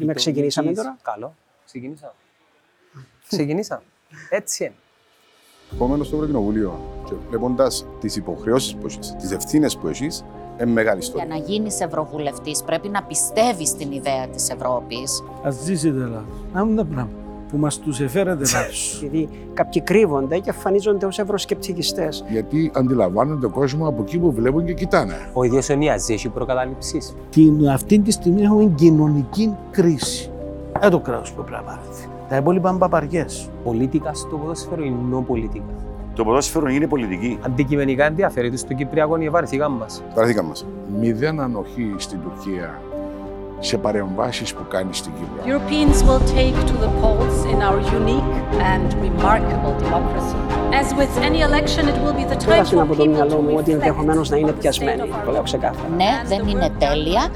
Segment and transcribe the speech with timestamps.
[0.00, 0.86] Με ξεκινήσαμε Λογικής.
[0.86, 0.98] τώρα.
[1.02, 1.34] Καλό.
[1.66, 2.12] Ξεκινήσαμε.
[3.28, 3.82] Ξεκινήσαμε.
[4.30, 4.74] Έτσι είναι.
[5.72, 10.24] Επόμενος στο Ευρωκοινοβούλιο και βλέποντας τις υποχρεώσεις που έχεις, τις ευθύνες που έχεις,
[10.60, 11.26] είναι μεγάλη Για ιστορία.
[11.26, 15.22] να γίνεις ευρωβουλευτής πρέπει να πιστεύεις στην ιδέα της Ευρώπης.
[15.46, 16.46] Α ζήσετε λάθο.
[16.52, 17.16] Να μην τα πράγματα
[17.54, 18.98] που μας τους εφέρετε λάθο.
[19.00, 19.28] Γιατί
[19.58, 22.24] κάποιοι κρύβονται και εμφανίζονται ως ευρωσκεπτικιστές.
[22.28, 25.14] γιατί αντιλαμβάνονται τον κόσμος από εκεί που βλέπουν και κοιτάνε.
[25.32, 27.14] Ο ίδιος ο Νιάζης έχει προκαταλήψεις.
[27.30, 30.30] Την, αυτή τη στιγμή έχουμε κοινωνική κρίση.
[30.80, 31.78] Δεν το κράτος που πρέπει να πάρει.
[32.28, 33.50] Τα υπόλοιπα είναι παπαριές.
[33.64, 35.64] Πολίτικα στο ποδόσφαιρο ή νο-πολίτικα.
[36.14, 37.38] Το ποδόσφαιρο είναι πολιτική.
[37.46, 40.02] Αντικειμενικά ενδιαφέρεται στο Κυπριακό η βαρεθήκαν μας.
[40.14, 40.52] Παραδείγμα μα.
[40.98, 42.80] Μηδέν ανοχή στην Τουρκία
[43.58, 45.42] σε παρεμβάσεις που κάνεις στην Κύπρο.
[45.58, 48.32] Europeans will take to the polls in our unique
[48.72, 50.36] and remarkable democracy.
[50.80, 53.36] As with any election, it will be the time Πέρασε for από το people μυαλό
[53.38, 55.00] to μου ότι reflect ενδεχομένως να είναι on the state πιασμένοι.
[55.02, 55.88] of our Το λέω ξεκάθαρα.
[55.96, 57.28] Ναι, δεν είναι τέλεια,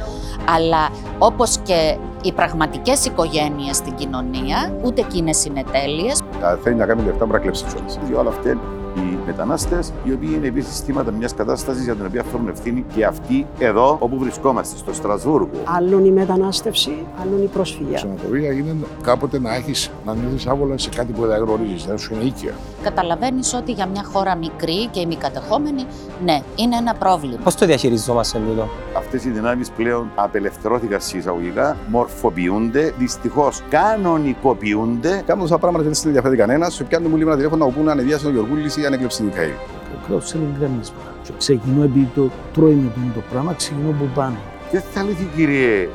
[0.56, 6.20] αλλά όπως και οι πραγματικές οικογένειες στην κοινωνία, ούτε εκείνες είναι τέλειες.
[6.40, 8.06] Τα θέλει να κάνει λεφτά, μπορεί να κλέψει κιόλα.
[8.08, 8.50] Και όλα αυτά
[8.94, 13.04] οι μετανάστες, οι οποίοι είναι επίσης θύματα μιας κατάστασης για την οποία φέρουν ευθύνη και
[13.04, 15.50] αυτοί εδώ όπου βρισκόμαστε, στο Στρασβούργο.
[15.76, 17.96] Άλλον η μετανάστευση, άλλον η προσφυγιά.
[17.96, 22.14] Ξενοδοχεία είναι κάποτε να έχεις να νιώθεις άβολα σε κάτι που δεν γνωρίζεις, δεν σου
[22.14, 22.52] είναι οίκια.
[22.82, 25.84] Καταλαβαίνεις ότι για μια χώρα μικρή και ημικατεχόμενη,
[26.24, 27.40] ναι, είναι ένα πρόβλημα.
[27.44, 35.22] Πώς το διαχειριζόμαστε τούτο; Αυτές οι δυνάμεις πλέον απελευθερώθηκαν σε εισαγωγικά, μορφοποιούνται, δυστυχώς κανονικοποιούνται.
[35.26, 36.74] Κάνουν τόσα πράγματα και δεν στην ενδιαφέρει κανένας.
[36.74, 39.22] Σου πιάνουν μου λίγο ένα τηλέφωνο να πούνε αν εδιάσει ο Γιωργούλη ή αν έκλεψε
[39.22, 39.50] την Μικαήλ.
[39.90, 40.96] Το κράτο είναι γκρεμίσμα.
[41.22, 44.36] Και ξεκινώ επειδή το τρώει το πράγμα, ξεκινώ από πάνω.
[44.70, 45.88] Δεν θα λέει κύριε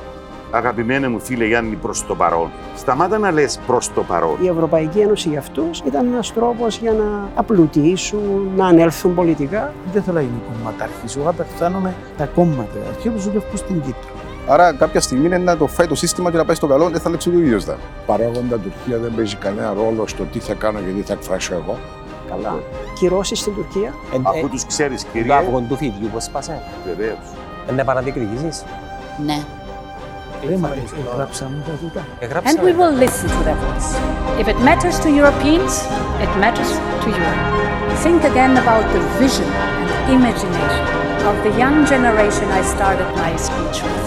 [0.52, 2.50] αγαπημένε μου φίλε Γιάννη προς το παρόν.
[2.76, 4.38] Σταμάτα να λες προς το παρόν.
[4.42, 9.74] Η Ευρωπαϊκή Ένωση για αυτούς ήταν ένας τρόπος για να απλουτήσουν, να ανέλθουν πολιτικά.
[9.94, 11.16] Δεν θέλω να γίνει κομματάρχης.
[11.16, 12.80] Εγώ απευθάνομαι τα κόμματα.
[12.96, 14.10] Αρχαίοι που δουλεύουν στην Κύπρο.
[14.48, 17.02] Άρα κάποια στιγμή είναι να το φάει το σύστημα και να πάει στο καλό, δεν
[17.02, 17.78] θα λέξει ο ίδιος δα.
[18.06, 21.78] Παράγοντα Τουρκία δεν παίζει κανένα ρόλο στο τι θα κάνω και τι θα εκφράσω εγώ.
[22.36, 22.60] Καλά.
[23.00, 23.94] Κυρώσει στην Τουρκία.
[24.24, 26.62] Αφού του ξέρει, Το κύριε, αυγό του φίδιου πώς σπάσε.
[26.86, 27.16] βεβαίω.
[27.66, 28.64] Δεν είναι παραδικριτήσεις.
[29.26, 29.40] Ναι.
[30.48, 30.70] Λέει μα
[31.16, 32.00] γράψαμε τα τούτα.
[32.02, 32.62] And Εγράψαμε.
[32.70, 33.90] we will listen to their voice.
[34.42, 35.74] If it matters to Europeans,
[36.26, 36.72] it matters
[37.04, 37.44] to Europe.
[38.04, 40.84] Think again about the vision and imagination
[41.30, 44.06] of the young generation I started my speech with.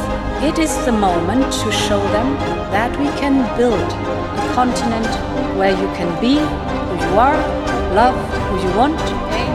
[0.49, 2.29] It is the moment to show them
[2.77, 3.89] that we can build
[4.43, 5.11] a continent
[5.59, 6.35] where you can be
[6.89, 7.39] who you are,
[7.97, 8.17] love
[8.49, 8.99] who you want,
[9.39, 9.55] aim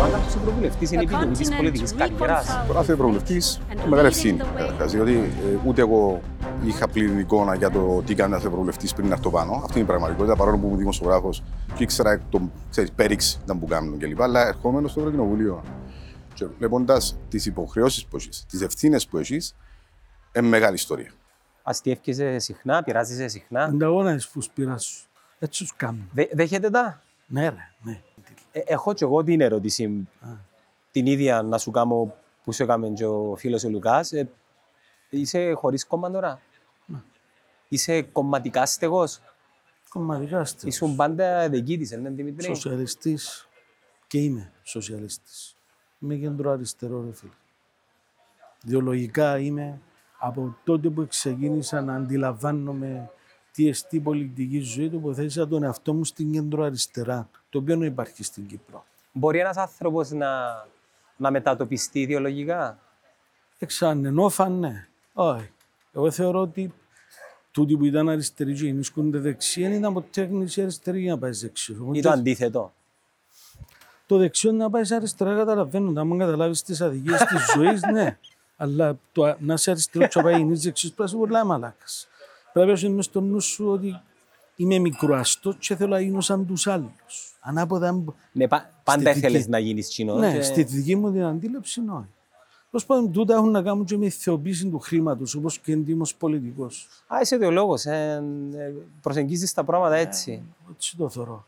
[0.00, 2.46] Ο άντρας του Ευρωβουλευτής είναι επίδομή της πολιτικής καριέρας.
[2.66, 4.36] Τώρα θα ευρωβουλευτής είναι μεγάλη ευθύνη.
[4.38, 6.20] καταρχάς, Διότι ε, ούτε εγώ
[6.64, 9.52] είχα πλήρη εικόνα για το τι κάνει ένας ευρωβουλευτής πριν να έρθω πάνω.
[9.52, 10.36] Αυτή είναι η πραγματικότητα.
[10.36, 11.42] Παρόλο που ήμουν δημοσιογράφος
[11.74, 14.22] και ήξερα εκ των ξέρεις, πέριξ ήταν που κάνουν κλπ.
[14.22, 15.62] Αλλά ερχόμενος στο Ευρωκοινοβούλιο
[16.34, 19.54] και βλέποντας τις υποχρεώσεις που έχεις, τις ευθύνες που έχεις,
[20.36, 21.10] είναι μεγάλη ιστορία.
[21.62, 25.06] Αστείευκεσαι συχνά, πειράζεσαι συχνά; Ανταγώνα που σπειράσου.
[25.38, 26.08] Έτσι τους κάνουν.
[26.12, 28.00] Δε- Δέχεται τα; Ναι, ρε, ναι.
[28.52, 30.08] Ε, έχω και εγώ την ερώτηση
[30.90, 34.12] την ίδια να σου κάνω που σου έκαμε και ο φίλος ο Λουκάς.
[34.12, 34.28] Ε,
[35.10, 36.40] είσαι χωρίς κόμμα τώρα;
[37.68, 39.20] Είσαι κομματικά στεγός;
[39.88, 40.68] Κομματικά στέλνω.
[40.68, 43.48] Ήσουν πάντα δεκίτης, είναι Δημήτρη; Σοσιαλιστής
[44.06, 45.56] και είμαι σοσιαλιστής.
[45.98, 47.32] Είμαι κεντροαριστερό, ρε φίλε.
[48.64, 49.80] Ιδεολογικά είμαι
[50.18, 53.17] από τότε που ξεκίνησα να αντιλαμβάνομαι τι
[53.66, 58.46] εστί η πολιτική ζωή, τοποθέτησα τον εαυτό μου στην κεντροαριστερά, το οποίο δεν υπάρχει στην
[58.46, 58.84] Κύπρο.
[59.12, 60.28] Μπορεί ένας άνθρωπος να,
[61.16, 62.78] να μετατοπιστεί ιδεολογικά;
[63.58, 64.86] Εξανενόφαν, ναι.
[65.12, 65.50] Όχι.
[65.92, 66.74] Εγώ θεωρώ ότι
[67.50, 71.78] τούτοι που ήταν αριστεροί και γεννήσκονται δεξιά ήταν ποτέ έγνηση αριστερή για να πάεις δεξιός.
[71.92, 72.72] Ή το αντίθετο.
[74.06, 76.00] Το δεξιό να πάεις αριστερά καταλαβαίνω.
[76.00, 78.18] Αν καταλάβεις τις αδικίες της ζωής, ναι.
[78.56, 82.08] Αλλά το να είσαι αριστερό και να πάεις γεννήσεις δεξιός πρέπει να είσαι πολλά μαλάκας.
[82.52, 84.00] Πρέπει να έχει μες στο νου σου ότι
[84.56, 87.36] είμαι μικροαστός και θέλω να γίνω σαν τους άλλους.
[87.40, 87.88] Ανάποδα.
[87.88, 90.20] αν- Ναι, πα- πάντα Στη ήθελες δική- να γίνεις κοινός.
[90.20, 92.06] Ναι, και- στη δική μου την αντίληψη, όχι.
[92.70, 96.88] Τέλο πάντων, τούτα έχουν να κάνουν και με θεοποίηση του χρήματος, όπως και εντύμω πολιτικός.
[97.06, 97.84] Α, είσαι ιδεολόγος.
[97.86, 98.22] Ε,
[98.56, 98.72] ε,
[99.02, 100.42] προσεγγίζεις τα πράγματα έτσι.
[100.74, 101.46] Έτσι το θεωρώ.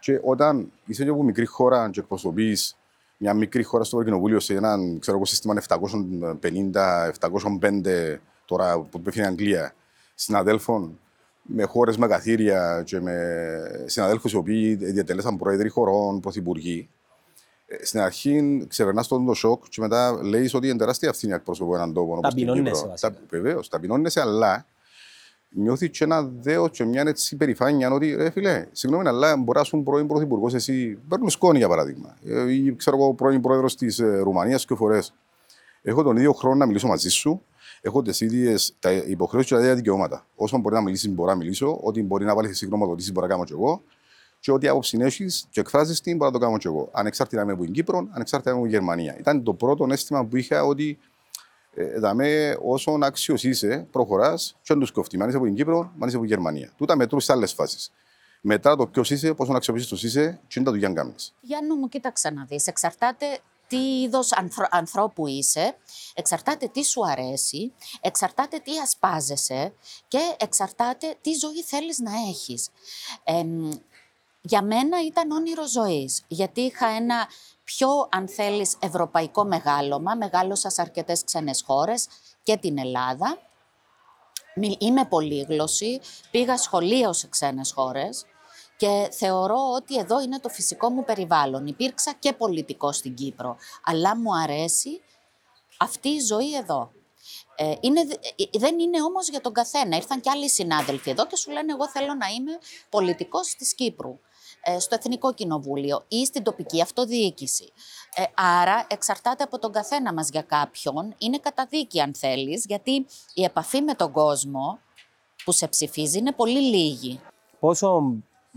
[0.00, 2.76] Και όταν είσαι και από μικρή χώρα και εκπροσωπείς
[3.16, 9.24] μια μικρή χώρα στο Ευρωκοινοβούλιο σε έναν ξέρω, εγώ, σύστημα 750-705 τώρα που πέφτει η
[9.24, 9.74] Αγγλία
[10.28, 10.98] συναδέλφων
[11.42, 13.14] με χώρες με καθήρια και με
[13.86, 16.88] συναδέλφους οι οποίοι διατελέσαν πρόεδροι χωρών, πρωθυπουργοί.
[17.66, 21.38] ε, Στην αρχή ξεπερνάς τον το σοκ και μετά λέεις ότι είναι τεράστια ευθύνη να
[21.38, 22.16] εκπροσωπώ έναν τόπο.
[22.16, 22.88] όπως την Ταπεινώνεσαι, Κύπρο.
[22.90, 23.10] βασικά.
[23.12, 24.66] Τα- Βεβαίως, ταπεινώνεσαι, αλλά
[25.50, 29.78] νιώθεις και ένα δέο και μια έτσι περηφάνεια ότι, ρε φίλε, συγγνώμη, αλλά μπορείς να
[29.78, 30.98] είσαι πρώην πρωθυπουργός, εσύ.
[31.08, 32.16] Παίρνουμε σκόνη για παράδειγμα.
[32.26, 35.14] Ε, Ή ξέρω εγώ, πρώην πρόεδρος της Ρουμανίας και φορές.
[35.82, 37.42] Έχω τον ίδιο χρόνο να μιλήσω μαζί σου.
[37.80, 38.74] Έχω τις ίδιες
[39.06, 40.26] υποχρεώσεις και τα ίδια δικαιώματα.
[40.36, 41.78] Όσο μπορεί να μιλήσει, μπορώ να μιλήσω.
[41.82, 43.82] Ό,τι μπορεί να βάλεις εσύ γνωμοδοτήσεις, μπορώ να κάνω κι εγώ.
[44.40, 46.88] Και ό,τι άποψη έχεις και εκφράζεις την, μπορώ να το κάνω κι εγώ.
[46.92, 49.16] Ανεξάρτητα με που είναι Κύπρο, ανεξάρτητα με που είναι Γερμανία.
[49.18, 50.98] Ήταν το πρώτο αίσθημα που είχα ότι
[51.74, 55.22] ε, δαμε, όσο άξιος είσαι, προχωράς, και δεν τους κοφτεί.
[55.22, 56.72] Αν είσαι από την Κύπρο, αν είσαι από την Γερμανία.
[56.76, 57.92] Τούτα μετρούν σε άλλες φάσεις.
[58.40, 61.34] Μετά το ποιος είσαι, πόσο αξιοποιήσει είσαι, τι είναι τα δουλειά κάνεις.
[61.40, 62.66] Γιάννου μου, κοίταξε να δεις.
[62.66, 63.26] Εξαρτάται
[63.68, 64.30] τι είδος
[64.70, 65.76] ανθρώπου είσαι,
[66.14, 69.74] εξαρτάται τι σου αρέσει, εξαρτάται τι ασπάζεσαι
[70.08, 72.68] και εξαρτάται τι ζωή θέλεις να έχεις.
[74.40, 77.28] για μένα ήταν όνειρο ζωής, γιατί είχα ένα
[77.64, 80.14] πιο, αν θέλεις, ευρωπαϊκό μεγάλωμα.
[80.14, 82.08] Μεγάλωσα σε αρκετές ξένες χώρες
[82.42, 83.38] και την Ελλάδα.
[84.78, 86.00] Είμαι πολύγλωση,
[86.30, 88.24] πήγα σχολείο σε ξένες χώρες
[88.78, 91.66] και θεωρώ ότι εδώ είναι το φυσικό μου περιβάλλον.
[91.66, 95.00] Υπήρξα και πολιτικός στην Κύπρο, αλλά μου αρέσει
[95.78, 96.90] αυτή η ζωή εδώ.
[97.54, 99.96] Ε, είναι, ε, δεν είναι όμως για τον καθένα.
[99.96, 102.58] Ήρθαν και άλλοι συνάδελφοι εδώ και σου λένε εγώ θέλω να είμαι
[102.88, 104.18] πολιτικός της Κύπρου,
[104.62, 107.72] ε, στο Εθνικό Κοινοβούλιο ή στην τοπική αυτοδιοίκηση.
[108.14, 111.14] Ε, άρα εξαρτάται από τον καθένα μας για κάποιον.
[111.18, 114.78] Είναι καταδίκη αν θέλεις, γιατί η επαφή με τον κόσμο
[115.44, 117.20] που σε ψηφίζει είναι πολύ λίγη.
[117.60, 118.02] Πόσο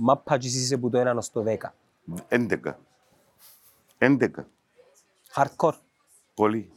[0.02, 1.58] μάπα και είσαι από το 1 ως το 10.
[2.30, 2.74] 11.
[3.98, 4.28] 11.
[5.36, 5.78] Hardcore.
[6.34, 6.72] Πολύ.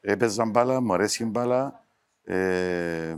[0.00, 1.84] Έπαιζα μπάλα, μου αρέσει η μπάλα.
[2.22, 3.16] Ε,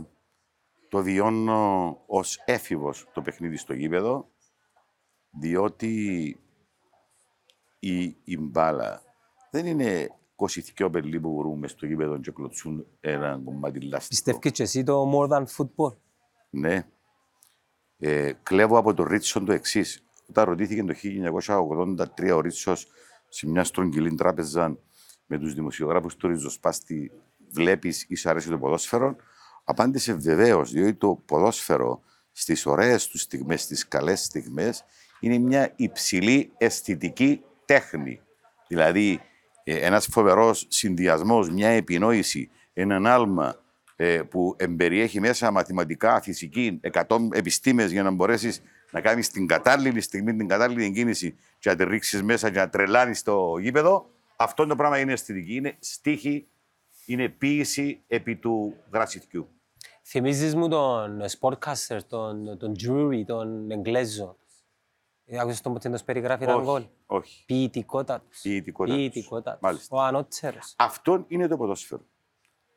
[0.89, 4.29] το βιώνω ως έφηβος το παιχνίδι στο γήπεδο,
[5.29, 5.95] διότι
[7.79, 9.01] η, η μπάλα
[9.51, 14.07] δεν είναι 22 πελί που μπορούμε στο γήπεδο και κλωτσούν ένα κομμάτι λάστιχο.
[14.07, 15.95] Πιστεύεις και εσύ το more than football;
[16.49, 16.87] Ναι,
[17.99, 20.03] ε, κλέβω από τον Ρίτσον το εξής.
[20.29, 22.87] Όταν ρωτήθηκε το 1983 ο Ρίτσος
[23.29, 24.77] σε μια στρογγυλή τράπεζα
[25.25, 27.11] με τους δημοσιογράφους του Ριζοσπάστη,
[27.51, 29.15] βλέπεις ή σου αρέσει το ποδόσφαιρο,
[29.63, 32.01] απάντησε βεβαίως, διότι το ποδόσφαιρο
[32.31, 34.83] στις ωραίες τους στιγμές, στις καλές στιγμές,
[35.19, 38.21] είναι μια υψηλή αισθητική τέχνη.
[38.67, 39.21] Δηλαδή,
[39.63, 43.68] ε, ένας φοβερός συνδυασμός, μια επινόηση, έναν άλμα, ε,
[44.29, 48.61] που εμπεριέχει μέσα μαθηματικά, φυσική, 100 επιστήμες για να μπορέσεις
[48.91, 52.69] να κάνεις την κατάλληλη στιγμή, την κατάλληλη κίνηση και να τη ρίξεις μέσα και να
[52.69, 54.09] τρελάνεις το γήπεδο.
[54.35, 55.55] Αυτό το πράγμα είναι αισθητική.
[55.55, 56.47] Είναι στίχη,
[57.05, 59.47] είναι ποίηση επί του γρασιτιού.
[60.03, 64.37] Θυμίζεις μου τον sportcaster, τον, τον Drury, τον Εγγλέζο.
[65.25, 67.43] Ε, άκουσες τον που περιγράφει έναν γκολ; Όχι.
[67.45, 68.39] Ποιητικότατος.
[68.41, 69.87] Ποιητικότατος.
[69.89, 70.73] Ο ανώτερος.
[70.77, 72.05] Αυτό είναι το ποδόσφαιρο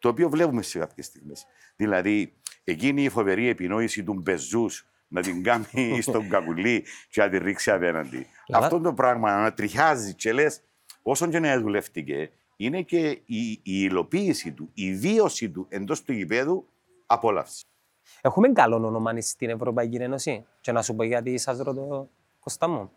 [0.03, 1.47] το οποίο βλέπουμε σε κάποιες στιγμές.
[1.77, 2.33] Δηλαδή,
[2.65, 7.71] εκείνη η φοβερή επινόηση του Μπεζούς να την κάνει στον κακουλί και να την ρίξει
[7.71, 8.27] απέναντι.
[8.53, 10.61] Αυτό το πράγμα να τριχάζει και λες,
[11.03, 16.13] όσον και να δουλεύτηκε, είναι και η, η υλοποίηση του, η βίωση του εντός του
[16.13, 16.69] γηπέδου
[17.07, 17.63] απόλαυσης.
[18.21, 22.11] Έχουμε καλό όνομα στην Ευρωπαϊκή Ένωση; Και να σου πω γιατί σας ρωτώ,
[22.41, 22.91] Κώστα μου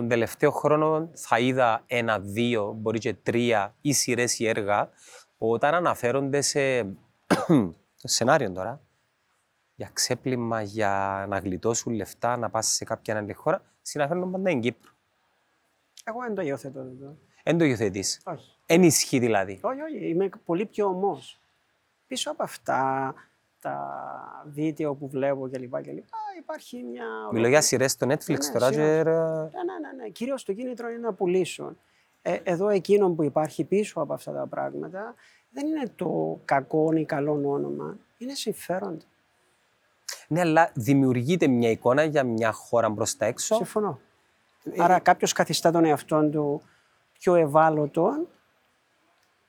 [0.00, 4.90] τον τελευταίο χρόνο θα είδα ένα, δύο, μπορεί και τρία ή σειρές ή έργα
[5.38, 6.82] όταν αναφέρονται σε
[8.02, 8.80] το σενάριο τώρα
[9.74, 14.60] για ξέπλυμα, για να γλιτώσουν λεφτά, να πας σε κάποια άλλη χώρα, συναφέρουν πάντα στην
[14.60, 14.90] Κύπρο.
[16.04, 17.16] Εγώ δεν το υιοθετώ εδώ.
[17.44, 18.20] Δεν το υιοθετείς.
[18.24, 18.56] Όχι.
[18.66, 19.60] Ενισχύει δηλαδή.
[19.62, 20.08] Όχι, όχι.
[20.08, 21.40] Είμαι πολύ πιο ομός.
[22.06, 23.14] Πίσω από αυτά
[23.60, 25.74] τα βίντεο που βλέπω κλπ.
[26.38, 27.04] υπάρχει μια.
[27.32, 28.70] Μιλώ για σειρές στο Netflix ναι, ναι, τώρα.
[28.70, 28.76] Και...
[28.76, 30.08] Ναι, ναι, ναι, ναι.
[30.08, 31.78] Κυρίως το κίνητρο είναι να πουλήσουν.
[32.22, 35.14] Ε, εδώ εκείνο που υπάρχει πίσω από αυτά τα πράγματα
[35.50, 37.96] δεν είναι το κακό ή καλό όνομα.
[38.18, 39.04] Είναι συμφέροντα.
[40.28, 43.54] Ναι, αλλά δημιουργείται μια εικόνα για μια χώρα μπρος τα έξω.
[43.54, 44.00] Συμφωνώ.
[44.64, 44.82] Ε...
[44.82, 46.62] Άρα κάποιος καθιστά τον εαυτό του
[47.12, 48.26] πιο ευάλωτο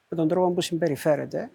[0.10, 1.52] με τον τρόπο που συμπεριφέρεται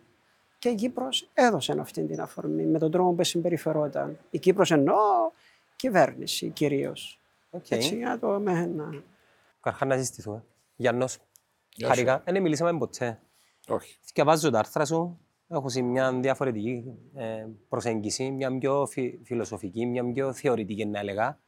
[0.58, 4.18] και η Κύπρος έδωσε αυτή την αφορμή με τον τρόπο που συμπεριφερόταν.
[4.30, 5.30] Η Κύπρος εννοώ
[5.76, 7.20] κυβέρνηση κυρίως.
[7.50, 7.60] Okay.
[7.68, 9.02] Έτσι, για το με να...
[9.60, 10.44] Καρχά να ζητηθούμε.
[10.76, 11.18] Γιάννος,
[11.84, 13.20] χαρικά, δεν μιλήσαμε ποτέ.
[13.68, 13.98] Όχι.
[14.14, 16.84] Διαβάζω τα άρθρα σου, έχω μια διαφορετική
[17.14, 18.88] ε, προσέγγιση, μια πιο
[19.22, 21.38] φιλοσοφική, μια πιο θεωρητική να έλεγα.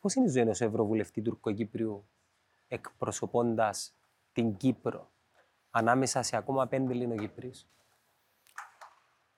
[0.00, 2.04] Πώς είναι η ζωή ενός Ευρωβουλευτή Τουρκοκύπριου
[2.68, 3.94] εκπροσωπώντας
[4.32, 5.10] την Κύπρο;
[5.72, 7.66] Ανάμεσα σε ακόμα πέντε Ελληνοκύπριους.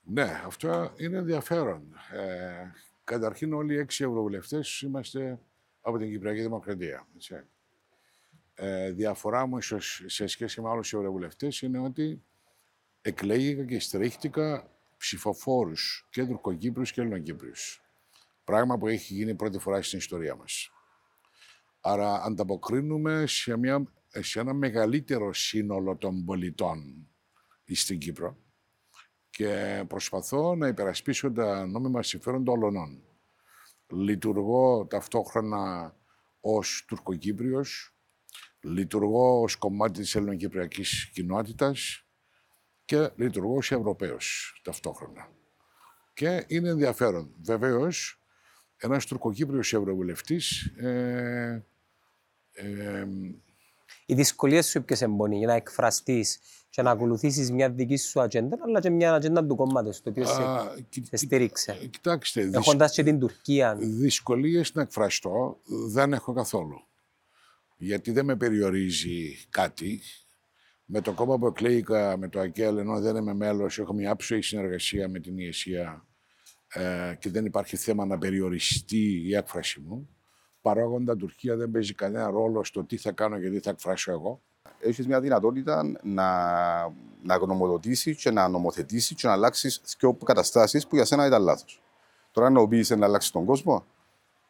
[0.01, 1.95] Ναι, αυτό είναι ενδιαφέρον.
[2.13, 2.73] Ε,
[3.05, 5.39] καταρχήν όλοι οι έξι ευρωβουλευτές είμαστε
[5.81, 7.07] από την Κυπριακή Δημοκρατία.
[7.15, 7.45] Έτσι.
[8.55, 9.61] Ε, διαφορά μου
[10.07, 12.23] σε σχέση με άλλους ευρωβουλευτές είναι ότι
[13.03, 17.83] εκλέγηκα και στρέχτηκα ψηφοφόρους και Τουρκοκύπριους και Ελληνοκύπριους.
[18.45, 20.71] Πράγμα που έχει γίνει πρώτη φορά στην ιστορία μας.
[21.81, 27.09] Άρα ανταποκρίνουμε σε μια σε ένα μεγαλύτερο σύνολο των πολιτών
[27.73, 28.37] στην Κύπρο
[29.31, 33.03] και προσπαθώ να υπερασπίσω τα νόμιμα συμφέροντα όλων.
[33.87, 35.95] Λειτουργώ ταυτόχρονα
[36.41, 37.95] ως Τουρκοκύπριος,
[38.61, 42.07] λειτουργώ ως κομμάτι της ελληνοκυπριακής κοινότητας
[42.85, 45.29] και λειτουργώ ως Ευρωπαίος ταυτόχρονα.
[46.15, 47.35] Και είναι ενδιαφέρον.
[47.43, 48.23] Βεβαίως,
[48.77, 51.67] ένας Τουρκοκύπριος Ευρωβουλευτής ε,
[52.53, 53.07] ε,
[54.07, 56.39] Οι δυσκολίες σου ποιες εμπονεί για να εκφραστείς
[56.71, 60.27] και να ακολουθήσεις μια δική σου ατζέντα, αλλά και μια ατζέντα του κόμματος, το οποίο
[60.27, 61.77] σε, α, κοι- σε στήριξε.
[61.81, 63.75] κοι- Κοιτάξτε, δυσ- Έχοντας και την Τουρκία.
[63.81, 65.59] δυσκολίες να εκφραστώ
[65.89, 66.87] δεν έχω καθόλου.
[67.77, 70.01] Γιατί δεν με περιορίζει κάτι.
[70.85, 74.43] Με το κόμμα που εκλέγηκα, με το ΑΚΕΛ, ενώ δεν είμαι μέλος, έχω μια άψογη
[74.43, 76.07] συνεργασία με την ηγεσία
[76.69, 80.09] ε, και δεν υπάρχει θέμα να περιοριστεί η έκφραση μου.
[80.65, 84.41] Παράγοντα Τουρκία δεν παίζει κανένα ρόλο στο τι θα κάνω και τι θα εκφράσω εγώ.
[84.81, 86.27] Έχεις μια δυνατότητα να,
[87.23, 91.83] να γνωμοδοτήσεις και να νομοθετήσεις και να αλλάξεις δύο καταστάσεις που για σένα ήταν λάθος.
[92.33, 93.85] Τώρα, να πει να αλλάξεις τον κόσμο,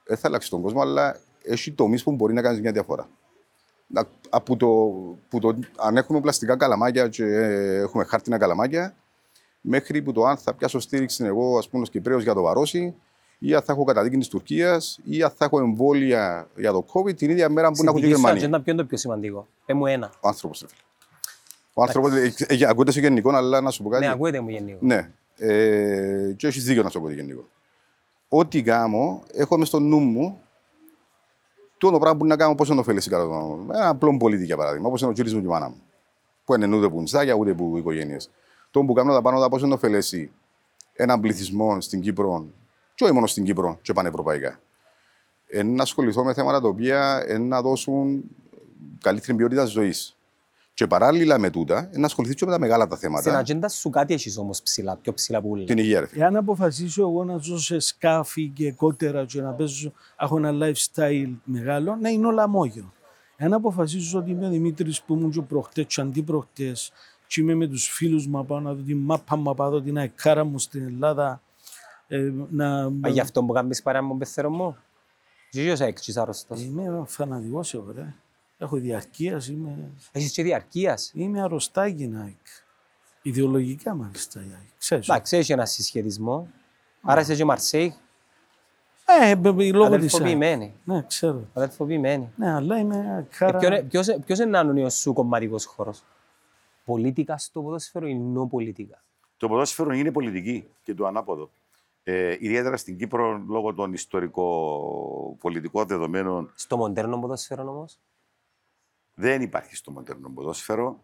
[0.05, 3.09] δεν θα αλλάξεις τον κόσμο, αλλά έχει τομείς που μπορεί να κάνεις μια διαφορά.
[3.87, 4.67] Να- Από το,
[5.29, 8.95] που το, αν έχουμε πλαστικά καλαμάκια και ε, έχουμε χάρτινα καλαμάκια,
[9.61, 12.95] μέχρι που το αν θα πιάσω στήριξη εγώ, ας πούμε, ως Κυπρέος για το βαρόσι,
[13.39, 17.17] ή αν θα έχω καταδίκη της Τουρκίας, ή αν θα έχω εμβόλια για το COVID
[17.17, 18.45] την ίδια μέρα που Στην να έχω και η δική σου Γερμανία.
[18.45, 19.47] ατζέντα, ποιο είναι το πιο σημαντικό.
[19.67, 20.13] Πε μου ένα.
[20.21, 20.67] Ο άνθρωπος.
[21.75, 22.13] Ο άνθρωπος.
[22.69, 24.05] Ακούτε σε γενικό, αλλά να σου πω κάτι.
[24.05, 24.79] Ναι, ακούετε μου γενικό.
[24.81, 25.11] Ναι.
[25.37, 27.49] Ε, και έχει δίκιο να σου πω κάτι γενικό.
[28.29, 30.39] Ό,τι κάνω, έχω μες στο νου μου
[31.79, 33.71] το ono πράγμα που να κάνω πώς να ωφελήσει κατά τον.
[33.75, 35.83] Ένα απλό πολίτη για παράδειγμα, όπως είναι ο κύριο μου και η μάνα μου.
[36.45, 38.31] Που είναι ούτε που νησάκια, ούτε που οικογένειες.
[38.71, 40.31] Το που κάνω τα πάνω τα πώς να ωφελήσει
[40.93, 42.47] έναν πληθυσμό στην Κύπρο,
[42.95, 44.61] και όχι μόνο στην Κύπρο, και πανευρωπαϊκά.
[45.47, 48.25] Ε, να ασχοληθώ με θέματα τα οποία ε, να δώσουν
[49.01, 50.17] καλύτερη ποιότητα ζωής.
[50.75, 53.39] Και παράλληλα με τούτα, ε, να ασχοληθείς και με τα μεγάλα τα Στην θέματα.
[53.39, 55.65] ατζέντα σου κάτι έχεις όμως ψηλά, πιο ψηλά που λέει.
[55.65, 56.25] Την υγεία, ρε φίλε.
[56.25, 61.35] Εάν αποφασίσω εγώ να ζω σε σκάφη και κότερα και να παίζω, έχω ένα lifestyle
[61.45, 62.93] μεγάλο, να είναι όλα μόγιο.
[63.37, 66.93] Εάν αποφασίσω ότι είμαι ο Δημήτρης που ήμουν και προχτές και αντίπροχτές
[67.27, 69.71] και είμαι με τους φίλους μου να πάω να δω τη μάπα μου, να πάω
[69.71, 71.43] να δω την αεκάρα μου στην Ελλάδα,
[72.09, 72.91] ε, να...
[72.91, 74.77] Μα γι' αυτό που κάνεις παρέα με τον πεθερό μου.
[75.51, 76.63] Ζήγιος έξις άρρωστος.
[76.63, 78.15] Είμαι φανατικός εγώ, ρε.
[78.59, 81.11] Έχω διαρκείας, είμαι, Έχεις και διαρκείας.
[81.15, 82.47] είμαι αρρωστάκι, Νάικ.
[83.23, 84.69] Ιδεολογικά μάλιστα, η ΑΕΚ.
[84.79, 85.09] Ξέρεις.
[85.09, 86.49] Εντάξει, έχει ένα συσχετισμό.
[87.03, 87.95] Άρα είσαι και Μαρσέη,
[89.23, 89.93] Ε, μπ- μπ- λόγω της ΑΕΚ.
[89.95, 90.75] αδελφοποιημένη.
[90.85, 91.49] Ναι, ξέρω.
[91.55, 92.31] Αδελφοποιημένη.
[92.37, 92.97] Ναι, αλλά είμαι
[93.31, 93.59] Ε, κάρα...
[93.59, 96.03] ποιος είναι- Ποιος ποιος είναι ο σου κομματικός χώρος;
[96.85, 99.03] Πολίτικα στο ποδόσφαιρο ή νο πολιτικά.
[99.37, 101.51] Το ποδόσφαιρο είναι πολιτική και το ανάποδο.
[102.07, 108.01] Ε, ιδιαίτερα στην Κύπρο, λόγω των ιστορικο-πολιτικών δεδομένων, Στο μοντέρνο ποδόσφαιρο όμως;
[109.15, 111.03] δεν υπάρχει στο μοντέρνο ποδόσφαιρο.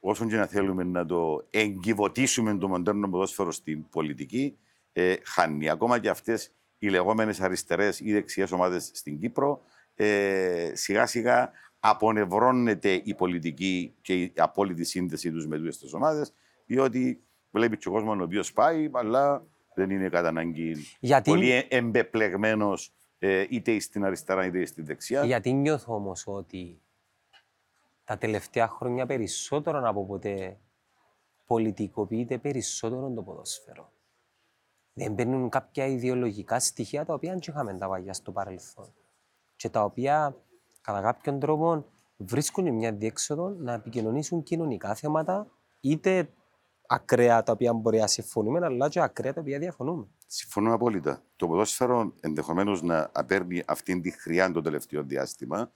[0.00, 4.58] Όσον και να θέλουμε να το εγκυβωτήσουμε το μοντέρνο ποδόσφαιρο στην πολιτική,
[4.92, 5.68] ε, χάνει.
[5.68, 9.60] Ακόμα και αυτές οι λεγόμενες αριστερές ή δεξιές ομάδες στην Κύπρο,
[9.94, 11.50] ε, σιγά σιγά
[11.80, 16.34] απονευρώνεται η πολιτική και η απόλυτη σύνδεση τους με τις ομάδες,
[16.66, 21.66] διότι βλέπει και ο κόσμος ο οποίος πάει, αλλά δεν είναι κατά ανάγκη Γιατί- πολύ
[21.68, 25.24] εμπεπλεγμένος ε, είτε στην αριστερά είτε στην δεξιά.
[25.24, 26.80] Γιατί νιώθω όμως ότι
[28.04, 30.58] τα τελευταία χρόνια περισσότερο από ποτέ
[31.46, 33.92] πολιτικοποιείται περισσότερο το ποδόσφαιρο.
[34.92, 38.94] Δεν μπαίνουν κάποια ιδεολογικά στοιχεία τα οποία δεν είχαμε τα παλιά στο παρελθόν.
[39.56, 40.36] Και τα οποία
[40.80, 41.84] κατά κάποιον τρόπο
[42.16, 45.46] βρίσκουν μια διέξοδο να επικοινωνήσουν κοινωνικά θέματα
[45.80, 46.28] είτε
[46.86, 50.06] ακραία τα οποία μπορεί να συμφωνούμε, αλλά και ακραία τα οποία διαφωνούμε.
[50.26, 51.22] Συμφωνώ απόλυτα.
[51.36, 55.72] Το ποδόσφαιρο ενδεχομένως να παίρνει αυτήν τη χρειά το τελευταίο διάστημα,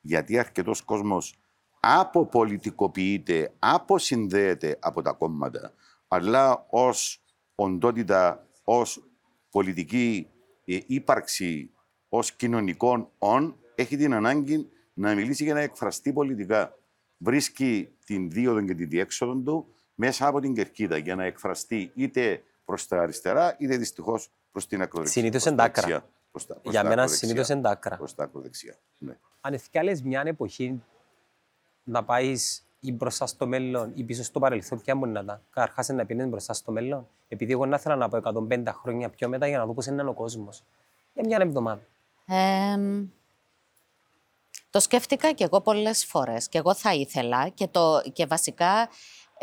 [0.00, 1.36] γιατί αρκετός κόσμος
[1.80, 5.72] αποπολιτικοποιείται, αποσυνδέεται από τα κόμματα,
[6.08, 9.04] αλλά ως οντότητα, ως
[9.50, 10.28] πολιτική
[10.64, 11.70] ε, ύπαρξη,
[12.08, 16.76] ως κοινωνικών όν, έχει την ανάγκη να μιλήσει και να εκφραστεί πολιτικά.
[17.16, 22.42] Βρίσκει την δίωδο και τη διέξοδο του μέσα από την κερκίδα για να εκφραστεί είτε
[22.64, 25.22] προς τα αριστερά, είτε δυστυχώς προς την ακροδεξιά.
[25.22, 25.82] Συνήθως προς εν τα τα άκρα.
[25.86, 27.28] δεξιά, προς τα- προς Για τα μένα ακροδεξιά.
[27.28, 27.96] συνήθως εν τα άκρα.
[27.96, 28.74] Προς τα ακροδεξιά.
[28.98, 29.16] Ναι.
[29.40, 30.82] αν εθιάλες μια εποχή
[31.84, 35.88] να πάεις ή μπροστά στο μέλλον ή πίσω στο παρελθόν, ποια μπορεί να ήταν; Καταρχάς
[35.88, 37.08] να πήγαινες μπροστά στο μέλλον.
[37.28, 40.02] Επειδή εγώ να ήθελα να πάω 150 χρόνια πιο μετά για να δω πώς είναι
[40.02, 40.62] ο κόσμος.
[41.14, 41.82] Για μια εβδομάδα.
[42.26, 43.06] Εμ,
[44.70, 48.88] το σκέφτηκα και εγώ πολλές φορές και εγώ θα ήθελα και, το, και βασικά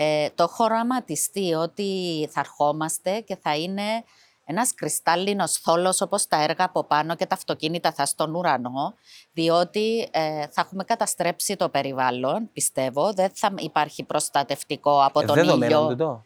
[0.01, 1.89] ε, το έχω οραματιστεί ότι
[2.31, 4.03] θα ερχόμαστε και θα είναι
[4.45, 8.93] ένας κρυστάλλινος θόλος όπως τα έργα από πάνω και τα αυτοκίνητα θα στον ουρανό,
[9.33, 13.13] διότι ε, θα έχουμε καταστρέψει το περιβάλλον, πιστεύω.
[13.13, 15.87] Δεν θα υπάρχει προστατευτικό από Ε, τον δεδομένο ήλιο.
[15.87, 16.23] τούτο;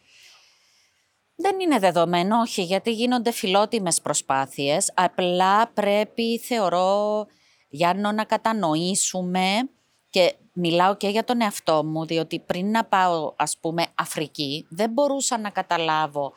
[1.35, 4.91] Δεν είναι δεδομένο, όχι, γιατί γίνονται φιλότιμες προσπάθειες.
[4.95, 7.25] Απλά πρέπει, θεωρώ,
[7.69, 9.69] Γιάννο, να κατανοήσουμε
[10.13, 14.89] και μιλάω και για τον εαυτό μου, διότι πριν να πάω, ας πούμε, Αφρική, δεν
[14.89, 16.33] μπορούσα να καταλάβω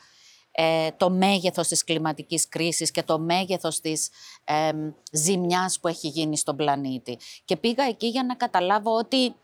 [0.51, 4.11] ε, το μέγεθος της κλιματικής κρίσης και το μέγεθος της
[4.45, 4.71] ε,
[5.13, 7.19] ζημιάς που έχει γίνει στον πλανήτη.
[7.45, 9.35] Και πήγα εκεί για να καταλάβω ότι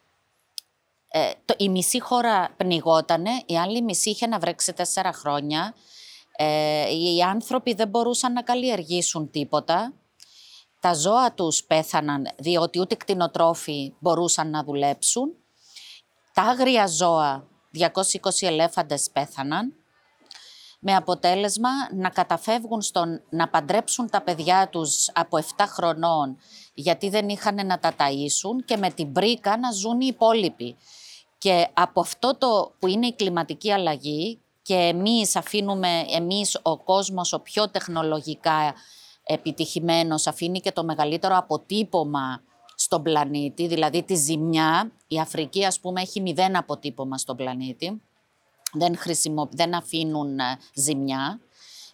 [1.09, 5.75] ε, το, η μισή χώρα πνιγότανε, η άλλη μισή είχε να βρέξει τέσσερα χρόνια.
[6.37, 9.93] Ε, οι άνθρωποι δεν μπορούσαν να καλλιεργήσουν τίποτα.
[10.83, 15.35] Τα ζώα τους πέθαναν διότι ούτε κτηνοτρόφοι μπορούσαν να δουλέψουν.
[16.35, 19.75] Τα άγρια ζώα, 220 ελέφαντες πέθαναν
[20.79, 26.39] με αποτέλεσμα να καταφεύγουν στον να παντρέψουν τα παιδιά τους από 7 χρονών
[26.75, 30.77] γιατί δεν είχαν να τα ταΐσουν και με την πρίκα να ζουν οι υπόλοιποι.
[31.39, 37.33] Και από αυτό το που είναι η κλιματική αλλαγή και εμείς αφήνουμε, εμείς ο κόσμος
[37.33, 38.75] ο πιο τεχνολογικά
[39.25, 42.43] επιτυχημένος αφήνει και το μεγαλύτερο αποτύπωμα
[42.75, 44.93] στον πλανήτη, δηλαδή τη ζημιά.
[45.07, 48.01] Η Αφρική ας πούμε έχει μηδέν αποτύπωμα στον πλανήτη
[48.73, 49.49] δεν, χρησιμο...
[49.53, 51.41] δεν αφήνουν ε, ζημιά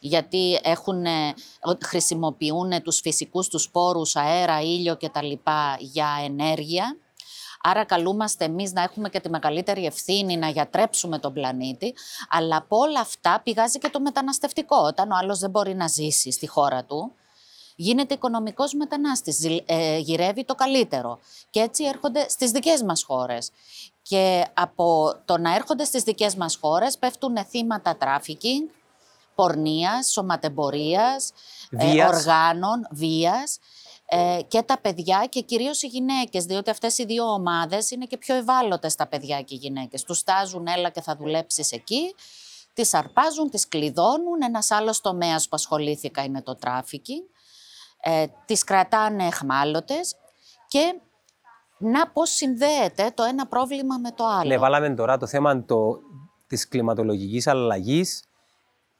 [0.00, 1.28] γιατί έχουν, ε,
[1.62, 6.96] ο- χρησιμοποιούν τους φυσικούς τους πόρους, αέρα, ήλιο και τα λοιπά για ενέργεια.
[7.62, 11.94] Άρα καλούμαστε εμείς να έχουμε και τη μεγαλύτερη ευθύνη να γιατρέψουμε τον πλανήτη,
[12.30, 14.76] αλλά από όλα αυτά πηγάζει και το μεταναστευτικό.
[14.76, 17.12] Όταν ο άλλος δεν μπορεί να ζήσει στη χώρα του,
[17.76, 21.18] γίνεται οικονομικός μετανάστης, ζη- ε, γυρεύει το καλύτερο.
[21.50, 23.50] Και έτσι έρχονται στις δικές μας χώρες.
[24.02, 28.68] Και από το να έρχονται στις δικές μας χώρες πέφτουν θύματα τράφικινγκ,
[29.34, 31.32] πορνείας, σωματεμπορίας,
[31.70, 32.08] ε, Βίας.
[32.08, 33.58] οργάνων, βίας
[34.10, 38.16] ε, και τα παιδιά και κυρίως οι γυναίκες, διότι αυτές οι δύο ομάδες είναι και
[38.16, 40.04] πιο ευάλωτες τα παιδιά και οι γυναίκες.
[40.04, 42.14] Τους τάζουν έλα και θα δουλέψεις εκεί,
[42.72, 44.42] τις αρπάζουν, τις κλειδώνουν.
[44.42, 47.22] Ένας άλλος τομέας που ασχολήθηκα είναι το τράφικινγκ.
[48.00, 50.14] Ε, τις κρατάνε αιχμάλωτες
[50.68, 51.00] και
[51.78, 54.48] να πώς συνδέεται το ένα πρόβλημα με το άλλο.
[54.48, 55.98] Ναι, βάλαμε τώρα το θέμα το,
[56.46, 58.27] της κλιματολογικής αλλαγής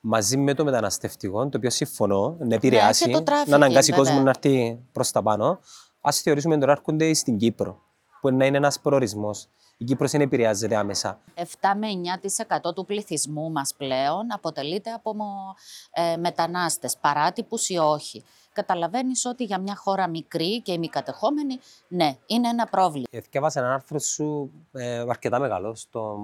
[0.01, 3.97] μαζί με το μεταναστευτικό, το οποίο συμφωνώ να επηρεάσει, Ναι, και το να αναγκάσει trafficking,
[3.97, 4.33] κόσμο βέβαια.
[4.43, 5.59] να έρθει προς τα πάνω.
[6.01, 7.79] Ας θεωρήσουμε τώρα έρχονται στην Κύπρο,
[8.21, 9.49] που να είναι ένας προορισμός.
[9.81, 11.21] Η Κύπρος δεν επηρεάζεται άμεσα.
[11.35, 11.43] 7
[11.77, 15.55] με 9% του πληθυσμού μας πλέον αποτελείται από μο-
[15.91, 18.25] ε, μετανάστες, παράτυπους ή όχι.
[18.53, 21.59] Καταλαβαίνεις ότι για μια χώρα μικρή και ημικατεχόμενη,
[21.89, 23.07] ναι, είναι ένα πρόβλημα.
[23.31, 26.19] Διαβάσα ένα άρθρο σου ε, αρκετά μεγάλο, στο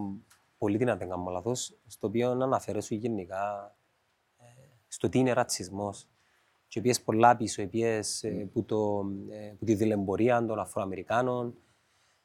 [0.64, 3.74] Πολίτη, αν δεν κάνω λάθος, στο οποίο αναφέρεσαι γενικά
[4.38, 4.44] ε,
[4.88, 6.09] στο τι είναι ρατσισμός.
[6.68, 11.55] Και πιες πολλά πίσω, πιες ε, που, το, ε, που τη δηλεμπορία των Αφροαμερικάνων,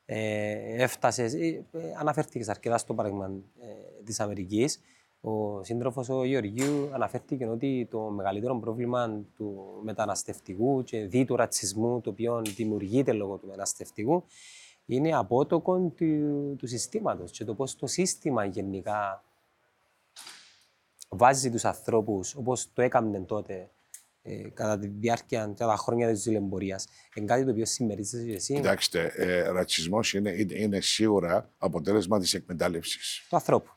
[0.05, 3.25] ε, έφτασες, ε, ε, αναφέρθηκες αρκετά στο παράδειγμα
[3.59, 4.81] ε, της Αμερικής.
[5.21, 12.01] Ο σύντροφος ο Γεωργίου αναφέρθηκε ότι το μεγαλύτερο πρόβλημα του μεταναστευτικού και δι του ρατσισμού,
[12.01, 14.23] το οποίο δημιουργείται λόγω του μεταναστευτικού,
[14.95, 19.23] είναι απότοκο του, του συστήματος και το πώς το σύστημα γενικά
[21.09, 23.69] βάζει τους ανθρώπους όπως το έκαμνε τότε
[24.21, 26.87] ε, κατά τη διάρκεια κατά τα χρόνια της ζηλεμπορίας.
[27.13, 32.19] Είναι κάτι το οποίο συμμερίζεσαι και εσύ Κοιτάξτε, ε, ρατσισμός είναι, είναι, είναι σίγουρα αποτέλεσμα
[32.19, 33.25] της εκμετάλλευσης.
[33.29, 33.71] του ανθρώπου.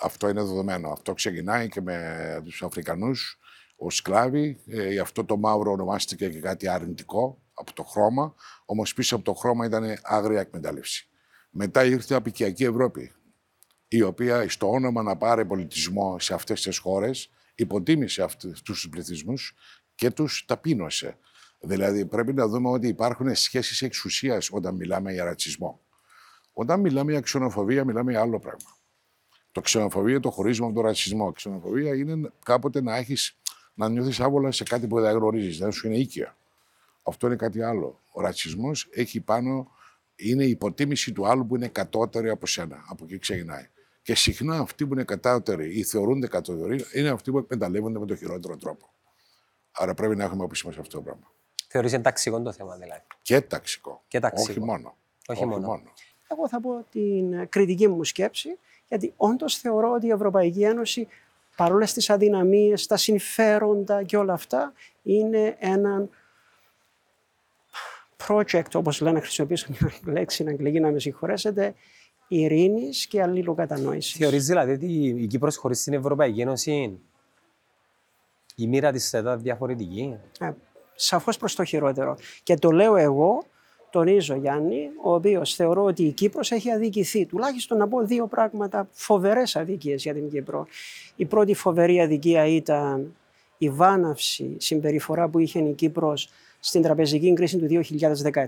[0.00, 0.90] Αυτό είναι δεδομένο.
[0.90, 3.38] Αυτό ξεκινάει και με τους Αφρικανούς
[3.76, 4.60] ως σκλάβοι.
[4.66, 8.34] Ε, γι' αυτό το μαύρο ονομάστηκε και κάτι αρνητικό από το χρώμα.
[8.64, 11.08] Όμως πίσω από το χρώμα ήταν άγρια εκμετάλλευση.
[11.50, 13.12] Μετά ήρθε η απικιακή Ευρώπη,
[13.88, 19.54] η οποία στο όνομα να πάρει πολιτισμό σε αυτές τις χώρες υποτίμησε αυτούς τους πληθυσμούς
[19.94, 21.18] και τους ταπείνωσε.
[21.60, 25.80] Δηλαδή πρέπει να δούμε ότι υπάρχουν σχέσεις εξουσίας όταν μιλάμε για ρατσισμό.
[26.52, 28.76] Όταν μιλάμε για ξενοφοβία μιλάμε για άλλο πράγμα.
[29.52, 31.32] Το ξενοφοβία το χωρίζουμε από το ρατσισμό.
[31.32, 33.36] Ξενοφοβία είναι κάποτε να έχεις,
[33.74, 36.36] να νιώθεις άβολα σε κάτι που δεν γνωρίζεις, δεν σου είναι οίκια.
[37.06, 38.00] Αυτό είναι κάτι άλλο.
[38.12, 39.70] Ο ρατσισμός έχει πάνω,
[40.16, 42.84] είναι η υποτίμηση του άλλου που είναι κατώτερη από σένα.
[42.88, 43.68] Από εκεί ξεκινάει.
[44.02, 48.16] Και συχνά αυτοί που είναι κατώτεροι ή θεωρούνται κατώτεροι είναι αυτοί που εκμεταλλεύονται με τον
[48.16, 48.90] χειρότερο τρόπο.
[49.72, 51.32] Άρα πρέπει να έχουμε όψη μας αυτό το πράγμα.
[51.68, 54.02] Θεωρείς ενταξικό το θέμα δηλαδή; Και ταξικό.
[54.08, 54.50] Και ταξικό.
[54.50, 54.96] Όχι μόνο.
[55.26, 55.82] Όχι μόνο.
[56.30, 61.08] Εγώ θα πω την κριτική μου σκέψη, γιατί όντως θεωρώ ότι η Ευρωπαϊκή Ένωση,
[61.56, 66.08] παρόλες τις αδυναμίες, τα συμφέροντα και όλα αυτά, είναι ένα
[68.26, 71.74] project, όπως λένε, χρησιμοποιήσω μια λέξη στην αγγλική, να με συγχωρέσετε,
[72.28, 74.16] ειρήνης και αλληλοκατανόησης.
[74.16, 74.86] Θεωρείς δηλαδή ότι
[75.22, 76.98] η Κύπρος χωρίς την Ευρωπαϊκή Ένωση
[78.56, 80.50] Η μοίρα της θα ήταν διαφορετική; Ε,
[80.94, 82.16] σαφώς προς το χειρότερο.
[82.42, 83.42] Και το λέω εγώ,
[83.90, 87.26] τονίζω Γιάννη, ο οποίος θεωρώ ότι η Κύπρος έχει αδικηθεί.
[87.26, 90.66] Τουλάχιστον να πω δύο πράγματα φοβερές αδικίες για την Κύπρο.
[91.16, 93.16] Η πρώτη φοβερή αδικία ήταν
[93.58, 97.66] η βάναυση συμπεριφορά που είχε η Κύπρος στην τραπεζική κρίση του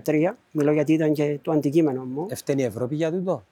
[0.05, 0.33] 2013.
[0.51, 2.25] Μιλώ γιατί ήταν και το αντικείμενο μου.
[2.29, 3.45] Ευταίνει η Ευρώπη για τούτο;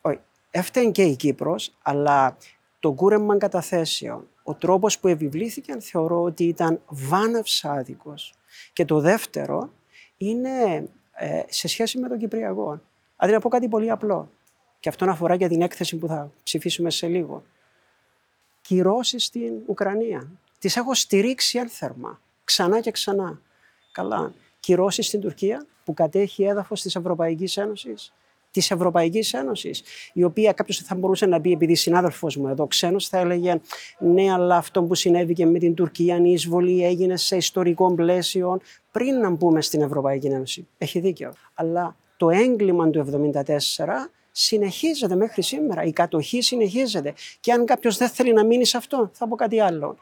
[0.00, 0.18] Όχι.
[0.50, 2.36] Έφταιγε και η Κύπρος, αλλά
[2.80, 8.34] το κούρεμα καταθέσεων, ο τρόπος που επιβλήθηκαν θεωρώ ότι ήταν βάναυσα άδικος.
[8.72, 9.70] Και το δεύτερο
[10.16, 12.80] είναι ε, σε σχέση με τον Κυπριακό.
[13.16, 14.28] Αν να πω κάτι πολύ απλό,
[14.80, 17.42] και αυτό αφορά για την έκθεση που θα ψηφίσουμε σε λίγο.
[18.60, 20.28] Κυρώσεις στην Ουκρανία.
[20.58, 23.40] Τις έχω στηρίξει ένθερμα, ξανά και ξανά.
[23.92, 24.32] Καλά.
[24.60, 28.12] Κυρώσεις στην Τουρκία που κατέχει έδαφος της Ευρωπαϊκής Ένωσης.
[28.50, 33.08] Της Ευρωπαϊκής Ένωσης, η οποία κάποιος θα μπορούσε να πει, επειδή συνάδελφο μου εδώ ξένος,
[33.08, 33.60] θα έλεγε
[33.98, 39.20] Ναι, αλλά αυτό που συνέβη με την Τουρκία, η εισβολή έγινε σε ιστορικό πλαίσιο πριν
[39.20, 40.66] να μπούμε στην Ευρωπαϊκή Ένωση.
[40.78, 41.32] Έχει δίκιο.
[41.54, 43.50] Αλλά το έγκλημα του 1974
[44.32, 45.82] συνεχίζεται μέχρι σήμερα.
[45.82, 47.14] Η κατοχή συνεχίζεται.
[47.40, 49.96] Και αν κάποιος δεν θέλει να μείνει σε αυτό, θα πω κάτι άλλο.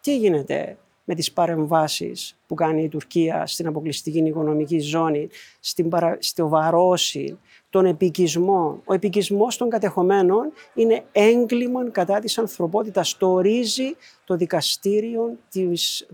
[0.00, 0.76] Τι γίνεται;
[1.08, 5.28] Με τις παρεμβάσεις που κάνει η Τουρκία στην αποκλειστική οικονομική ζώνη,
[5.60, 6.16] στην παρα...
[6.20, 7.38] στο βαρόσι,
[7.70, 8.82] τον επικισμό.
[8.84, 13.16] Ο επικισμός των κατεχομένων είναι έγκλημα κατά της ανθρωπότητας.
[13.16, 15.38] Το ορίζει το, δικαστήριο,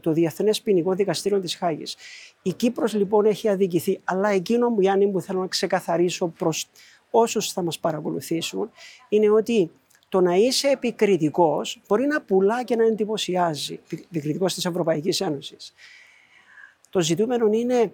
[0.01, 1.97] το Διεθνές Ποινικό Δικαστήριο της Χάγης.
[2.43, 6.69] Η Κύπρος λοιπόν έχει αδικηθεί, αλλά εκείνο που Γιάννη που θέλω να ξεκαθαρίσω προς
[7.11, 8.71] όσους θα μας παρακολουθήσουν
[9.09, 9.71] είναι ότι
[10.13, 15.73] το να είσαι επικριτικός μπορεί να πουλά και να εντυπωσιάζει, επικριτικός της Ευρωπαϊκής Ένωσης.
[16.91, 17.93] Το ζητούμενο είναι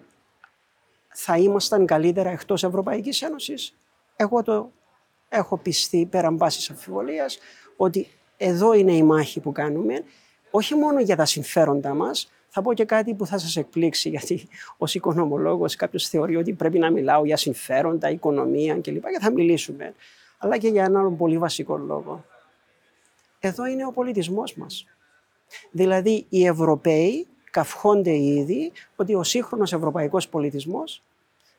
[1.07, 3.75] θα ήμασταν καλύτερα εκτός Ευρωπαϊκής Ένωσης;
[4.15, 4.71] Εγώ το
[5.29, 7.37] έχω πιστεί πέραν πάσης αμφιβολίας
[7.77, 10.03] ότι εδώ είναι η μάχη που κάνουμε,
[10.51, 14.47] όχι μόνο για τα συμφέροντα μας, θα πω και κάτι που θα σας εκπλήξει, γιατί
[14.77, 19.03] ως οικονομολόγος κάποιος θεωρεί ότι πρέπει να μιλάω για συμφέροντα, οικονομία κλπ.
[19.03, 19.93] Και θα μιλήσουμε
[20.39, 22.25] αλλά και για έναν πολύ βασικό λόγο.
[23.39, 24.85] Εδώ είναι ο πολιτισμός μας.
[25.71, 31.03] Δηλαδή οι Ευρωπαίοι καυχόνται ήδη ότι ο σύγχρονος ευρωπαϊκός πολιτισμός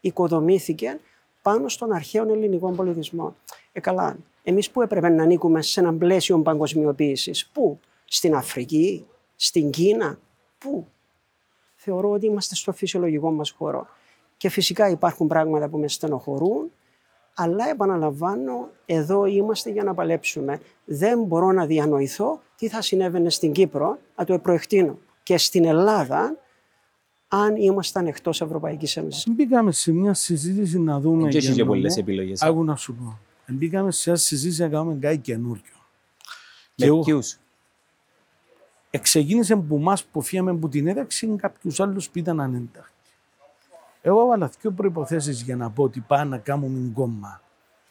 [0.00, 1.00] οικοδομήθηκε
[1.42, 3.36] πάνω στον αρχαίο ελληνικό πολιτισμό.
[3.72, 9.70] Ε, καλά, εμείς που έπρεπε να ανήκουμε σε έναν πλαίσιο παγκοσμιοποίησης; Πού; Στην Αφρική, στην
[9.70, 10.18] Κίνα,
[10.58, 10.86] πού;
[11.82, 13.86] Θεωρώ ότι είμαστε στο φυσιολογικό μας χώρο.
[14.36, 16.72] Και φυσικά υπάρχουν πράγματα που με στενοχωρούν,
[17.34, 20.60] αλλά επαναλαμβάνω, εδώ είμαστε για να παλέψουμε.
[20.84, 24.98] Δεν μπορώ να διανοηθώ τι θα συνέβαινε στην Κύπρο, να το προεκτείνω.
[25.22, 26.36] Και στην Ελλάδα,
[27.28, 29.28] αν ήμασταν εκτός Ευρωπαϊκής Ένωσης.
[29.28, 31.28] Μπήκαμε σε μια συζήτηση να δούμε.
[31.28, 32.42] Και έχεις και πολλές επιλογές.
[32.42, 33.18] Άκου να σου πω.
[33.46, 35.62] Μπήκαμε σε μια συζήτηση να κάνουμε κάτι καινούριο.
[36.76, 37.38] Με ποιους;
[38.90, 42.92] Εξεκίνησε που εμά που φύγαμε από την ένταξη κάποιους άλλους που ήταν ανένταχτοι.
[44.02, 47.40] Εγώ έβαλα δύο προποθέσει για να πω ότι πάω να κάνουμε κόμμα.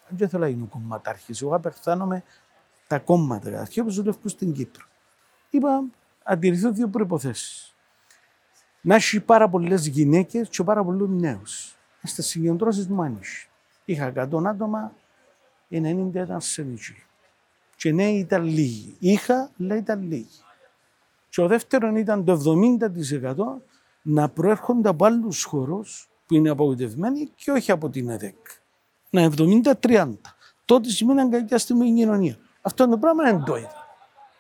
[0.09, 1.41] Δεν θέλω να γίνω κομματάρχης.
[1.41, 2.23] Εγώ απευθύνομαι
[2.87, 4.85] τα κόμματα, καταρχήν όπω δουλεύω στην Κύπρο.
[5.49, 5.83] Είπα,
[6.23, 7.73] αντιρρηθώ δύο προποθέσει.
[8.81, 11.75] Να έχει πάρα πολλές γυναίκες και πάρα πολλούς νέους.
[12.03, 13.47] Στι συγκεντρώσεις μου άνοιξε.
[13.85, 14.93] Είχα 100 άτομα,
[15.69, 17.05] 90 ήταν σε νησί.
[17.75, 18.95] Και νέοι ήταν λίγοι.
[18.99, 20.43] Είχα, αλλά ήταν λίγοι.
[21.29, 23.61] Και ο δεύτερο ήταν το 70%
[24.01, 28.35] να προέρχονται από άλλους χώρους που είναι απογοητευμένοι και όχι από την ΕΔΕΚ.
[29.09, 29.31] Να
[29.81, 30.13] 70-30.
[30.65, 32.37] Τότε σημαίνει αγκαλιαστική κοινωνία.
[32.61, 33.87] Αυτό το πράγμα δεν το είδα.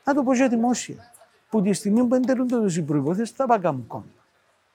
[0.05, 1.11] Να το πω για δημόσια.
[1.49, 4.05] Που τη στιγμή που εντερούνται οι προποθέσει θα πάμε κόμμα.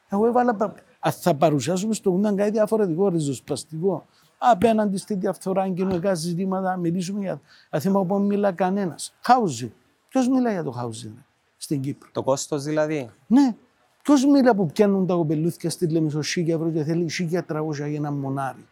[0.08, 0.74] Εγώ έβαλα.
[0.98, 4.06] Αν θα παρουσιάσουμε στο Ουνάν κάτι διαφορετικό, ριζοσπαστικό,
[4.38, 9.14] απέναντι στη διαφθορά, κοινωνικά ζητήματα, μιλήσουμε για τα θέματα που μιλά κανένας.
[9.20, 9.72] Χάουζι.
[10.08, 11.12] Ποιος μιλάει για το χάουζι
[11.56, 13.56] στην Κύπρο; Το κόστος δηλαδή; Ναι,
[14.04, 17.96] Ποιος μίλα που πιάνουν τα κοπελούθια στη Λεμεσό σίγια ευρώ και θέλει σίγια τραγούδια για
[17.96, 18.66] ένα μονάρι.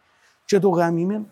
[0.45, 1.25] Και το γάμιμε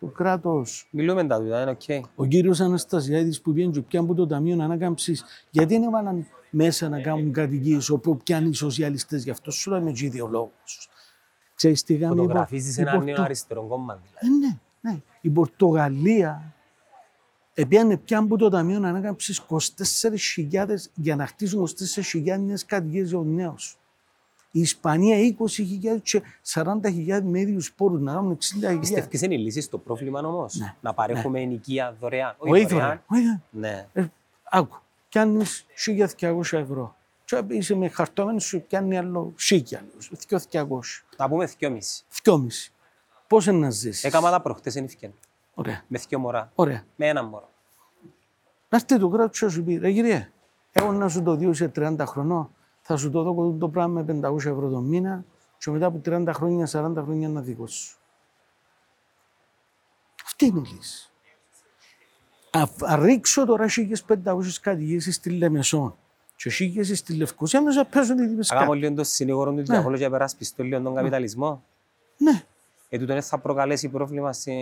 [0.00, 0.88] το κράτος.
[0.90, 1.80] Μιλούμε τα δουλειά, είναι οκ.
[1.86, 2.00] Okay.
[2.14, 5.18] Ο κύριος Αναστασιάδης που πιάνει και πιάνει το Ταμείο Ανάκαμψη,
[5.50, 9.92] γιατί δεν έβαλαν μέσα να κάνουν κατοικίες όπου πιάνει οι σοσιαλιστές, γι' αυτό σου λέμε
[9.92, 10.52] και ιδεολόγο.
[11.54, 12.16] Ξέρεις τι γάμι.
[12.16, 14.00] Φωτογραφίζεις ένα νέο αριστερό κόμμα.
[14.02, 14.44] Δηλαδή.
[14.44, 15.00] Ε, ναι, ναι.
[15.20, 16.54] Η Πορτογαλία
[17.54, 21.68] Επιάνε πια από το Ταμείο Ανάκαμψη 24.000 για να χτίσουν
[22.12, 23.54] 24.000 νέε κατοικίε για του νέου.
[24.50, 28.80] Η Ισπανία 20.000 και 40.000 με ίδιους πόρου να κάνουν 60.000.
[28.80, 30.74] Πιστεύεις είναι η λύση στο πρόβλημα όμως; Ναι.
[30.80, 31.44] Να παρέχουμε ναι.
[31.44, 32.34] ενοικία δωρεάν.
[32.38, 33.02] Όχι δωρεάν.
[33.50, 33.86] Ναι.
[33.92, 34.06] Ε,
[34.50, 34.76] άκου,
[35.08, 35.66] πιάνεις
[36.20, 36.96] 1.200 ευρώ.
[37.24, 39.60] Και είσαι με χαρτόμενο σου πιάνει άλλο 1.000,
[40.28, 40.66] 2.200.
[41.16, 41.78] Να πούμε 2.5.
[42.24, 42.36] 2.5.
[43.26, 45.14] Πώς να ζήσεις; Έκανα τα προχτές είναι ευκαιρία.
[45.54, 45.82] Ωραία.
[45.88, 46.52] Με δύο μωρά.
[46.54, 46.84] Ωραία.
[46.96, 47.48] Με ένα μωρό.
[48.68, 50.30] Να έρθει το κράτος και σου πει, ρε κύριε,
[50.72, 54.20] Εγώ να σου το δω σε 30 χρονών, θα σου το δω το πράγμα με
[54.28, 55.24] 500 ευρώ το μήνα
[55.58, 57.96] και μετά από 30 χρόνια, 40 χρόνια να δικό σου.
[60.24, 61.10] Αυτή είναι η λύση.
[62.50, 65.96] Α, ρίξω τώρα 1500 κατοικίες στη Λεμεσόν
[66.36, 68.78] και χίλιες στη Λευκοσία να σε παίζουν οι τύπες Αγάμε κάτω.
[68.78, 71.64] λίγο το συνήγορο του διαβόλου και περάσπιστο λίγο τον καπιταλισμό.
[72.16, 72.44] Ναι,
[72.92, 74.52] Ε, τούτο δεν θα προκαλέσει πρόβλημα στην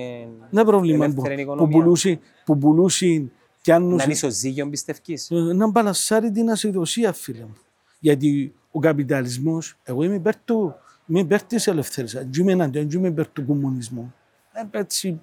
[0.50, 1.78] δεν πρόβλημα που, ελεύθερη που οικονομία.
[1.78, 5.30] πουλούσε, που πουλούσε κι αν Να είναι ισοζύγιο πιστεύεις.
[5.30, 7.56] να μπαλασσάρει την ασυδοσία, φίλε μου.
[7.98, 10.74] Γιατί ο καπιταλισμό, εγώ είμαι υπέρ του,
[11.06, 12.12] είμαι υπέρ της ελευθερίας.
[12.12, 14.14] Δεν είμαι εναντίον, δεν είμαι υπέρ του κομμουνισμού.
[14.52, 15.20] Ε, έτσι,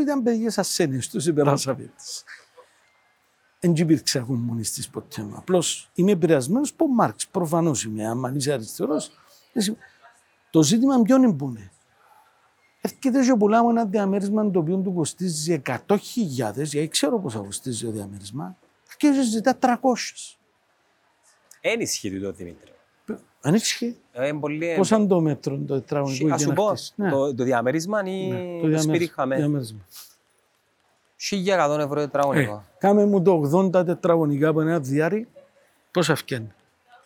[0.00, 2.24] ήταν παιδιά ασθένειε, τους υπεράσαμε τις.
[3.60, 5.34] Δεν υπήρξα κομμουνιστής ποτέ μου.
[5.36, 7.28] Απλώς είμαι επηρεασμένος από Μάρξ.
[7.28, 8.06] Προφανώς είμαι.
[8.06, 9.10] Αν είσαι αριστερός,
[10.50, 11.70] το ζήτημα ποιον είναι που είναι;
[12.80, 15.96] Έρχεται και πουλάμε ένα διαμέρισμα το οποίο του κοστίζει 100.000,
[16.54, 18.56] γιατί ξέρω πόσα κοστίζει το διαμέρισμα,
[18.96, 19.66] και ζητά 300.
[21.60, 22.72] Εν ισχύει το Δημήτρη.
[23.40, 24.74] Αν ισχύει, Ε, είναι πολύ...
[24.76, 26.92] πόσα είναι το μέτρο το τετραγωνικό Ας για σου να πω, χτίσεις.
[26.96, 29.36] Ναι, το, το διαμέρισμα ναι, ή το το σπίτι διαμέρισμα, είχαμε.
[29.36, 29.78] διαμέρισμα.
[31.30, 32.64] 1100 ευρώ Ε, τετραγωνικό.
[32.78, 35.28] κάμε μου το 80 τετραγωνικά από ένα διάρρη,
[35.90, 36.52] πόσα φτιάχνει;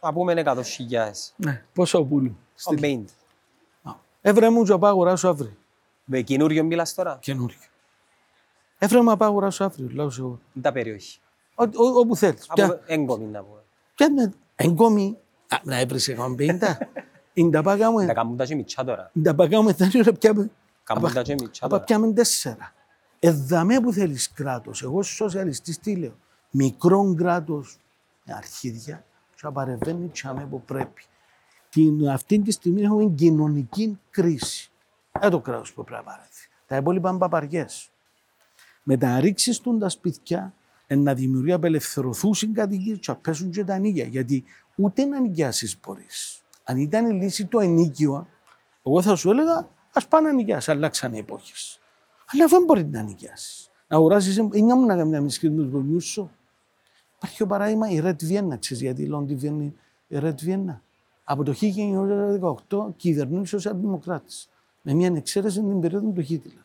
[0.02, 0.62] Να πούμε 100.000.
[1.36, 2.36] Ναι, πόσα πουλού.
[2.64, 3.02] Ο 50.
[4.20, 5.56] Έβρε μου και πάω αγοράσω αύριο.
[6.04, 7.56] Με καινούριο μιλάς τώρα; Καινούριο.
[8.78, 9.88] Έβρε μου πάω αγοράσω αύριο.
[9.92, 10.40] Λέω σου εγώ.
[10.54, 11.18] Είναι τα περιοχή.
[11.54, 12.46] Ό- ό- Όπου θέλεις.
[12.54, 13.60] Ποια- Από έγκομη να πούμε.
[13.94, 14.32] ποια είναι.
[14.56, 15.16] Εγκόμη.
[15.48, 16.78] Α, Να έβρες 150.
[17.32, 18.06] Είναι τα πάγα μου.
[18.06, 19.10] Τα κάνουν τα και μητσά τώρα.
[19.22, 20.50] Τα παγάμε τα ώρα πιάμε.
[20.84, 21.84] Κάνουν τα και μητσά Απα τώρα.
[21.84, 22.72] πιάμε τέσσερα.
[23.18, 24.82] Εδαμέ που θέλεις κράτος.
[24.82, 26.14] Εγώ σοσιαλιστής τι λέω.
[26.50, 27.78] Μικρό κράτος
[28.24, 31.02] με αρχίδια και να παρεμβαίνει τσάμε που πρέπει.
[31.68, 34.70] Την, αυτή τη στιγμή έχουμε κοινωνική κρίση.
[35.20, 36.30] Δεν το κράτος που πρέπει να παρέμβει.
[36.66, 37.90] Τα υπόλοιπα είναι παπαριές.
[38.82, 40.54] Με τα ρίξεις του τα σπίτια
[40.86, 44.04] ε, να δημιουργεί απελευθερωθούν κατοικίες και να πέσουν και τα νοίκια.
[44.04, 44.44] Γιατί
[44.74, 46.42] ούτε να νοικιάσεις μπορείς.
[46.64, 48.28] Αν ήταν η λύση το ενίκιο,
[48.82, 51.52] εγώ θα σου έλεγα ας πάνε να νοικιάσεις, αλλάξαν οι εποχέ.
[52.32, 53.70] Αλλά δεν μπορεί να νοικιάσεις.
[53.88, 56.30] Να αγοράσεις, είναι μου να κάνει μια μισή τους γονιούς σου.
[57.16, 59.74] Υπάρχει το παράδειγμα η Red Vienna, ξέρεις γιατί λέω ότι βγαίνει
[60.08, 60.78] η Red Vienna.
[61.24, 61.54] Από το
[62.68, 64.32] 1918 κυβερνούν οι σοσιαλδημοκράτε.
[64.82, 66.62] Με μια εξαίρεση την περίοδο του Χίτλερ.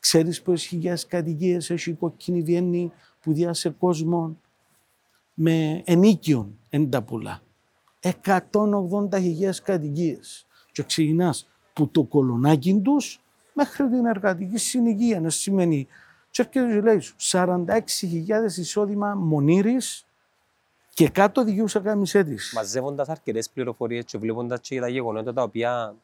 [0.00, 4.36] Ξέρεις πόσε χιλιάδε κατοικίες έχει η κόκκινη Βιέννη που διάσε κόσμο
[5.34, 7.42] με ενίκιον εν τα πουλά.
[8.00, 10.46] 180.000 κατοικίες.
[10.72, 13.20] Και ξεκινάς που το κολονάκι τους
[13.54, 15.20] μέχρι την εργατική συνοικία.
[15.20, 15.86] Να σημαίνει,
[16.30, 20.06] και έρχεται και λέει σου, 46.000 εισόδημα μονήρης
[20.94, 22.34] και κάτω δικαιούσα κάμισέ τη.
[22.54, 25.96] Μαζεύοντας αρκετές πληροφορίες και βλέποντας και τα γεγονότα τα οποία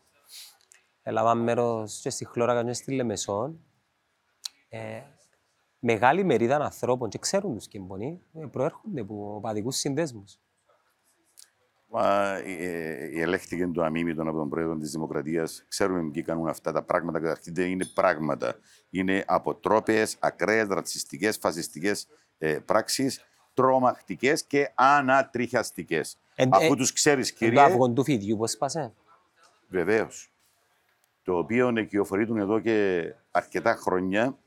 [1.06, 3.60] έλαβαν μέρος και στη Χλώρακα και στη Λεμεσόν,
[4.68, 5.00] ε,
[5.78, 10.38] μεγάλη μερίδα ανθρώπων και ξέρουν τους κυμπονοί, ε, προέρχονται από παδικούς συνδέσμους.
[11.86, 15.64] Μα, ε, ε, ελέγχθηκε το αμήμητο από τον πρόεδρο της Δημοκρατίας.
[15.68, 17.20] Ξέρουμε ποιοι κάνουν αυτά τα πράγματα.
[17.20, 18.56] Καταρχήν δεν είναι πράγματα.
[18.90, 22.06] Είναι αποτρόπαιες, ακραίες, ρατσιστικές, φασιστικές
[22.38, 26.18] ε, πράξεις, τρομακτικές και ανατριχιαστικές.
[26.34, 28.92] Εν- Αφού ε, τους ξέρεις, Το κύριε, αυγό του φιδιού που έσπασε.
[29.68, 30.33] βεβαίως.
[31.24, 34.38] Το οποίο εκειοφορείται εδώ και αρκετά χρόνια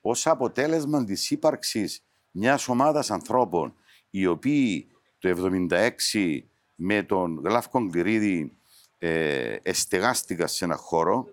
[0.00, 3.74] ως αποτέλεσμα της ύπαρξης μιας ομάδας ανθρώπων
[4.10, 4.86] οι οποίοι
[5.18, 6.40] το 1976
[6.74, 8.56] με τον Γλάφκον Κληρίδη
[8.98, 11.28] ε, εστεγάστηκαν σε ένα χώρο.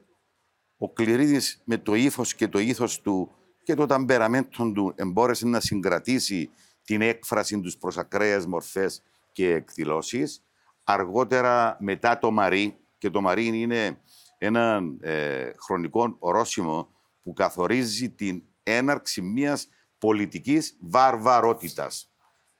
[0.77, 3.31] Ο Κληρίδης με το ύφος και το ήθος του
[3.63, 6.49] και το ταμπεραμέντο του εμπόρεσε να συγκρατήσει
[6.83, 10.43] την έκφραση τους προς ακραίες μορφές και εκδηλώσεις.
[10.83, 14.01] Αργότερα μετά το Μαρί, και το Μαρί είναι
[14.45, 16.91] ένα ε, χρονικό ορόσημο
[17.23, 22.13] που καθορίζει την έναρξη μιας πολιτικής βαρβαρότητας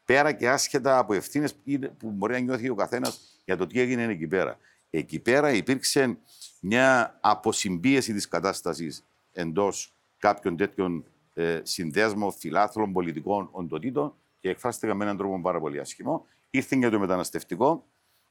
[0.06, 1.56] πέρα και άσχετα από ευθύνες
[1.98, 4.58] που μπορεί να νιώθει ο καθένας για το τι έγινε εκεί πέρα.
[4.90, 6.18] Εκεί πέρα υπήρξε
[6.62, 15.04] μια αποσυμπίεση της κατάστασης εντός κάποιων τέτοιων ε, συνδέσμων φιλάθλων πολιτικών οντοτήτων και εκφράστηκαν με
[15.04, 16.26] έναν τρόπο πάρα πολύ άσχημο.
[16.50, 17.86] Ήρθε για το μεταναστευτικό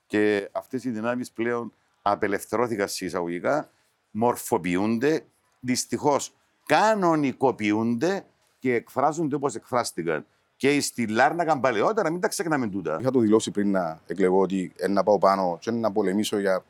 [0.07, 3.71] και αυτές οι δυνάμεις πλέον απελευθερώθηκαν σε εισαγωγικά,
[4.11, 5.25] μορφοποιούνται,
[5.61, 6.35] δυστυχώς
[6.67, 8.25] κανονικοποιούνται
[8.59, 10.27] και εκφράζονται όπως εκφράστηκαν.
[10.57, 12.97] Και στη Λάρνακα παλαιότερα, μην τα ξεχνάμε τούτα.
[13.01, 16.65] Είχα το δηλώσει πριν να εκλεγώ ότι ε, να πάω πάνω και να πολεμήσω για,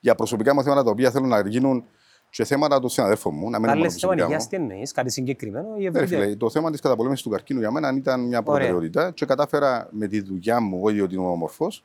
[0.00, 1.84] για προσωπικά μου θέματα τα οποία θέλω να γίνουν
[2.30, 3.50] και θέματα των συναδέλφων μου.
[3.50, 4.30] Να μην είναι μόνο Άλλες προσωπικά μου.
[4.30, 6.22] θεματικές τι εννοείς, κάτι συγκεκριμένο ή Ναι, ρε ευρύτερα.
[6.22, 10.06] φίλε, το θέμα της καταπολέμησης του καρκίνου για μένα ήταν μια προτεραιότητα και κατάφερα με
[10.06, 11.84] τη δουλειά μου, εγώ διότι είμαι ομορφός,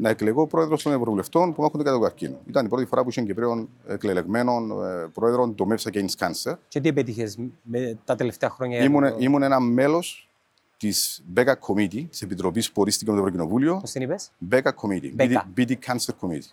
[0.00, 2.40] να εκλεγώ πρόεδρος των Ευρωβουλευτών που έχουν κατά το καρκίνο.
[2.46, 6.54] Ήταν η πρώτη φορά που είχε Κυπρέων εκλεγμένων ε, πρόεδρων το MEPSA Against Cancer.
[6.68, 8.76] Και τι επέτυχες με τα τελευταία χρόνια.
[8.76, 10.28] για Ήμουν, το- ήμουν ένα μέλος
[10.76, 13.76] της BECA Committee, της Επιτροπής που ορίστηκε με το Ευρωκοινοβούλιο.
[13.80, 15.42] Πώς την είπες; BECA Committee, BECA.
[15.56, 16.52] BD, BD Cancer Committee.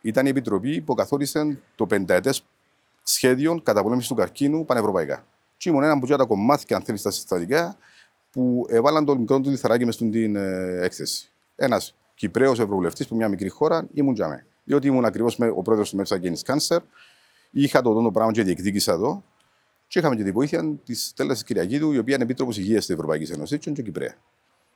[0.00, 2.44] Ήταν η επιτροπή που καθόρισε το πενταετές
[3.02, 5.24] σχέδιο καταπολέμησης του καρκίνου πανευρωπαϊκά.
[5.56, 7.76] Και ήμουν ένα από τα κομμάτια, αν θέλεις, στα συστατικά
[8.30, 11.30] που έβαλαν το μικρό του λιθαράκι μες στην την, ε, έκθεση.
[11.56, 14.46] Ένας Κυπρέος Ευρωβουλευτής που μια μικρή χώρα ήμουν για μέ.
[14.64, 16.78] Διότι ήμουν ακριβώς ο πρόεδρος του Μέτσα Against Cancer,
[17.50, 19.24] είχα το το πράγμα και διεκδίκησα εδώ.
[19.86, 23.30] Και είχαμε και τη βοήθεια της Τέλα Κυριακίδου, η οποία είναι επίτροπος υγείας της Ευρωπαϊκής
[23.30, 24.14] Ένωσης και είναι Κυπρέα.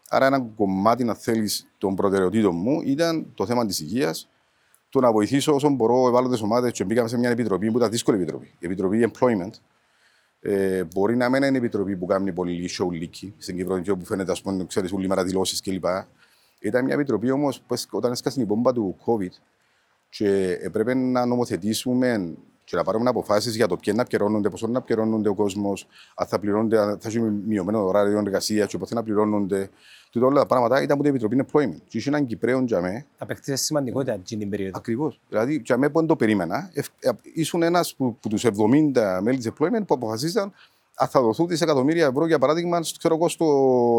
[0.09, 4.29] Άρα, ένα κομμάτι, να θέλεις, των προτεραιοτήτων μου ήταν το θέμα της υγείας,
[4.89, 6.73] το να βοηθήσω όσο μπορώ ευάλωτες ομάδες.
[6.73, 8.47] Και μπήκαμε σε μια επιτροπή που ήταν δύσκολη επιτροπή.
[8.59, 9.53] Η επιτροπή Employment.
[10.41, 13.91] Ε, μπορεί να μην είναι η επιτροπή που κάνει πολύ show leaky στην Κύπρο, και
[13.91, 15.85] όπου φαίνεται, ας πούμε, ξέρεις, όλη μέρα δηλώσει κλπ.
[16.65, 19.31] Ήταν μια επιτροπή όμως που όταν έσκασε η μπόμπα του COVID
[20.09, 24.81] και έπρεπε να νομοθετήσουμε και να πάρουμε αποφάσεις για το ποιοι να πληρώνονται, πόσο να
[24.81, 29.03] πληρώνονται ο κόσμος, αν θα πληρώνονται, αν θα έχει μειωμένο ωράριο εργασίας, και πότε να
[29.03, 29.69] πληρώνονται.
[30.11, 31.81] Και όλα τα πράγματα ήταν από την Επιτροπή Employment.
[31.89, 34.73] Και είχε έναν Κυπρέο για μέ, Απέκτησες σημαντικότητα εκείνη την περίοδο.
[34.79, 35.21] ακριβώς.
[35.29, 39.21] Δηλαδή, για μέ που δεν το περίμενα, ευ- ε, ήσουν ένας που, που τους 70
[39.23, 40.53] μέλη της Employment που αποφασίσαν
[40.95, 43.47] αν θα δοθούν δισεκατομμύρια ευρώ, για παράδειγμα, στο- ξέρω εγώ, στο,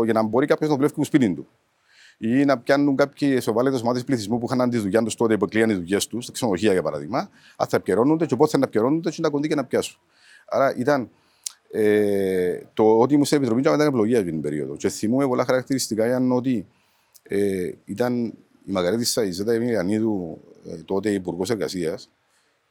[0.04, 1.48] για να μπορεί κάποιος να δουλεύει στο σπίτι του.
[2.18, 5.70] Ή να πιάνουν κάποιε ευάλωτε ομάδες πληθυσμού που είχαν τη δουλειά τους τότε που κλείαν
[5.70, 9.22] οι δουλειές τους, στα ξενοδοχεία για παράδειγμα, αν θα επικαιρώνονται και πότε θα επικαιρώνονται και
[9.22, 10.00] να κοντεί να πιάσουν.
[10.48, 11.10] Άρα ήταν
[11.72, 14.76] ε, το ότι ήμουν στην Επιτροπή ήταν ευλογία για την περίοδο.
[14.76, 16.68] Και θυμούμαι πολλά χαρακτηριστικά ήταν ότι
[17.24, 18.26] ε, ήταν
[18.66, 22.10] η Μαργαρέτη Σαϊζέτα Εμιλιανίδου, ε, τότε υπουργός εργασίας,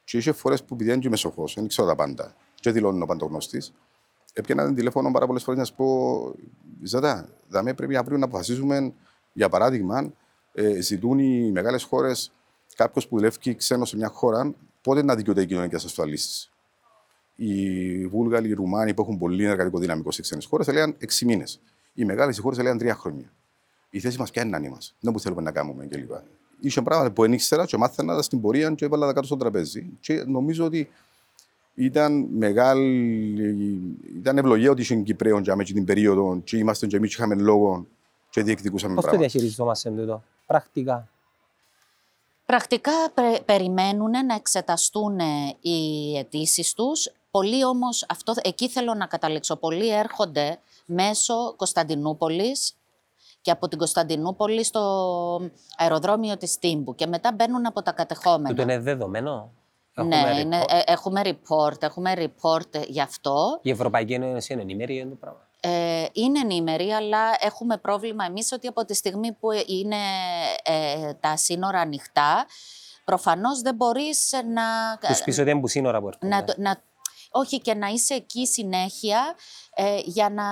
[0.03, 3.73] και είχε φορές που επειδή είναι μεσοχός, δεν ξέρω τα πάντα, και δηλώνει ο παντογνώστης,
[4.33, 6.33] έπιανα την τηλέφωνο πάρα πολλές φορές να σου πω:
[6.83, 8.93] Ζέτα, δαμέ πρέπει αύριο να αποφασίσουμε,
[9.35, 10.13] για παράδειγμα,
[10.53, 12.31] ε, ζητούν οι μεγάλες χώρες
[12.75, 16.51] κάποιος που δουλεύει ξένος σε μια χώρα, πότε να δικαιούται οι κοινωνικές ασφαλίσεις.
[17.35, 21.61] Οι Βούλγαροι, οι Ρουμάνοι που έχουν πολύ εργατικό δυναμικό σε ξένες χώρες έλεγαν 6 μήνες.
[21.93, 23.31] Οι μεγάλες χώρες έλεγαν 3 χρόνια.
[23.89, 26.11] Η θέση μας ποια είναι να είμαστε, δεν που θέλουμε να κάνουμε κλπ.
[26.59, 29.37] Είχε πράγματα που δεν ήξερα και μάθαινα τα στην πορεία και έβαλα τα κάτω στο
[29.37, 29.89] τραπέζι.
[29.99, 30.89] Και νομίζω ότι
[31.75, 37.15] ήταν μεγάλη, ήταν ευλογία ότι είχε Κυπρέων για μέσα την περίοδο και είμαστε και εμείς
[37.15, 37.87] και είχαμε λόγο
[38.35, 39.29] και διεκδικούσαμε Πώς το πράγματα.
[39.31, 41.07] διαχειριζόμαστε τούτο, πρακτικά;
[42.45, 45.19] Πρακτικά πε- περιμένουν να εξεταστούν
[45.61, 47.11] οι αιτήσεις τους.
[47.31, 52.75] Πολλοί όμως, αυτό, εκεί θέλω να καταλήξω, πολλοί έρχονται μέσω Κωνσταντινούπολης
[53.41, 54.81] και από την Κωνσταντινούπολη στο
[55.77, 58.49] αεροδρόμιο της Τύμπου και μετά μπαίνουν από τα κατεχόμενα.
[58.49, 59.51] Τούτο είναι δεδομένο.
[59.93, 60.69] ναι, Έχουμε είναι, report.
[60.85, 63.59] ε, έχουμε report, έχουμε report γι' αυτό.
[63.61, 65.44] Η Ευρωπαϊκή Ένωση είναι ενημέρη για το πράγμα.
[65.67, 69.97] Ε, είναι ενήμεροι, αλλά έχουμε πρόβλημα εμείς ότι από τη στιγμή που είναι
[70.63, 72.45] ε, τα σύνορα ανοιχτά,
[73.05, 74.97] προφανώς δεν μπορείς να...
[75.07, 76.27] Τους πεις ότι είναι που σύνορα που έρχονται.
[76.27, 76.81] να, το- να,
[77.31, 79.35] όχι και να είσαι εκεί συνέχεια
[79.75, 80.43] ε, για να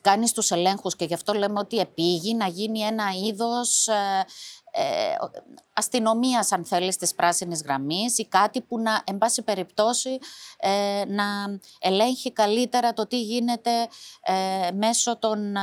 [0.00, 3.88] κάνεις τους ελέγχους και γι' αυτό λέμε ότι επήγει να γίνει ένα είδος
[4.78, 5.16] ε, ε,
[5.72, 10.18] αστυνομίας αν θέλεις της πράσινης γραμμής ή κάτι που να, εν πάση περιπτώσει,
[10.58, 11.24] ε, να
[11.78, 13.70] ελέγχει καλύτερα το τι γίνεται
[14.22, 15.60] ε, μέσω, των, ε,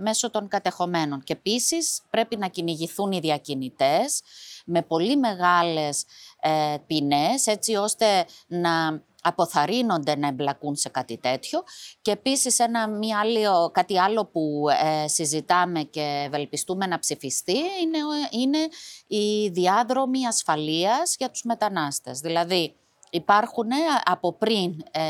[0.00, 1.22] μέσω των κατεχομένων.
[1.22, 4.22] Και επίσης πρέπει να κυνηγηθούν οι διακινητές
[4.64, 6.04] με πολύ μεγάλες
[6.40, 11.62] ε, ποινές έτσι ώστε να αποθαρρύνονται να εμπλακούν σε κάτι τέτοιο.
[12.02, 14.64] Και επίσης ένα, μία άλλο, κάτι άλλο που
[15.02, 18.58] ε, συζητάμε και ευελπιστούμε να ψηφιστεί είναι, ο- είναι
[19.06, 22.20] οι διάδρομοι ασφαλείας για τους μετανάστες.
[22.20, 22.74] Δηλαδή
[23.10, 25.00] υπάρχουν ε, από πριν ε,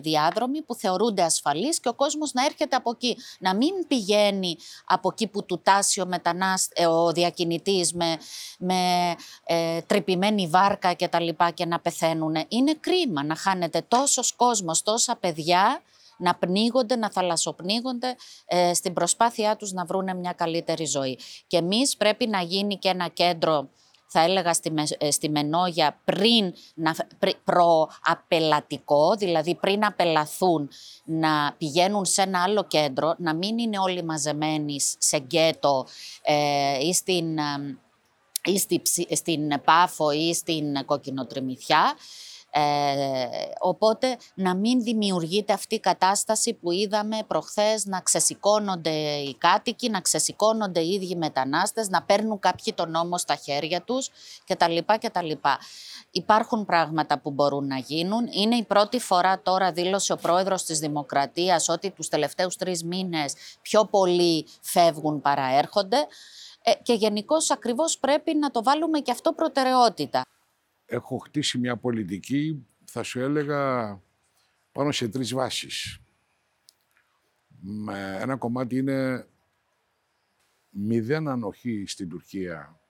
[0.00, 3.16] διάδρομοι που θεωρούνται ασφαλείς και ο κόσμος να έρχεται από εκεί.
[3.38, 8.16] Να μην πηγαίνει από εκεί που του τάσει ο, μετανάστε, ε, ο διακινητής με,
[8.58, 12.34] με ε, τρυπημένη βάρκα και τα λοιπά και να πεθαίνουν.
[12.48, 15.82] Είναι κρίμα να χάνεται τόσος κόσμος, τόσα παιδιά
[16.18, 21.18] να πνίγονται, να θαλασσοπνίγονται ε, στην προσπάθειά τους να βρούνε μια καλύτερη ζωή.
[21.46, 23.68] Και εμείς πρέπει να γίνει και ένα κέντρο
[24.10, 30.70] θα έλεγα στη, Με- ε, στη Μενόγια πριν να, πρι- προαπελατικό, δηλαδή πριν απελαθούν
[31.04, 35.86] να πηγαίνουν σε ένα άλλο κέντρο, να μην είναι όλοι μαζεμένοι σε γκέτο
[36.22, 37.78] ε, ή στην, ε,
[38.44, 41.96] ή στη ψη- στην Πάφο ή στην Κοκκινοτριμηθιά.
[42.50, 43.26] Ε,
[43.58, 50.00] οπότε να μην δημιουργείται αυτή η κατάσταση που είδαμε προχθές να ξεσηκώνονται οι κάτοικοι, να
[50.00, 54.10] ξεσηκώνονται οι ίδιοι μετανάστες, να παίρνουν κάποιοι τον νόμο στα χέρια τους
[54.46, 54.76] κτλ.
[55.00, 55.30] κτλ.
[56.10, 58.28] Υπάρχουν πράγματα που μπορούν να γίνουν.
[58.30, 63.34] Είναι η πρώτη φορά τώρα δήλωσε ο πρόεδρος της Δημοκρατίας ότι τους τελευταίους τρεις μήνες
[63.62, 66.06] πιο πολλοί φεύγουν παρά έρχονται.
[66.62, 70.22] Ε, και γενικώς ακριβώς πρέπει να το βάλουμε και αυτό προτεραιότητα.
[70.90, 73.92] Έχω χτίσει μια πολιτική, θα σου έλεγα,
[74.72, 76.00] πάνω σε τρεις βάσεις.
[77.60, 79.26] με ένα κομμάτι είναι
[80.70, 82.80] μηδέν ανοχή στην Τουρκία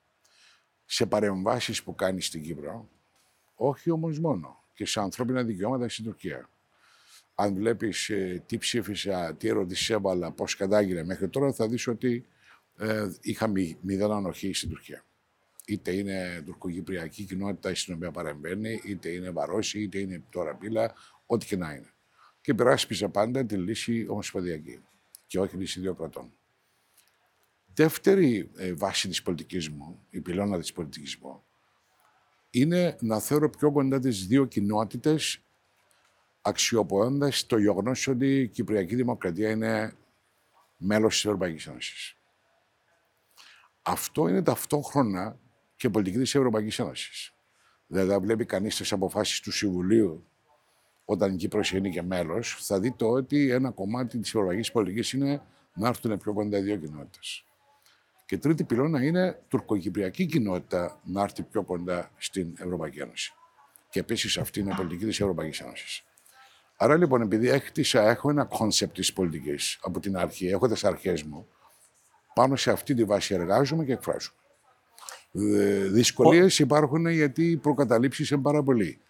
[0.85, 2.89] σε παρεμβάσεις που κάνει στην Κύπρο,
[3.55, 6.49] όχι όμως μόνο, και σε ανθρώπινα δικαιώματα στην Τουρκία.
[7.35, 12.27] Αν βλέπεις ε, τι ψήφισα, τι ερωτήσεις έβαλα, πώς κατάγινε μέχρι τώρα, θα δεις ότι
[12.77, 15.05] ε, είχα μη, μηδέν ανοχή στην Τουρκία.
[15.69, 20.95] Είτε είναι τουρκοκυπριακή κοινότητα στην οποία παρεμβαίνει, είτε είναι Βαρόση, είτε είναι τώρα πύλα,
[21.27, 21.93] ό,τι και να είναι.
[22.41, 24.83] Και περάσπιζα πάντα τη λύση ομοσπονδιακή
[25.27, 26.33] και όχι λύση δύο κρατών.
[27.75, 31.45] Δεύτερη ε, βάση της πολιτικής μου, η πυλώνα της πολιτικής μου,
[32.51, 35.41] είναι να θεωρώ πιο κοντά τις δύο κοινότητες
[36.41, 39.93] αξιοποιώντας το γεγονός ότι η Κυπριακή Δημοκρατία είναι
[40.77, 42.16] μέλος της Ευρωπαϊκής Ένωσης.
[43.83, 45.39] Αυτό είναι ταυτόχρονα
[45.79, 47.33] και πολιτική της Ευρωπαϊκής Ένωσης.
[47.87, 50.26] Δηλαδή, βλέπει κανείς τις αποφάσεις του Συμβουλίου
[51.05, 55.12] όταν η Κύπρος είναι και μέλος, θα δει το ότι ένα κομμάτι της ευρωπαϊκής πολιτικής
[55.12, 55.43] είναι
[55.74, 57.45] να έρθουν πιο κοντά οι δύο κοινότητες.
[58.26, 63.33] Και τρίτη πυλώνα είναι τουρκοκυπριακή κοινότητα να έρθει πιο κοντά στην Ευρωπαϊκή Ένωση.
[63.91, 66.05] Και επίσης αυτή είναι η πολιτική της Ευρωπαϊκής Ένωσης.
[66.76, 71.22] Άρα λοιπόν, επειδή έκτισα, έχω ένα concept της πολιτικής από την αρχή, έχω τις αρχές
[71.22, 71.49] μου,
[72.35, 74.37] πάνω σε αυτή τη βάση εργάζομαι και εκφράζομαι.
[75.91, 79.01] Δυσκολίες υπάρχουν γιατί οι προκαταλήψεις είναι πάρα πολλοί.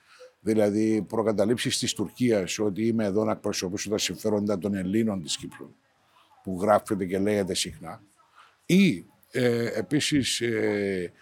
[0.40, 5.74] Δηλαδή, προκαταλήψεις της Τουρκίας ότι είμαι εδώ να εκπροσωπήσω τα συμφέροντα των Ελλήνων της Κύπρου,
[6.42, 8.02] που γράφεται και λέγεται συχνά.
[8.66, 11.12] Ή ε, επίσης ε,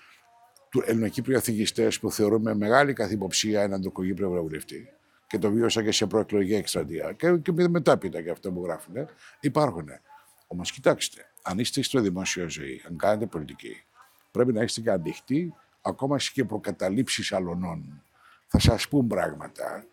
[0.70, 4.88] τους Ελληνοκύπριους εθνικιστές που θεωρούν με μεγάλη καχυποψία έναν τουρκοκύπριο ευρωβουλευτή
[5.26, 8.94] και το βίωσα και σε προεκλογική εκστρατεία και, και μετάπειτα και αυτό που γράφουν.
[9.40, 9.88] Υπάρχουν.
[10.46, 13.84] Όμως κοιτάξτε, αν είστε στο δημόσιο ζωή, αν κάνετε πολιτική,
[14.36, 18.02] πρέπει να είστε και ανοιχτοί ακόμα και προκαταλήψεις αλωνών.
[18.46, 19.84] Θα σας πούν πράγματα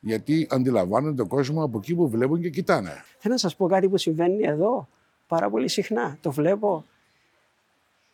[0.00, 3.04] γιατί αντιλαμβάνονται τον κόσμος από εκεί που βλέπουν και κοιτάνε.
[3.18, 4.88] Θέλω να σας πω κάτι που συμβαίνει εδώ
[5.26, 6.18] πάρα πολύ συχνά.
[6.20, 6.84] Το βλέπω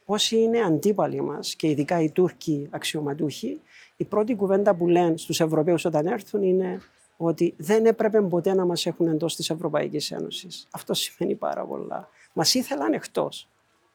[0.04, 3.60] όσοι είναι αντίπαλοι μας και ειδικά οι Τούρκοι αξιωματούχοι,
[3.96, 6.80] η πρώτη κουβέντα που λένε στους Ευρωπαίους όταν έρθουν είναι
[7.16, 10.66] ότι δεν έπρεπε ποτέ να μας έχουν εντός της Ευρωπαϊκής Ένωσης.
[10.70, 12.08] Αυτό σημαίνει πάρα πολλά.
[12.32, 13.48] Μας ήθελαν εκτός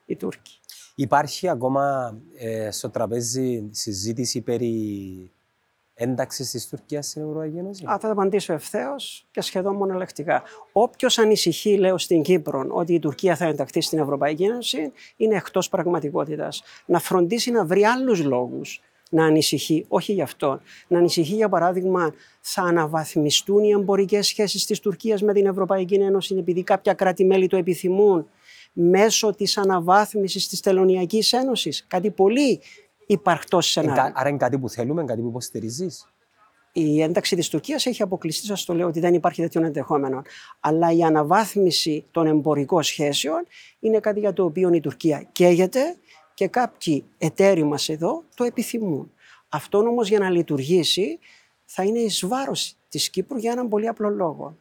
[0.06, 0.60] οι Τούρκοι.
[0.96, 5.32] Υπάρχει ακόμα ε, στο τραπέζι συζήτηση περί
[5.94, 10.44] ένταξης της Τουρκίας στην Ευρωπαϊκή Ένωση; Α, θα τα απαντήσω ευθέως και σχεδόν μονολεκτικά.
[10.72, 15.70] Όποιος ανησυχεί, λέω στην Κύπρο, ότι η Τουρκία θα ενταχθεί στην Ευρωπαϊκή Ένωση, είναι εκτός
[15.70, 16.64] πραγματικότητας.
[16.86, 20.60] Να φροντίσει να βρει άλλους λόγους να ανησυχεί, όχι γι' αυτό.
[20.88, 26.36] Να ανησυχεί, για παράδειγμα, θα αναβαθμιστούν οι εμπορικές σχέσεις της Τουρκίας με την Ευρωπαϊκή Ένωση,
[26.36, 28.28] επειδή κάποια κράτη-μέλη το επιθυμούν,
[28.78, 31.86] μέσω της αναβάθμισης της Τελωνιακής Ένωσης.
[31.88, 32.62] Κάτι πολύ
[33.06, 34.12] υπαρκτό σενάριο.
[34.16, 36.10] Άρα είναι κάτι που θέλουμε, κάτι που υποστηρίζεις.
[36.72, 40.22] Η ένταξη της Τουρκίας έχει αποκλειστεί, σας το λέω ότι δεν υπάρχει τέτοιο ενδεχόμενο.
[40.60, 43.46] Αλλά η αναβάθμιση των εμπορικών σχέσεων
[43.80, 45.96] είναι κάτι για το οποίο η Τουρκία καίγεται
[46.34, 49.12] και κάποιοι εταίροι μας εδώ το επιθυμούν.
[49.50, 51.20] Αυτό όμως για να λειτουργήσει
[51.66, 54.58] θα είναι εις βάρος της Κύπρου για έναν πολύ απλό λόγο.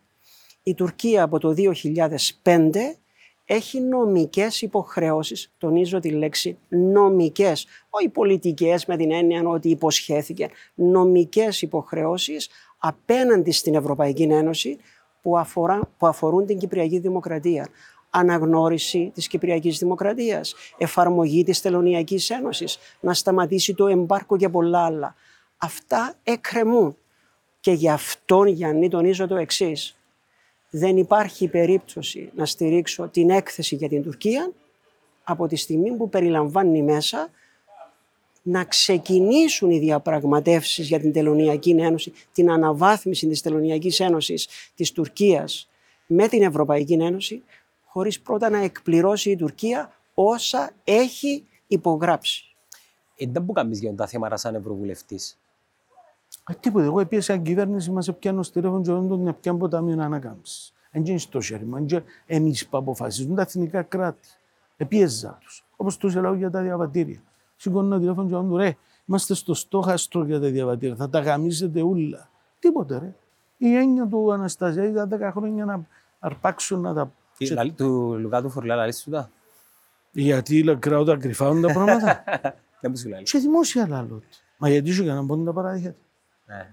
[0.62, 1.54] Η Τουρκία από το
[2.42, 2.96] 2005
[3.44, 11.62] έχει νομικές υποχρεώσεις, τονίζω τη λέξη νομικές, όχι πολιτικές με την έννοια ότι υποσχέθηκε, νομικές
[11.62, 14.78] υποχρεώσεις απέναντι στην Ευρωπαϊκή Ένωση
[15.22, 17.68] που, αφορά, που αφορούν την Κυπριακή Δημοκρατία.
[18.10, 25.14] Αναγνώριση της Κυπριακής Δημοκρατίας, εφαρμογή της Τελωνιακής Ένωσης, να σταματήσει το εμπάρκο και πολλά άλλα.
[25.56, 26.96] Αυτά εκκρεμούν.
[27.60, 29.98] Και γι' αυτόν, Γιάννη, τονίζω το εξής
[30.76, 34.52] δεν υπάρχει περίπτωση να στηρίξω την έκθεση για την Τουρκία
[35.24, 37.28] από τη στιγμή που περιλαμβάνει μέσα
[38.42, 45.68] να ξεκινήσουν οι διαπραγματεύσεις για την Τελωνιακή Ένωση, την αναβάθμιση της Τελωνιακής Ένωσης της Τουρκίας
[46.06, 47.42] με την Ευρωπαϊκή Ένωση,
[47.84, 52.44] χωρίς πρώτα να εκπληρώσει η Τουρκία όσα έχει υπογράψει.
[53.16, 55.38] Ε, δεν μπορεί να για τα θέματα σαν Ευρωβουλευτής.
[56.48, 56.84] Ε, τίποτε.
[56.84, 60.72] Εγώ έπιασα κυβέρνηση μας έπιανω στο τηλέφωνο και δεν τον έπιαν ποτάμιο ανακάμψη.
[60.90, 64.28] Δεν είναι στο χέρι μου, είναι εμείς που αποφασίζουν τα εθνικά κράτη.
[64.76, 67.22] Επίεζα τους, όπως τους έλεγα για τα διαβατήρια.
[67.56, 68.76] Σηκώνω τηλέφωνο και του ρε,
[69.06, 72.28] είμαστε στο στόχαστρο για τα διαβατήρια, θα τα γαμίσετε όλα.
[72.58, 73.14] Τίποτε ρε.
[73.56, 75.86] Η έννοια του Αναστασία ήταν 10 χρόνια να
[76.18, 77.12] αρπάξουν να τα...
[77.36, 79.30] Τι, του Λουκά του Φορλά λαλείς του τα.
[80.12, 82.24] Γιατί κράω τα κρυφά τα πράγματα.
[82.80, 83.26] Δεν μου σου λέει.
[83.26, 84.22] Σε δημόσια λαλό.
[84.58, 85.94] Μα γιατί σου έκαναν πόντα παράδειγμα.
[86.46, 86.72] Ναι.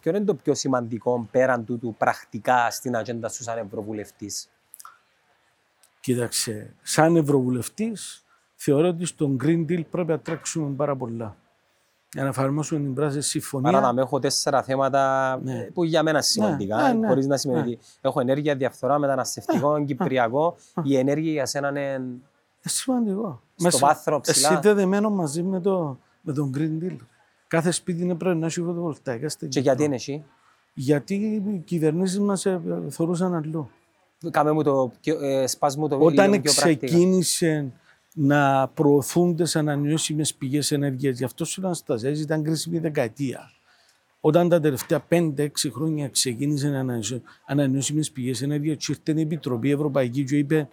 [0.00, 4.48] Ποιο είναι το πιο σημαντικό πέραν τούτου πρακτικά στην ατζέντα σου σαν Ευρωβουλευτής;
[6.00, 11.36] Κοίταξε, σαν Ευρωβουλευτής θεωρώ ότι στον Green Deal πρέπει να τρέξουμε πάρα πολλά.
[12.12, 13.68] για να εφαρμόσουμε την πράσινη συμφωνία.
[13.68, 15.58] Άρα να με έχω τέσσερα θέματα Ναι.
[15.58, 17.66] ε, που για μένα είναι σημαντικά, ναι, ναι, χωρίς να σημαίνει ναι.
[17.66, 20.56] ότι έχω ενέργεια, διαφθορά, μεταναστευτικό, κυπριακό.
[20.82, 22.20] Η ενέργεια για σένα είναι Είναι
[22.62, 23.42] σημαντικό.
[23.56, 24.46] Στο βάθρο ψηλά.
[24.46, 26.96] Εσύ είστε δεμένο μαζί με, το, με τον Green Deal.
[27.46, 29.62] Κάθε σπίτι είναι πρέπει να έχει φωτοβολταϊκά στην και Κύπρο.
[29.72, 30.24] γιατί είναι εσύ;
[30.74, 32.46] Γιατί οι κυβερνήσεις μας
[32.88, 33.70] θεωρούσαν αλλού.
[34.30, 36.86] Κάμε μου το, πιο- ε, σπάς μου το Όταν λίγο πιο πρακτικά.
[36.86, 37.72] ξεκίνησε
[38.14, 43.50] να προωθούν τις ανανεώσιμες πηγές ενέργειας, γι' αυτό σου Αναστασία ήταν κρίσιμη δεκαετία.
[44.20, 46.90] Όταν τα τελευταία 5-6 χρόνια ξεκίνησαν
[47.46, 50.68] ανανεώσιμες πηγές ενέργειας, και ήρθε η Επιτροπή Ευρωπαϊκή και είπε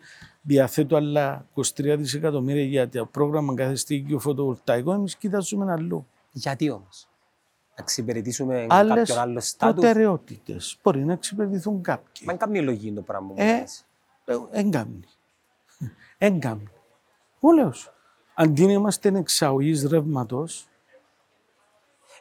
[0.47, 4.93] διαθέτω άλλα 23 δισεκατομμύρια για το πρόγραμμα καθεστήκη φωτοβολταϊκό.
[4.93, 6.07] Εμείς κοιτάζουμε αλλού.
[6.31, 7.07] Γιατί όμως;
[7.69, 12.25] Να εξυπηρετήσουμε Άλλες κάποιον άλλο στάτους; προτεραιότητες μπορεί να εξυπηρετηθούν κάποιοι.
[12.25, 13.33] Μα είναι καμία λογική το πράγμα μου.
[13.37, 13.85] Ε, λες.
[14.51, 15.03] Έγκαμνη.
[16.17, 16.69] Έγκαμνη.
[17.39, 17.91] Μου λέω σου.
[18.33, 20.67] Αντί να είμαστε εξαγωγή ρεύματος,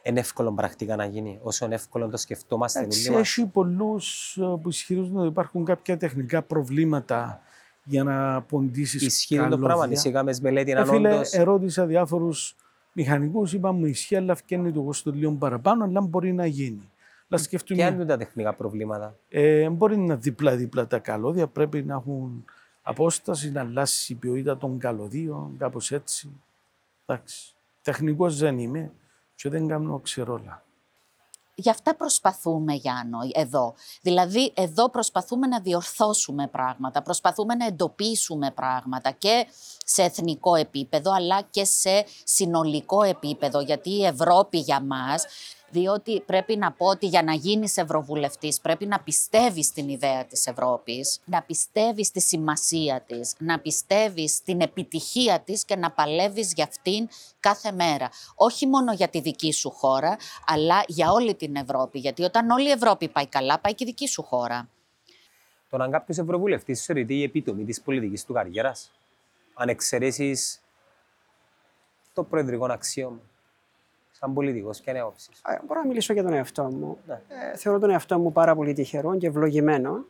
[0.03, 1.39] Είναι εύκολο πρακτικά να γίνει.
[1.43, 3.07] Όσο είναι εύκολο το σκεφτόμαστε όλοι μας.
[3.07, 7.41] έχει πολλούς που ισχυρίζονται ότι υπάρχουν κάποια τεχνικά προβλήματα
[7.87, 9.05] για να ποντήσει.
[9.05, 9.87] Ισχύει το πράγμα.
[9.91, 11.33] Εσύ έκαμες μελέτη Ε, αν φίλε, όντως...
[11.33, 12.55] ερώτησα διάφορους
[12.93, 16.91] μηχανικούς, είπα μου ισχύει, αλλά φτιάχνει το κόστος λίγο παραπάνω, αλλά μπορεί να γίνει.
[17.29, 21.83] Αλλά σκεφτούμε, Ποια είναι τα τεχνικά προβλήματα; ε, μπορεί να είναι δίπλα-δίπλα τα καλώδια, πρέπει
[21.83, 22.45] να έχουν
[22.81, 26.29] απόσταση, να αλλάξει η ποιότητα των καλωδίων, κάπως έτσι.
[27.05, 27.53] Εντάξει.
[27.81, 28.91] Τεχνικός δεν είμαι
[29.35, 30.65] και δεν κάνω ξερόλα.
[31.59, 33.73] Γι' αυτά προσπαθούμε, Γιάννο, εδώ.
[34.01, 39.47] Δηλαδή, εδώ προσπαθούμε να διορθώσουμε πράγματα, προσπαθούμε να εντοπίσουμε πράγματα και
[39.85, 45.25] σε εθνικό επίπεδο, αλλά και σε συνολικό επίπεδο, γιατί η Ευρώπη για μας,
[45.69, 50.47] διότι πρέπει να πω ότι για να γίνεις ευρωβουλευτής πρέπει να πιστεύεις στην ιδέα της
[50.47, 56.63] Ευρώπης, να πιστεύεις στη σημασία της, να πιστεύεις στην επιτυχία της και να παλεύεις για
[56.63, 57.07] αυτήν
[57.39, 58.09] κάθε μέρα.
[58.35, 61.99] Όχι μόνο για τη δική σου χώρα, αλλά για όλη την Ευρώπη.
[61.99, 64.69] Γιατί όταν όλη η Ευρώπη πάει καλά, πάει και η δική σου χώρα.
[65.69, 68.91] Το να κάποιος ευρωβουλευτής θεωρείται η επίτομη της πολιτικής του καριέρας.
[69.53, 70.61] Αν εξαιρέσεις
[72.13, 73.19] το προεδρικό αξίωμα.
[74.19, 75.29] Σαν πολιτικός, ποια είναι η άποψη.
[75.33, 76.97] σου; Α, Μπορώ να μιλήσω για τον εαυτό μου.
[77.07, 77.13] Ναι.
[77.13, 80.05] Ε, θεωρώ τον εαυτό μου πάρα πολύ τυχερό και ευλογημένο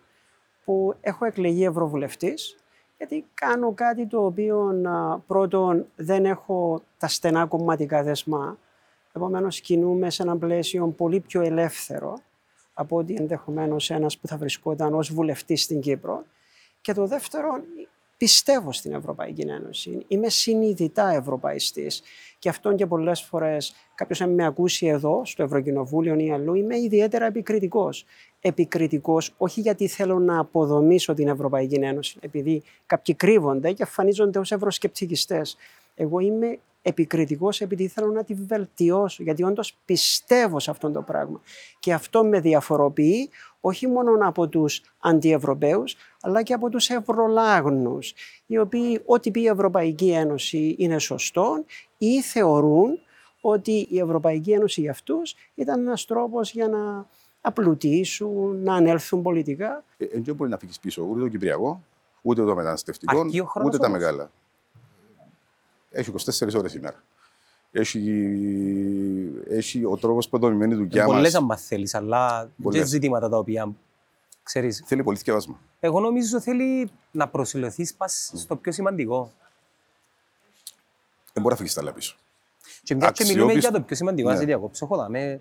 [0.66, 2.58] που έχω εκλεγεί ευρωβουλευτής
[2.98, 8.58] γιατί κάνω κάτι το οποίο α, πρώτον δεν έχω τα στενά κομματικά δεσμά.
[9.14, 12.20] Επομένως κινούμαι σε ένα πλαίσιο πολύ πιο ελεύθερο
[12.74, 16.24] από ότι ενδεχομένως ένας που θα βρισκόταν ως βουλευτής στην Κύπρο.
[16.82, 17.62] Και το δεύτερο,
[18.18, 20.06] πιστεύω στην Ευρωπαϊκή Ένωση.
[20.08, 22.02] Είμαι συνειδητά ευρωπαϊστής.
[22.40, 26.78] Και αυτόν και πολλές φορές κάποιος αν με ακούσει εδώ, στο Ευρωκοινοβούλιο ή αλλού, είμαι
[26.80, 28.06] ιδιαίτερα επικριτικός.
[28.42, 34.52] Επικριτικός όχι γιατί θέλω να αποδομήσω την Ευρωπαϊκή Ένωση, επειδή κάποιοι κρύβονται και εμφανίζονται ως
[34.52, 35.58] ευρωσκεπτικιστές.
[35.96, 41.42] Εγώ είμαι επικριτικός επειδή θέλω να τη βελτιώσω, γιατί όντως πιστεύω σε αυτό το πράγμα.
[41.80, 43.30] Και αυτό με διαφοροποιεί
[43.62, 48.14] όχι μόνο από τους αντιευρωπαίους, αλλά και από τους ευρωλάγνους,
[48.46, 51.64] οι οποίοι ό,τι πει η Ευρωπαϊκή Ένωση είναι σωστό
[51.98, 53.00] ή θεωρούν
[53.42, 57.06] ότι η Ευρωπαϊκή Ένωση για αυτούς ήταν ένας τρόπος για να
[57.42, 59.84] απλουτήσουν, να ανέλθουν πολιτικά.
[59.98, 61.82] Ε, ε, δεν μπορεί να φύγεις πίσω ούτε το Κυπριακό,
[62.22, 64.00] ούτε το μεταναστευτικό, Αρκεί ο χρόνος ούτε τα όμως.
[64.00, 64.32] μεγάλα.
[65.90, 67.04] Έχει 24 ώρες ημέρα.
[67.72, 68.02] Έχει,
[69.50, 71.52] έχει ο τρόπος που δομημένη η δουλειά Πολλές μας.
[71.52, 72.88] αν θέλεις, αλλά και Πολλές.
[72.88, 73.70] ζητήματα τα οποία
[74.44, 74.84] ξέρεις.
[74.86, 75.60] Θέλει πολύ θκευάσμα.
[75.80, 77.96] Εγώ νομίζω θέλει να προσιλωθείς
[78.34, 79.32] στο πιο σημαντικό.
[81.34, 82.16] Δεν μπορεί να φύγεις τα άλλα πίσω.
[82.84, 83.70] Και μια και μιλούμε Αξιόπιστο.
[83.70, 84.40] για το πιο σημαντικό, να Ναι.
[84.40, 84.86] σε διακόψω.
[84.86, 85.38] Έχω δάμε,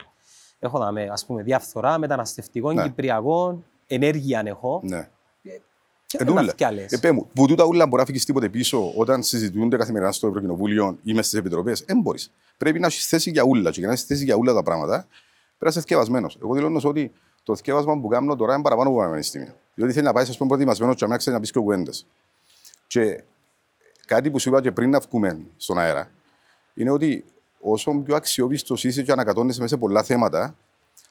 [0.58, 2.82] έχω δάμε, ας πούμε, διαφθορά, μεταναστευτικό, Ναι.
[2.82, 4.80] κυπριακό, ενέργεια αν έχω.
[4.84, 5.08] Ναι.
[6.06, 6.36] Και Εντούλα.
[6.36, 6.92] δεν τα φτιάλες.
[6.92, 10.26] Ε, πέ μου, που τούτα ούλα μπορεί να φύγεις τίποτε πίσω όταν συζητούνται καθημερινά στο
[10.26, 11.84] Ευρωκοινοβούλιο ή μέσα στις επιτροπές.
[11.86, 12.32] Δεν μπορείς.
[12.56, 13.70] Πρέπει να έχεις θέση για ούλα.
[13.70, 15.08] Και για να έχεις θέση για ούλα τα πράγματα, πρέπει
[15.58, 16.38] να είσαι θκευασμένος.
[16.42, 19.54] Εγώ δηλώνω ότι το θκεύασμα που κάνω τώρα είναι παραπάνω από ένα πανεπιστήμιο.
[19.74, 22.06] Διότι θέλει να πάεις, ας πούμε, προετοιμασμένος και να ξέρει να πεις και κουβέντες.
[22.86, 23.22] Και
[24.06, 26.10] κάτι που σου είπα και πριν να βγούμε στον αέρα
[26.74, 27.24] είναι ότι
[27.60, 30.56] όσο πιο αξιόπιστος είσαι και ανακατώνεσαι μέσα σε πολλά θέματα,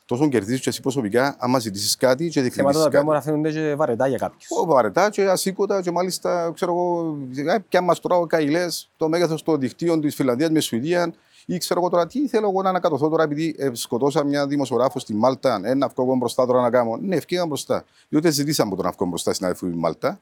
[0.06, 3.04] τόσο κερδίζεις και εσύ προσωπικά άμα ζητήσεις κάτι και Θέματα διεκδικήσει τα οποία κάτι.
[3.06, 4.48] μπορεί να φαίνονται και βαρετά για κάποιους.
[4.50, 7.18] Ω, βαρετά και ασήκωτα και μάλιστα, ξέρω εγώ,
[7.52, 11.14] ε, πια μας τώρα ο Καηλές, το μέγεθος των δικτύων της Φιλανδίας με Σουηδία
[11.46, 15.00] ή ξέρω εγώ τώρα τι θέλω εγώ να ανακατωθώ τώρα επειδή ε, σκοτώσα μια δημοσιογράφο
[15.00, 16.98] στη Μάλτα, ένα αυκό εγώ μπροστά τώρα να κάνω.
[17.02, 17.86] Ναι, ευκήγα μπροστά.
[18.10, 20.20] Διότι ζητήσαμε από τον αυκό μπροστά στην αδερφή μου Μάλτα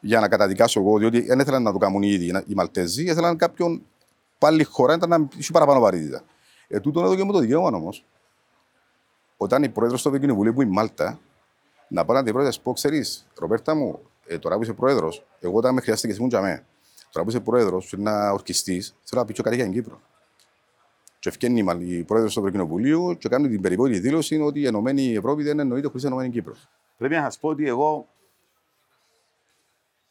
[0.00, 3.36] για να καταδικάσω εγώ, διότι δεν ήθελαν να το κάνουν οι ίδιοι οι Μαλτέζοι, ήθελαν
[3.36, 3.82] κάποιον
[4.38, 6.22] πάλι χώρα ήταν να έχει παραπάνω βαρύτητα.
[6.68, 8.04] Ε, τούτον εδώ και μου το δικαίωμα όμως,
[9.42, 11.20] όταν η πρόεδρος του Ευρωκοινοβουλίου που είναι η Μάλτα,
[11.88, 15.56] να πάω να την πρόεδρε πω, ξέρεις, Ροπέρτα μου, ε, τώρα που είσαι πρόεδρος, εγώ
[15.56, 16.64] όταν με χρειάστηκε ήμουν για μέ.
[17.10, 20.00] Τώρα που είσαι πρόεδρος, θέλει να ορκιστείς, θέλω να πει και κάτι για την Κύπρο.
[21.18, 25.42] Και ευκαινεί η πρόεδρος του Ευρωκοινοβουλίου και κάνει την περιβόητη δήλωση ότι η Ενωμένη Ευρώπη
[25.42, 26.54] δεν εννοείται χωρίς Ενωμένη Κύπρο.
[26.96, 28.08] Πρέπει να σας πω ότι εγώ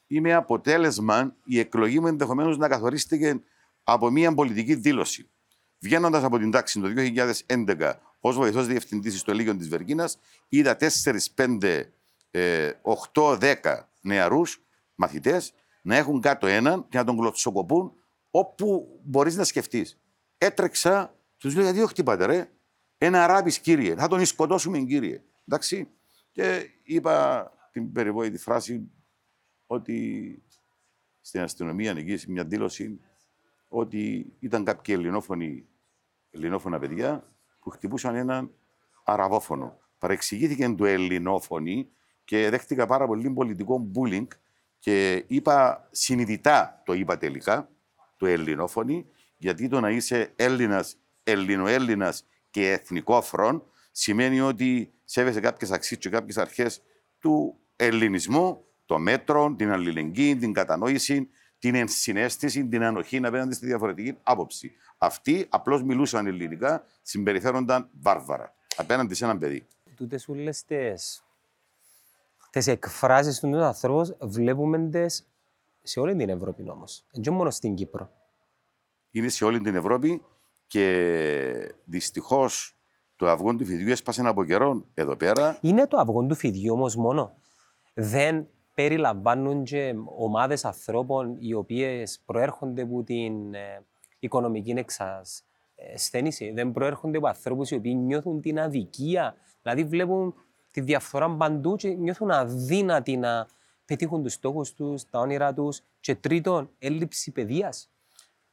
[0.08, 3.42] είμαι αποτέλεσμα η εκλογή μου ενδεχομένως να καθορίστηκε
[3.84, 5.30] από μια πολιτική δήλωση.
[5.80, 6.88] Βγαίνοντας από την τάξη το
[7.48, 10.18] 2011 ως βοηθός διευθυντής στο Λίγιο της Βεργίνας,
[10.50, 11.92] είδα 4, 5,
[13.12, 14.64] 8, 10 νεαρούς
[14.96, 17.94] μαθητές να έχουν κάτω έναν και να τον κλωτσοκοπούν
[18.32, 20.00] όπου μπορείς να σκεφτείς.
[20.38, 22.52] Έτρεξα, τους λέω γιατί όχι χτυπάτε, ρε;
[22.98, 23.96] Ένα αράπης, κύριε.
[23.96, 25.24] Θα τον σκοτώσουμε, κύριε.
[25.48, 25.88] Εντάξει.
[26.32, 28.92] Και είπα την περιβόητη φράση
[29.68, 30.42] ότι
[31.22, 33.00] στην αστυνομία εκεί μια δήλωση
[33.68, 35.68] ότι ήταν κάποιοι ελληνόφωνοι,
[36.30, 37.24] ελληνόφωνα παιδιά
[37.62, 38.52] που χτυπούσαν έναν
[39.04, 39.78] αραβόφωνο.
[39.98, 41.90] Παρεξηγήθηκε το ελληνόφωνη
[42.24, 44.28] και δέχτηκα πάρα πολύ πολιτικό bullying
[44.80, 47.70] και είπα συνειδητά, το είπα τελικά,
[48.18, 49.06] το ελληνόφωνη,
[49.38, 56.38] γιατί το να είσαι Έλληνας, Ελληνοέλληνας και εθνικόφρον σημαίνει ότι σέβεσαι κάποιες αξίες και κάποιες
[56.38, 56.82] αρχές
[57.20, 61.30] του ελληνισμού, το μέτρο, την αλληλεγγύη, την κατανόηση,
[61.62, 64.72] την ενσυναίσθηση, την ανοχή απέναντι στη διαφορετική άποψη.
[64.98, 69.68] Αυτοί απλώς μιλούσαν ελληνικά, συμπεριφέρονταν βάρβαρα απέναντι σε έναν παιδί.
[69.96, 70.52] Τούτες όλε
[72.52, 75.28] τι εκφράσεις του ανθρώπους βλέπουμε τες
[75.84, 77.06] σε όλη την Ευρώπη όμως.
[77.12, 78.12] Δεν μόνο στην Κύπρο.
[79.12, 80.22] Είναι σε όλη την Ευρώπη
[80.68, 82.76] και δυστυχώς
[83.16, 85.58] το αυγό του φιδιού έσπασε από καιρό εδώ πέρα.
[85.62, 87.36] Είναι το αυγό του φιδιού όμως μόνο.
[87.94, 93.84] Δεν περιλαμβάνουν και ομάδες ανθρώπων οι οποίες προέρχονται από την ε,
[94.20, 96.52] οικονομική εξασθένηση.
[96.52, 99.36] Δεν προέρχονται από ανθρώπους οι οποίοι νιώθουν την αδικία.
[99.62, 100.34] Δηλαδή βλέπουν
[100.72, 103.48] τη διαφθορά παντού και νιώθουν αδύνατοι να
[103.86, 105.82] πετύχουν τους στόχους τους, τα όνειρά τους.
[106.00, 107.92] Και τρίτον, έλλειψη παιδείας.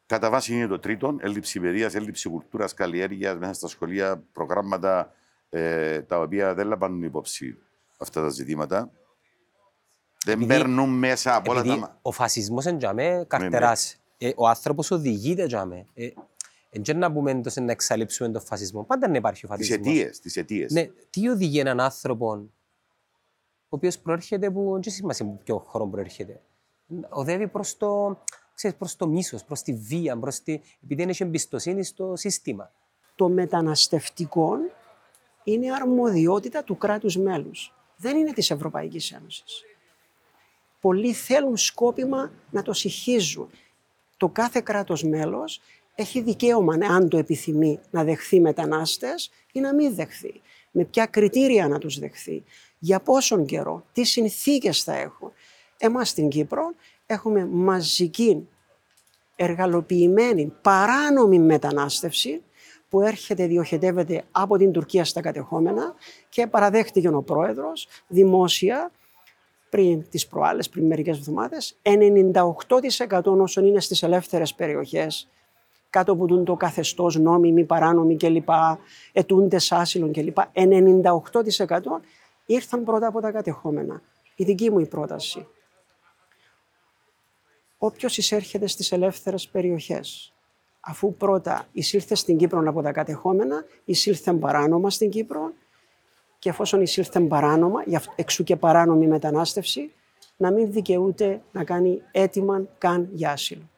[0.06, 5.12] Κατά βάση είναι το τρίτον, έλλειψη παιδείας, έλλειψη κουλτούρας καλλιέργειας μέσα στα σχολεία, προγράμματα
[5.48, 7.58] ε, τα οποία δεν λαμβάνουν υπόψη
[7.98, 8.90] αυτά τα ζητήματα.
[10.36, 11.98] Δεν παίρνουν μέσα από όλα τα.
[12.02, 13.96] Ο φασισμός εν τζαμέ καρτεράς.
[14.18, 15.84] Ε, ο άνθρωπος οδηγείται τζαμέ.
[15.94, 16.08] Ε,
[16.70, 18.82] δεν να πούμε το να εξαλείψουμε τον φασισμό.
[18.82, 19.80] Πάντα να υπάρχει ο φασισμός.
[19.80, 20.20] Τι αιτίες.
[20.20, 20.72] Τις αιτίες.
[20.72, 24.78] Ναι, τι οδηγεί έναν άνθρωπο ο οποίος προέρχεται από.
[24.82, 26.40] Δεν σημασία ποιο χρόνο προέρχεται.
[27.08, 28.18] Οδεύει προς το,
[28.78, 30.52] προς το μίσος, προς τη βία, προς τη...
[30.52, 32.72] επειδή δεν έχει εμπιστοσύνη στο σύστημα.
[33.14, 34.56] Το μεταναστευτικό
[35.44, 37.72] είναι αρμοδιότητα του κράτους μέλους.
[37.96, 39.62] Δεν είναι της Ευρωπαϊκής Ένωσης
[40.80, 43.50] πολλοί θέλουν σκόπιμα να το συχίζουν.
[44.16, 45.60] Το κάθε κράτος μέλος
[45.94, 50.40] έχει δικαίωμα, αν το επιθυμεί, να δεχθεί μετανάστες ή να μην δεχθεί.
[50.70, 52.44] Με ποια κριτήρια να τους δεχθεί.
[52.78, 55.32] Για πόσον καιρό, τι συνθήκες θα έχουν.
[55.78, 56.74] Εμάς στην Κύπρο
[57.06, 58.48] έχουμε μαζική,
[59.36, 62.42] εργαλοποιημένη, παράνομη μετανάστευση
[62.88, 65.94] που έρχεται, διοχετεύεται από την Τουρκία στα κατεχόμενα
[66.28, 68.90] και παραδέχτηκε ο πρόεδρος δημόσια
[69.70, 75.28] πριν τις προάλλες, πριν μερικές εβδομάδες, 98% όσων είναι στις ελεύθερες περιοχές,
[75.90, 78.48] κάτω από το καθεστώς νόμιμη, παράνομη κλπ,
[79.12, 82.00] ετούντες άσυλων κλπ, 98%
[82.46, 84.02] ήρθαν πρώτα από τα κατεχόμενα.
[84.36, 85.46] Η δική μου η πρόταση.
[87.78, 90.32] Όποιος εισέρχεται στις ελεύθερες περιοχές,
[90.80, 95.52] αφού πρώτα εισήλθε στην Κύπρο από τα κατεχόμενα, εισήλθε παράνομα στην Κύπρο,
[96.38, 97.82] και εφόσον εισήλθε παράνομα,
[98.14, 99.92] εξού και παράνομη μετανάστευση,
[100.36, 103.68] να μην δικαιούται να κάνει αίτημα καν για άσυλο.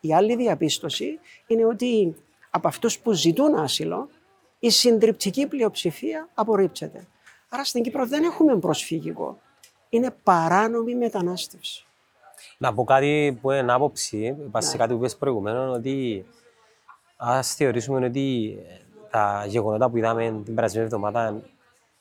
[0.00, 2.14] Η άλλη διαπίστωση είναι ότι
[2.50, 4.08] από αυτούς που ζητούν άσυλο,
[4.58, 7.06] η συντριπτική πλειοψηφία απορρίπτεται.
[7.48, 9.38] Άρα στην Κύπρο δεν έχουμε προσφύγικο.
[9.88, 11.86] Είναι παράνομη μετανάστευση.
[12.58, 14.76] Να πω κάτι που είναι άποψη, πας σε ναι.
[14.76, 16.26] κάτι που είπες προηγουμένως, ότι
[17.16, 18.58] ας θεωρήσουμε ότι
[19.10, 21.42] τα γεγονότα που είδαμε την περασμένη εβδομάδα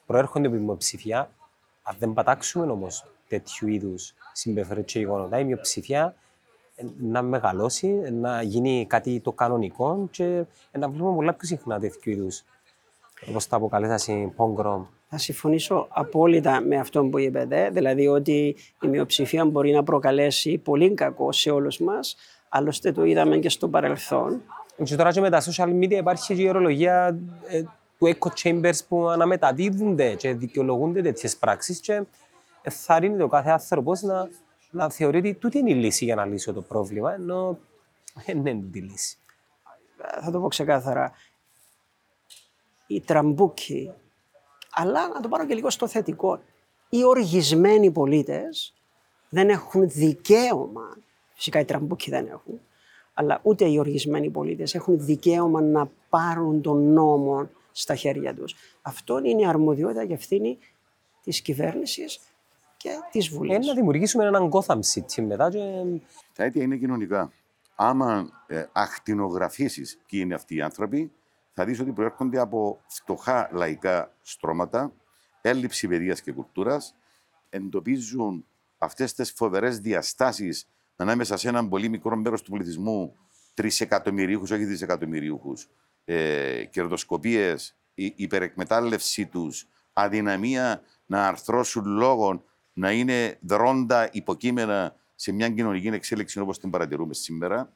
[0.07, 1.29] προέρχονται από μειοψηφία.
[1.83, 6.15] Αν δεν πατάξουμε όμως τέτοιου είδους συμπεριφορές και γεγονότα, η μειοψηφία
[6.99, 12.43] να μεγαλώσει, να γίνει κάτι το κανονικό και να βλέπουμε πολλά πιο συχνά τέτοιου είδους.
[13.29, 14.85] Όπως τα αποκαλέσατε, πόγκρομ.
[15.09, 20.93] Θα συμφωνήσω απόλυτα με αυτό που είπατε, δηλαδή ότι η μειοψηφία μπορεί να προκαλέσει πολύ
[20.93, 22.15] κακό σε όλους μας.
[22.49, 24.41] Άλλωστε το είδαμε και στο παρελθόν.
[24.83, 27.63] Και τώρα και με τα social media υπάρχει και η ορολογία ε,
[27.97, 32.03] του echo chambers που αναμεταδίδονται και δικαιολογούνται τέτοιες πράξεις και
[32.69, 34.29] θα ρίνει ο κάθε άνθρωπος να,
[34.71, 37.59] να θεωρεί ότι τούτη είναι η λύση για να λύσει το πρόβλημα, ενώ
[38.25, 39.17] δεν είναι τη λύση.
[40.21, 41.11] Θα το πω ξεκάθαρα.
[42.87, 43.91] Οι τραμπούκοι,
[44.71, 46.39] αλλά να το πάρω και λίγο στο θετικό,
[46.89, 48.73] οι οργισμένοι πολίτες
[49.29, 50.97] δεν έχουν δικαίωμα,
[51.33, 52.59] φυσικά οι τραμπούκοι δεν έχουν,
[53.13, 57.49] αλλά ούτε οι οργισμένοι πολίτες έχουν δικαίωμα να πάρουν τον νόμο
[57.81, 58.55] στα χέρια τους.
[58.81, 60.57] Αυτό είναι η αρμοδιότητα και ευθύνη
[61.23, 62.19] της κυβέρνησης
[62.77, 63.55] και της Βουλής.
[63.55, 65.59] Ε, να δημιουργήσουμε έναν Gotham City μετά και...
[66.33, 67.31] Τα αίτια είναι κοινωνικά.
[67.75, 71.11] Άμα ε, ακτινογραφήσεις ποιοι είναι αυτοί οι άνθρωποι,
[71.53, 74.93] θα δεις ότι προέρχονται από φτωχά λαϊκά στρώματα,
[75.41, 76.95] έλλειψη παιδείας και κουλτούρας,
[77.49, 78.45] εντοπίζουν
[78.77, 83.15] αυτές τις φοβερές διαστάσεις ανάμεσα σε έναν πολύ μικρό μέρος του πληθυσμού,
[83.53, 85.69] τρισεκατομμυρίουχους, όχι δισεκατομμυρίουχους,
[86.09, 92.43] ε, κερδοσκοπίες, η υπερεκμετάλλευσή τους, αδυναμία να αρθρώσουν λόγων,
[92.73, 97.73] να είναι δρόντα υποκείμενα σε μια κοινωνική εξέλιξη όπως την παρατηρούμε σήμερα,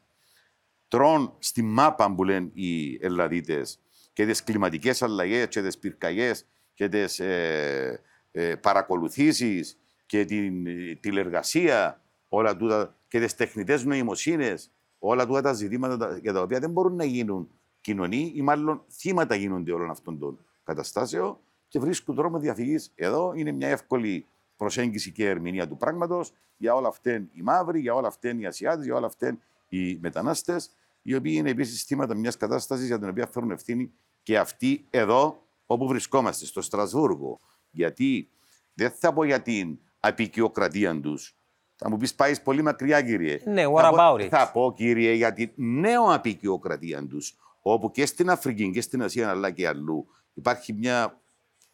[0.88, 3.79] τρών στη μάπα που λένε οι Ελλαδίτες
[4.13, 8.01] και τις κλιματικές αλλαγές και τις πυρκαγιές και τις ε,
[8.32, 15.53] ε, παρακολουθήσεις και την ε, τηλεργασία, όλα τούτα και τις τεχνητές νοημοσύνες, όλα τούτα τα
[15.53, 17.49] ζητήματα για τα οποία δεν μπορούν να γίνουν
[17.82, 22.91] κοινωνοί ή μάλλον θύματα γίνονται όλων αυτών των καταστάσεων και βρίσκουν δρόμο διαφυγής.
[22.95, 24.25] Εδώ είναι μια εύκολη
[24.57, 26.34] προσέγγιση και ερμηνεία του πράγματος.
[26.57, 29.38] Για όλα αυτά οι μαύροι, για όλα αυτά οι Ασιάτες, για όλα αυτά
[29.69, 30.69] οι μετανάστες,
[31.01, 33.91] οι οποίοι είναι επίσης θύματα μιας κατάστασης για την οποία φέρουν ευθύνη
[34.23, 37.39] και αυτοί εδώ όπου βρισκόμαστε, στο Στρασβούργο.
[37.71, 38.29] Γιατί
[38.73, 41.36] δεν θα πω για την απεικιοκρατία τους.
[41.75, 43.41] Θα μου πεις πάεις πολύ μακριά, κύριε.
[43.45, 44.27] Ναι, what θα, about πω, it?
[44.27, 47.36] θα πω, κύριε, για την νέο απεικιοκρατία τους.
[47.62, 51.22] Όπου και στην Αφρική και στην Ασία, αλλά και αλλού, υπάρχει μια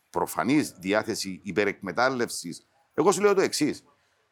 [0.10, 2.68] προφανής διάθεση υπερεκμετάλλευσης.
[2.94, 3.84] Εγώ σου λέω το εξής.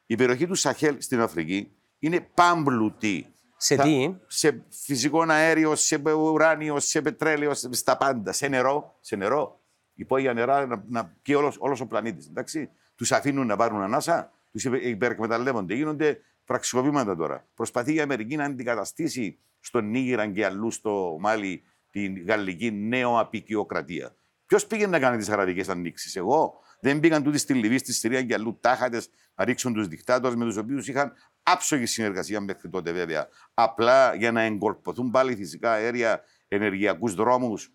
[0.05, 3.33] Η περιοχή του Σαχέλ στην Αφρική είναι πάμπλουτη.
[3.57, 8.31] Σε Θα- τι; Σε φυσικό αέριο, σε ουράνιο, σε πετρέλαιο, σε- στα πάντα.
[8.31, 8.97] Σε νερό.
[9.01, 9.59] Σε νερό.
[9.93, 12.27] Υπόγεια νερά να, να πιει όλος, όλος ο πλανήτης.
[12.27, 12.69] Εντάξει.
[12.95, 15.73] Τους αφήνουν να πάρουν ανάσα, τους υπε- υπερεκμεταλλεύονται.
[15.73, 17.47] Γίνονται πραξικοπήματα τώρα.
[17.55, 24.15] Προσπαθεί η Αμερική να αντικαταστήσει στον Νίγηρα και αλλού στο Μάλι την γαλλική νέο απεικιοκρατία.
[24.45, 28.23] Ποιος πήγε να κάνει τις αραβικές ανοίξεις, εγώ; Δεν πήγαν τούτοι στη Λιβύη, στη Συρία
[28.23, 31.13] και αλλού τάχατες να ρίξουν τους δικτάτορες με τους οποίους είχαν
[31.43, 33.27] άψογη συνεργασία μέχρι τότε βέβαια.
[33.53, 37.71] Απλά για να εγκολποθούν πάλι φυσικά αέρια, ενεργειακούς δρόμους,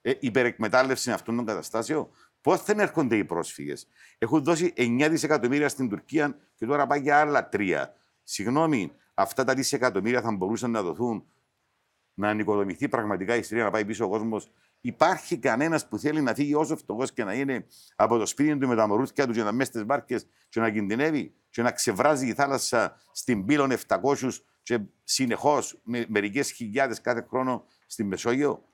[0.00, 2.08] ε, υπερεκμετάλλευση αυτών των καταστάσεων.
[2.40, 3.86] Πώς δεν έρχονται οι πρόσφυγες;
[4.18, 7.94] Έχουν δώσει 9 δισεκατομμύρια στην Τουρκία και τώρα πάει για άλλα 3.
[8.22, 11.24] Συγγνώμη, αυτά τα δισεκατομμύρια θα μπορούσαν να δοθούν
[12.14, 14.50] να ανοικοδομηθεί πραγματικά η Συρία, να πάει πίσω ο κόσμος.
[14.80, 17.66] Υπάρχει κανένας που θέλει να φύγει όσο φτωχός και να είναι
[17.96, 20.70] από το σπίτι του με τα μωρούθια του και να μέσα στις βάρκε και να
[20.70, 24.30] κινδυνεύει και να ξεβράζει η θάλασσα στην πύλων 700
[24.62, 28.64] και συνεχώς με μερικές χιλιάδες κάθε χρόνο στην Μεσόγειο.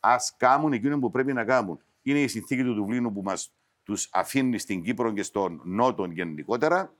[0.00, 1.80] Α κάνουν εκείνο που πρέπει να κάνουν.
[2.02, 6.94] Είναι η συνθήκη του Δουβλίνου που μας τους αφήνει στην Κύπρο και στον Νότο γενικότερα.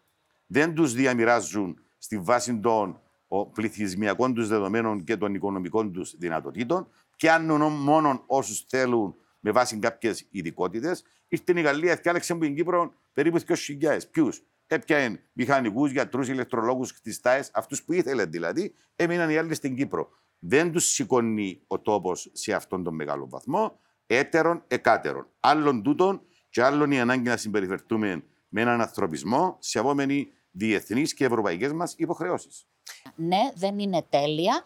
[0.47, 6.89] Δεν τους διαμοιράζουν στη βάση των ο, πληθυσμιακών τους δεδομένων και των οικονομικών τους δυνατοτήτων.
[7.17, 11.05] Πιάνουν μόνο όσους θέλουν με βάση κάποιες ειδικότητες.
[11.29, 13.99] Ήρθε η Γαλλία, έφτιαξε από την Κύπρο περίπου 2.000.
[14.11, 20.09] Ποιους; Έπιανε μηχανικούς, γιατρούς, ηλεκτρολόγους, χτιστάες, αυτούς που ήθελε δηλαδή, έμειναν οι άλλοι στην Κύπρο.
[20.39, 25.27] Δεν τους σηκώνει ο τόπος σε αυτόν τον μεγάλο βαθμό, έτερον εκάτερον.
[25.41, 31.73] Άλλον τούτον και άλλον η ανάγκη να συμπεριφερθούμε με έναν ανθρωπισμό, σεβόμενοι διεθνείς και ευρωπαϊκές
[31.73, 32.67] μας υποχρεώσεις.
[33.15, 34.63] Ναι, δεν είναι τέλεια,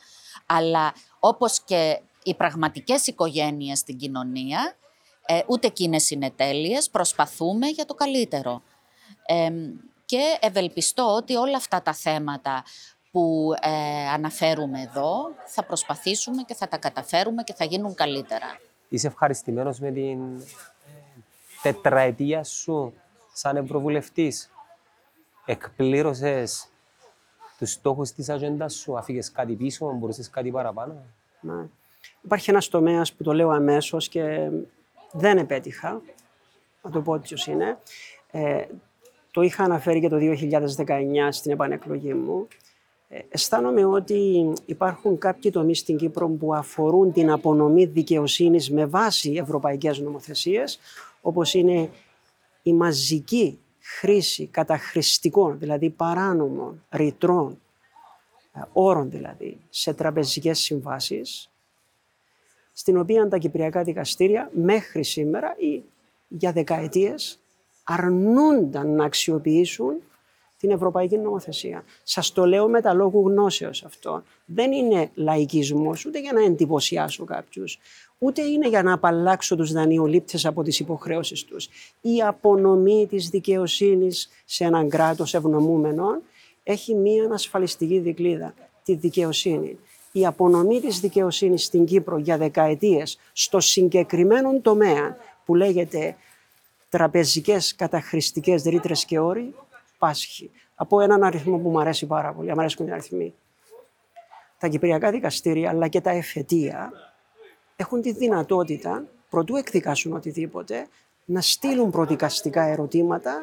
[0.47, 4.76] αλλά όπως και οι πραγματικές οικογένειες στην κοινωνία,
[5.26, 8.62] ε, ούτε εκείνες είναι τέλειες, προσπαθούμε για το καλύτερο.
[9.26, 9.51] Ε,
[10.05, 12.64] και ευελπιστώ ότι όλα αυτά τα θέματα
[13.11, 15.14] που ε, αναφέρουμε εδώ
[15.47, 18.61] θα προσπαθήσουμε και θα τα καταφέρουμε και θα γίνουν καλύτερα.
[18.89, 20.43] Είσαι ευχαριστημένος με την ε,
[21.62, 22.93] τετραετία σου
[23.32, 24.51] σαν Ευρωβουλευτής;
[25.51, 26.68] Εκπλήρωσες
[27.59, 30.94] τους στόχους της ατζέντα σου, αφήγε κάτι πίσω, μπορούσες κάτι παραπάνω.
[31.40, 31.66] Ναι.
[32.22, 34.51] Υπάρχει ένας τομέας που το λέω αμέσως και
[35.12, 36.01] δεν επέτυχα,
[36.82, 37.78] να το πω ποιος είναι.
[38.30, 38.64] Ε,
[39.30, 42.49] το είχα αναφέρει και το 2019 στην επανεκλογή μου.
[43.09, 49.32] Ε, αισθάνομαι ότι υπάρχουν κάποιοι τομείς στην Κύπρο που αφορούν την απονομή δικαιοσύνης με βάση
[49.32, 50.78] ευρωπαϊκές νομοθεσίες,
[51.20, 51.90] όπως είναι
[52.62, 53.59] η μαζική
[53.97, 57.61] χρήση καταχρηστικών, δηλαδή παράνομων, ρητρών,
[58.53, 61.51] ε, όρων δηλαδή, σε τραπεζικές συμβάσεις,
[62.72, 65.82] στην οποία τα κυπριακά δικαστήρια μέχρι σήμερα ή
[66.28, 67.41] για δεκαετίες
[67.84, 70.03] αρνούνταν να αξιοποιήσουν
[70.59, 71.84] την ευρωπαϊκή νομοθεσία.
[72.02, 74.22] Σας το λέω με τα λόγου γνώσεως αυτό.
[74.44, 77.78] Δεν είναι λαϊκισμός, ούτε για να εντυπωσιάσω κάποιους,
[78.18, 81.68] ούτε είναι για να απαλλάξω τους δανειολήπτες από τις υποχρεώσεις τους.
[82.00, 86.22] Η απονομή της δικαιοσύνης σε έναν κράτος ευνομούμενον
[86.62, 88.54] έχει μία ασφαλιστική δικλίδα.
[88.82, 89.78] τη δικαιοσύνη.
[90.12, 96.16] Η απονομή της δικαιοσύνης στην Κύπρο για δεκαετίες στο συγκεκριμένο τομέα που λέγεται
[96.88, 99.54] τραπεζικές καταχρηστικές ρήτρες και όροι
[99.99, 100.51] πάσχει.
[100.74, 103.34] Από έναν αριθμό που μου αρέσει πάρα πολύ, μου αρέσκουν οι αριθμοί.
[104.59, 106.92] Τα κυπριακά δικαστήρια αλλά και τα εφετεία
[107.76, 110.88] έχουν τη δυνατότητα, προτού εκδικάσουν οτιδήποτε,
[111.24, 113.42] να στείλουν προδικαστικά ερωτήματα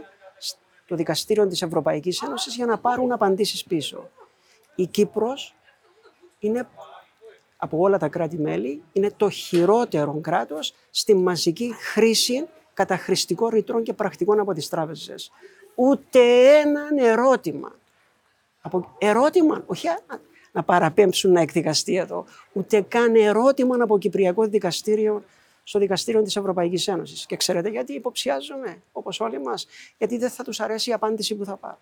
[0.85, 4.09] στο Δικαστήριο της Ευρωπαϊκής Ένωσης για να πάρουν απαντήσεις πίσω.
[4.75, 5.55] Η Κύπρος
[6.39, 6.67] είναι
[7.57, 14.39] από όλα τα κράτη-μέλη, είναι το χειρότερο κράτος στη μαζική χρήση καταχρηστικών ρητρών και πρακτικών
[14.39, 15.31] από τις τράπεζες.
[15.75, 16.19] Ούτε
[16.59, 17.75] έναν ερώτημα.
[18.61, 19.87] Από ερώτημα, όχι
[20.51, 25.23] να παραπέμψουν να εκδικαστεί εδώ, ούτε καν ερώτημα από Κυπριακό Δικαστήριο
[25.63, 27.25] στο Δικαστήριο της Ευρωπαϊκής Ένωσης.
[27.25, 29.67] Και ξέρετε γιατί υποψιάζομαι, όπως όλοι μας,
[29.97, 31.77] γιατί δεν θα τους αρέσει η απάντηση που θα πάρουν.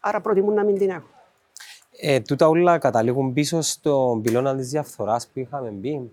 [0.00, 1.10] Άρα προτιμούν να μην την έχουν.
[2.00, 6.10] Ε, τούτα όλα καταλήγουν πίσω στον πυλώνα της διαφθοράς που είχαμε μπει.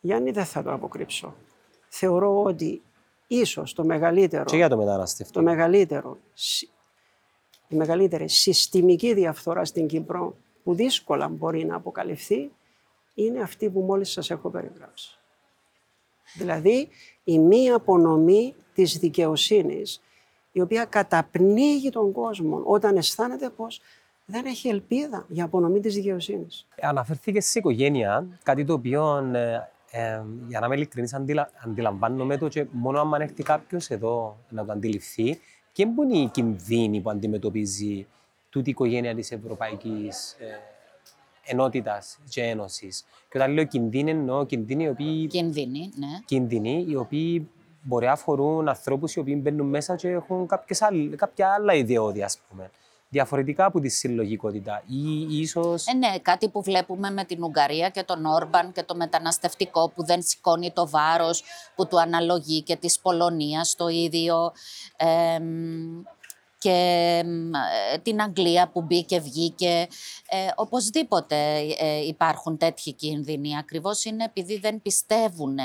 [0.00, 1.34] Γιάννη, δεν θα το αποκρύψω.
[1.88, 2.82] Θεωρώ ότι
[3.28, 4.44] ίσως το μεγαλύτερο...
[4.44, 5.38] Και για το μεταναστευτικό.
[5.38, 6.18] Το μεγαλύτερο,
[7.68, 12.50] η μεγαλύτερη συστημική διαφθορά στην Κύπρο που δύσκολα μπορεί να αποκαλυφθεί
[13.14, 15.18] είναι αυτή που μόλις σας έχω περιγράψει.
[16.34, 16.88] Δηλαδή,
[17.24, 20.02] η μη απονομή της δικαιοσύνης,
[20.52, 23.80] η οποία καταπνίγει τον κόσμο όταν αισθάνεται πως
[24.24, 26.66] δεν έχει ελπίδα για απονομή της δικαιοσύνης.
[26.80, 29.30] Αναφέρθηκε σε οικογένεια, κάτι το οποίο,
[29.90, 34.38] ε, ε, για να είμαι ειλικρινής, αντιλα, αντιλαμβάνομαι το και μόνο αν έρθει κάποιος εδώ
[34.48, 35.38] να το αντιληφθεί,
[35.72, 38.06] και πού είναι η κινδύνη που αντιμετωπίζει
[38.50, 40.44] τούτη η οικογένεια της Ευρωπαϊκής ε,
[41.44, 43.04] ενότητας και ένωσης.
[43.30, 45.26] Και όταν λέω κινδύνοι, εννοώ κινδύνοι οι οποίοι.
[45.26, 46.06] Κινδύνοι, ναι.
[46.24, 47.48] Κινδύνοι οι οποίοι
[47.82, 50.48] μπορεί να αφορούν ανθρώπους οι οποίοι μπαίνουν μέσα και έχουν
[50.80, 52.70] άλλες, κάποια άλλα ιδεώδη, ας πούμε.
[53.10, 55.86] Διαφορετικά από τη συλλογικότητα ή ίσως...
[55.86, 60.04] Ε, ναι, κάτι που βλέπουμε με την Ουγγαρία και τον Όρμπαν και το μεταναστευτικό που
[60.04, 61.42] δεν σηκώνει το βάρος
[61.74, 64.52] που του αναλογεί και της Πολωνίας το ίδιο.
[64.96, 65.38] Ε,
[66.58, 67.22] και
[67.92, 69.86] ε, την Αγγλία που μπήκε, βγήκε.
[70.28, 71.36] Ε, οπωσδήποτε
[71.78, 73.56] ε, υπάρχουν τέτοιοι κίνδυνοι.
[73.56, 75.58] Ακριβώς είναι επειδή δεν πιστεύουν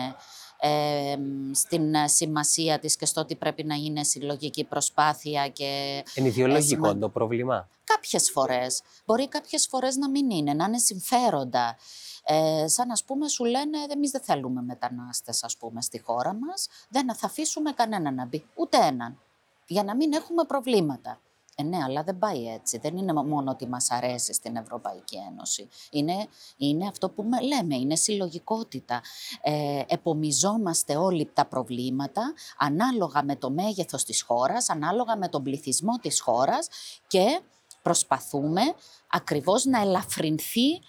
[0.66, 1.18] ε,
[1.52, 5.48] στην σημασία της και στο ότι πρέπει να είναι συλλογική προσπάθεια.
[5.48, 7.68] Και, είναι ιδεολογικό το πρόβλημα.
[7.84, 8.82] Κάποιες φορές.
[9.06, 11.78] Μπορεί κάποιες φορές να μην είναι, να είναι συμφέροντα.
[12.26, 16.68] Ε, σαν να πούμε σου λένε εμείς δεν θέλουμε μετανάστες ας πούμε στη χώρα μας,
[16.90, 19.20] δεν θα αφήσουμε κανέναν να μπει, ούτε έναν
[19.68, 21.20] για να μην έχουμε προβλήματα.
[21.56, 22.78] Ε, ναι, αλλά δεν πάει έτσι.
[22.78, 25.70] Δεν είναι μόνο ότι μας αρέσει στην Ευρωπαϊκή Ένωση.
[25.92, 26.28] Είναι,
[26.58, 29.02] είναι αυτό που λέμε, είναι συλλογικότητα.
[29.42, 35.98] Ε, επομιζόμαστε όλοι τα προβλήματα ανάλογα με το μέγεθος της χώρας, ανάλογα με τον πληθυσμό
[36.02, 36.68] της χώρας
[37.08, 37.42] και
[37.82, 38.62] προσπαθούμε
[39.08, 40.82] ακριβώς να ελαφρυνθεί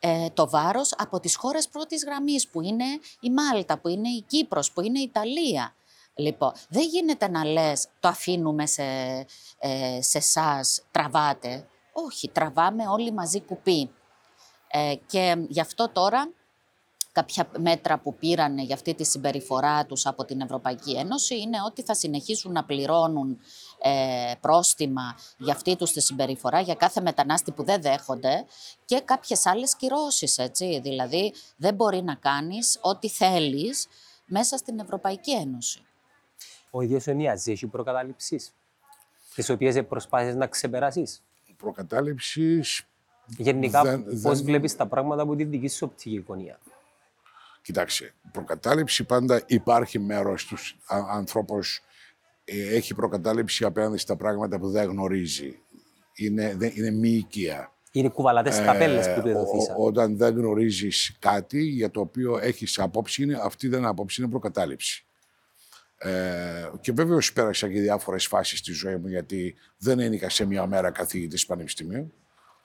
[0.00, 2.84] ε, το βάρος από τις χώρες πρώτης γραμμής που είναι
[3.20, 5.74] η Μάλτα, που είναι η Κύπρος, που είναι η Ιταλία.
[6.20, 8.82] Λοιπόν, δεν γίνεται να λες το αφήνουμε σε,
[9.58, 11.68] ε, σε εσάς, τραβάτε.
[11.92, 13.90] Όχι, τραβάμε όλοι μαζί κουπί.
[14.70, 16.32] Ε, και γι' αυτό τώρα
[17.12, 21.82] κάποια μέτρα που πήραν για αυτή τη συμπεριφορά τους από την Ευρωπαϊκή Ένωση είναι ότι
[21.82, 23.38] θα συνεχίσουν να πληρώνουν
[23.82, 28.44] ε, πρόστιμα για αυτή τους τη συμπεριφορά, για κάθε μετανάστη που δεν δέχονται
[28.84, 30.80] και κάποιες άλλες κυρώσεις, έτσι.
[30.82, 33.86] Δηλαδή, δεν μπορεί να κάνεις ό,τι θέλεις
[34.24, 35.84] μέσα στην Ευρωπαϊκή Ένωση
[36.70, 38.54] ο ίδιος ο Νιάζ έχει προκατάληψεις,
[39.34, 41.06] τις οποίες προσπάθησε να ξεπεράσει.
[41.56, 42.62] Προκατάληψη.
[43.26, 44.44] Γενικά, πώς δεν...
[44.44, 46.58] βλέπεις τα πράγματα από τη δική σου οπτική γωνία;
[47.62, 50.78] Κοιτάξτε, προκατάληψη πάντα υπάρχει μέρος τους
[51.10, 51.58] ανθρώπου
[52.44, 55.58] ε, έχει προκατάληψη απέναντι στα πράγματα που δεν γνωρίζει.
[56.14, 57.72] Είναι, δεν, είναι μη οικία.
[57.92, 59.74] Είναι κουβαλάτες ε, καπέλες που του εδωθήσαν.
[59.78, 64.30] Όταν δεν γνωρίζεις κάτι για το οποίο έχεις απόψη, είναι, αυτή δεν είναι απόψη, είναι
[64.30, 65.04] προκατάληψη.
[66.02, 70.66] Ε, και βέβαιω πέρασα και διάφορες φάσεις στη ζωή μου, γιατί δεν ένικα σε μια
[70.66, 72.12] μέρα καθηγητής πανεπιστημίου.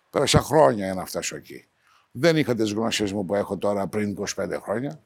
[0.09, 1.67] Πέρασα χρόνια για να φτάσω εκεί.
[2.11, 5.01] Δεν είχα τις γνώσεις μου που έχω τώρα πριν 25 χρόνια.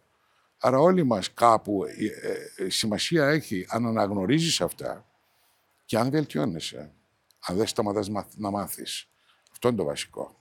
[0.57, 5.05] Άρα όλοι μας κάπου ε, ε, σημασία έχει αν αναγνωρίζεις αυτά
[5.85, 6.91] και αν βελτιώνεσαι.
[7.39, 9.09] Αν δεν σταματάς να μάθεις.
[9.51, 10.35] Αυτό είναι το βασικό.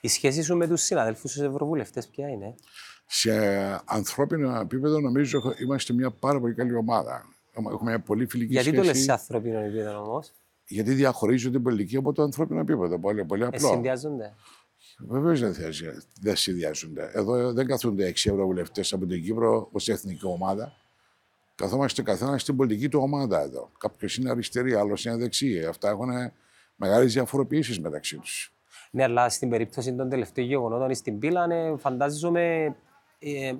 [0.00, 2.54] Η σχέση σου με τους συναδέλφους τους Ευρωβουλευτές, ποια είναι;
[3.10, 3.32] Σε
[3.84, 7.24] ανθρώπινο επίπεδο νομίζω είμαστε μια πάρα πολύ καλή ομάδα.
[7.52, 8.82] Έχουμε μια πολύ φιλική Γιατί σχέση.
[8.82, 10.32] Γιατί το λες σε ανθρώπινο επίπεδο όμως;
[10.66, 12.98] Γιατί διαχωρίζονται την πολιτική από το ανθρώπινο επίπεδο.
[12.98, 13.66] Πολύ, πολύ απλό.
[13.68, 14.34] Ε, συνδυάζονται.
[14.98, 15.54] Βεβαίως δεν,
[16.20, 17.10] δεν συνδυάζονται.
[17.14, 20.72] Εδώ δεν καθούνται έξι ευρωβουλευτές από την Κύπρο ως εθνική ομάδα.
[21.54, 23.70] Καθόμαστε καθένας στην πολιτική του ομάδα εδώ.
[23.78, 25.64] Κάποιος είναι αριστερή, άλλος είναι δεξί.
[25.64, 26.08] Αυτά έχουν
[26.76, 28.52] μεγάλες διαφοροποιήσεις μεταξύ τους.
[28.90, 32.76] Ναι, αλλά στην περίπτωση των τελευταίων γεγονότων στην πύλα, ναι, φαντάζομαι
[33.18, 33.54] ε,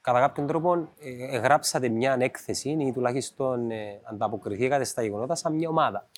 [0.00, 5.68] κατά κάποιον τρόπο ε, γράψατε μια έκθεση ή τουλάχιστον ε, ανταποκριθήκατε στα γεγονότα σαν μια
[5.68, 6.08] ομάδα.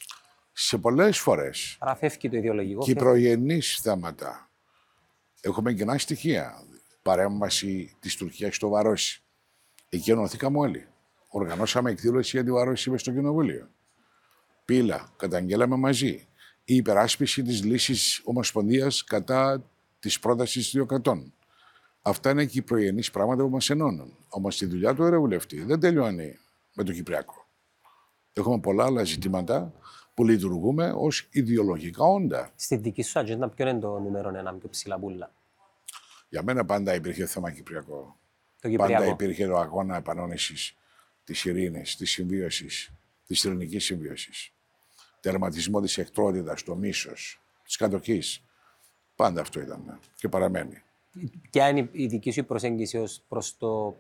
[0.53, 2.85] Σε πολλές φορές Άρα φεύγει το ιδεολογικό.
[2.85, 4.51] φεύγει- κυπρογενείς θέματα
[5.41, 6.55] έχουμε κοινά στοιχεία.
[7.03, 9.23] Παρέμβαση της Τουρκίας στο Βαρόσι.
[9.89, 10.87] Εκεί ενωθήκαμε όλοι.
[11.29, 13.69] Οργανώσαμε εκδήλωση για τη Βαρόσι μες στο Κοινοβούλιο.
[14.65, 16.29] Πύλα, καταγγέλαμε μαζί.
[16.65, 21.35] Η υπεράσπιση της λύσης Ομοσπονδίας κατά της πρότασης δύο κρατών.
[22.09, 24.17] Αυτά είναι κυπρογενείς πράγματα που μας ενώνουν.
[24.29, 26.39] Όμως τη δουλειά του Ευρωβουλευτή δεν τελειώνει
[26.75, 27.47] με το Κυπριακό.
[28.33, 29.73] Έχουμε πολλά άλλα ζητήματα
[30.15, 32.51] που λειτουργούμε ως ιδεολογικά όντα.
[32.57, 35.33] Στη δική σου ατζέντα, ποιο είναι το νούμερο ένα πιο ψηλά πουλά.
[36.29, 38.19] Για μένα πάντα υπήρχε θέμα Κυπριακό.
[38.61, 39.11] Το Πάντα Κυπριακό.
[39.11, 40.77] υπήρχε το αγώνα επανόνησης
[41.25, 42.93] της ειρήνης, της συμβίωσης,
[43.27, 44.53] της ειρηνική συμβίωσης.
[45.21, 48.43] Τερματισμό της εχθρότητα, το μίσος, της κατοχής.
[49.17, 50.83] Πάντα αυτό ήταν και παραμένει.
[51.51, 53.97] Ποια είναι η δική σου προσέγγιση ως προς το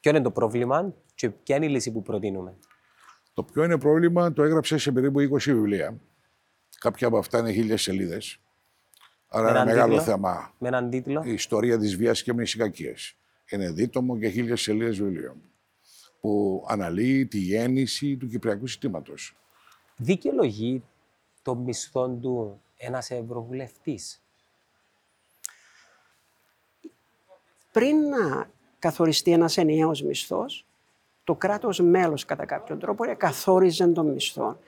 [0.00, 2.54] ποιο είναι το πρόβλημα και ποια είναι η λύση που προτείνουμε;
[3.34, 6.00] Το ποιο είναι πρόβλημα το έγραψες σε περίπου 20 βιβλία.
[6.78, 8.40] Κάποια από αυτά είναι χίλιες σελίδες.
[9.28, 10.12] Άρα Με είναι έναν μεγάλο τίτλο.
[10.12, 11.22] θέμα Με έναν τίτλο.
[11.24, 13.14] η ιστορία της βίας και μνησικακίας.
[13.50, 15.36] Είναι δίτομο και χίλιες σελίδες βιβλίο
[16.20, 19.36] που αναλύει τη γέννηση του κυπριακού συστήματος.
[19.96, 20.82] Δικαιολογεί
[21.42, 24.22] το μισθό του ένας ευρωβουλευτής;
[27.72, 30.66] Πριν να καθοριστεί ένας ενιαίος μισθός,
[31.24, 34.58] το κράτος μέλος κατά κάποιον τρόπο καθόριζε τον μισθό.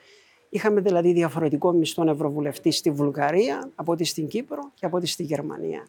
[0.49, 5.23] Είχαμε δηλαδή διαφορετικό μισθό ευρωβουλευτή στη Βουλγαρία από ό,τι στην Κύπρο και από ό,τι στη
[5.23, 5.87] Γερμανία.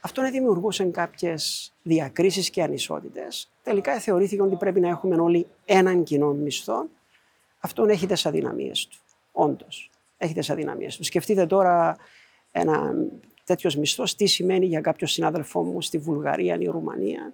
[0.00, 3.50] Αυτό δημιουργούσε κάποιες διακρίσεις και ανισότητες.
[3.62, 6.86] Τελικά θεωρήθηκε ότι πρέπει να έχουμε όλοι έναν κοινό μισθό.
[7.60, 8.98] Αυτό έχει τις αδυναμίες του,
[9.32, 9.90] όντως.
[10.16, 11.04] Έχει τις αδυναμίες του.
[11.04, 11.96] Σκεφτείτε τώρα
[12.52, 12.94] ένα
[13.52, 17.32] τέτοιος μισθός, τι σημαίνει για κάποιο συνάδελφό μου στη Βουλγαρία ή Ρουμανία.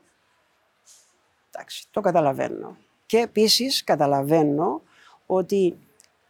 [1.51, 2.77] Εντάξει, το καταλαβαίνω.
[3.07, 4.83] Και επίσης καταλαβαίνω
[5.27, 5.77] ότι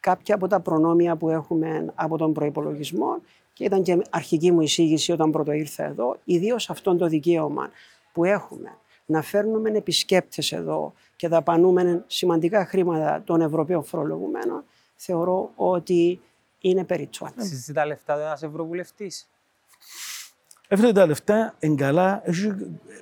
[0.01, 3.21] κάποια από τα προνόμια που έχουμε από τον προϋπολογισμό
[3.53, 7.71] και ήταν και αρχική μου εισήγηση όταν πρώτο ήρθα εδώ, ιδίως αυτό το δικαίωμα
[8.13, 14.65] που έχουμε να φέρνουμε επισκέπτες εδώ και δαπανούμε σημαντικά χρήματα των Ευρωπαίων φορολογουμένων,
[14.97, 16.21] θεωρώ ότι
[16.61, 17.29] είναι περιττό.
[17.37, 19.29] Συζητά λεφτά του ένας ευρωβουλευτής.
[20.69, 22.55] Έφερε τα λεφτά εγκαλά, έχει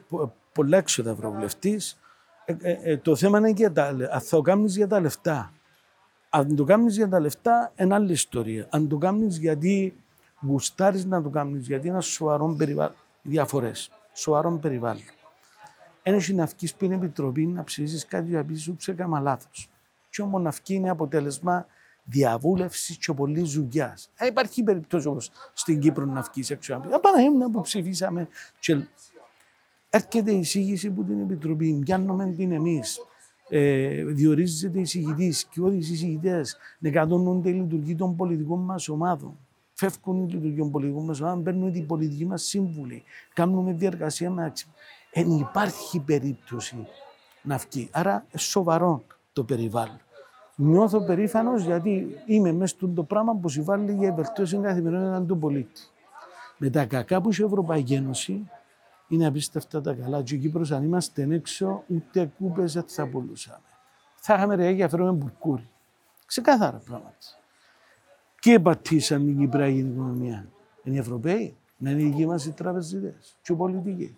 [0.08, 2.00] πο- πολλά έξοδα ευρωβουλευτής.
[3.02, 5.52] το θέμα είναι για τα, λε- αν θα το κάνεις για τα λεφτά.
[6.30, 8.66] Αν το κάνεις για τα λεφτά, είναι άλλη ιστορία.
[8.70, 9.96] Αν το κάνεις γιατί
[10.40, 12.94] γουστάρεις να το κάνεις, γιατί είναι ένα σοβαρό περιβάλλον.
[13.22, 13.90] Διαφορές.
[14.12, 15.02] Σοβαρό περιβάλλον.
[16.02, 19.68] Ένα είναι να βγεις στην επιτροπή να ψήσει κάτι για πεις σου έκανα λάθος.
[20.10, 21.66] Και όμως να βγει είναι αποτέλεσμα
[22.06, 24.10] διαβούλευση και πολλή ζουγιάς.
[24.16, 25.20] Ε, υπάρχει περίπτωση όπω
[25.52, 28.28] στην Κύπρο να βγει έξω να πει Απαναγίμνα που ψηφίσαμε.
[28.58, 28.80] Και
[29.90, 32.98] έρχεται η εισήγηση που την επιτροπή, πιάνουμε την εμείς.
[33.48, 39.38] Ε, διορίζεται εισηγητής και όλοι οι εισηγητές νεκατώνονται η λειτουργία των πολιτικών μας ομάδων.
[39.72, 43.02] Φεύγουν οι λειτουργία των πολιτικών μας ομάδων, παίρνουν την πολιτική μας σύμβουλη.
[43.34, 44.66] Κάνουμε διεργασία μεταξύ.
[45.12, 46.86] Δεν υπάρχει περίπτωση
[47.42, 47.88] να βγει.
[47.92, 50.00] Άρα σοβαρό το περιβάλλον.
[50.58, 55.80] Νιώθω περήφανος γιατί είμαι μέσα στο πράγμα που συμβάλλει για βελτίωση καθημερινότητα του πολίτη.
[56.58, 58.50] Με τα κακά που έχει η Ευρωπαϊκή Ένωση,
[59.08, 60.22] είναι απίστευτα τα καλά.
[60.22, 63.60] Και η Κύπρος αν είμαστε έξω, ούτε κούπες δεν θα πουλούσαμε.
[64.16, 65.68] Θα είχαμε ρε για φέρουμε μπουρκούρι.
[66.26, 67.16] Ξεκάθαρα πράγματα.
[68.38, 70.48] Και επατήσαν την Κυπριακή οικονομία.
[70.82, 74.16] Είναι οι Ευρωπαίοι, να είναι οι δικοί μας οι τραπεζίτες και οι πολιτικοί.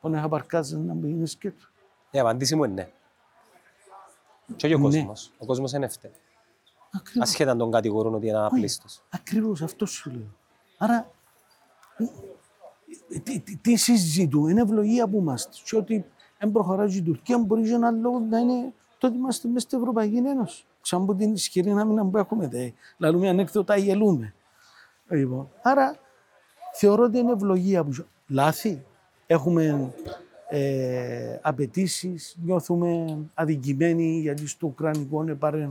[0.00, 1.64] Που να χαπαρκάζουν να μπει σκέτο.
[2.10, 2.88] Η απαντήση μου είναι ναι.
[4.56, 4.84] Και όχι ο Ναι.
[4.84, 5.32] κόσμος.
[5.38, 6.10] Ο κόσμος είναι εύτε.
[6.92, 7.28] Ακριβώς.
[7.28, 9.02] Ασχέτα αν τον κατηγορούν ότι είναι απλήστος.
[9.10, 10.34] Ακριβώς αυτό σου λέω.
[10.78, 11.10] Άρα,
[13.08, 15.50] ε, τι, τι, τι συζητούμε, είναι ευλογία που είμαστε.
[15.64, 16.04] Και ότι
[16.38, 19.78] δεν προχωράει η Τουρκία, μπορεί για ένα λόγο να είναι το ότι είμαστε μέσα στην
[19.78, 20.64] Ευρωπαϊκή Ένωση.
[20.80, 22.70] Σαν από την ισχυρή άμυνα που έχουμε, δε.
[22.98, 24.34] Λαλούμε ανέκδοτα, γελούμε.
[25.08, 25.96] Λοιπόν, άρα,
[26.74, 28.84] θεωρώ ότι είναι ευλογία που λάθη.
[29.26, 29.94] Έχουμε
[30.48, 35.70] ε, απαιτήσεις, νιώθουμε αδικημένοι γιατί στο Ουκρανικό είναι πάρε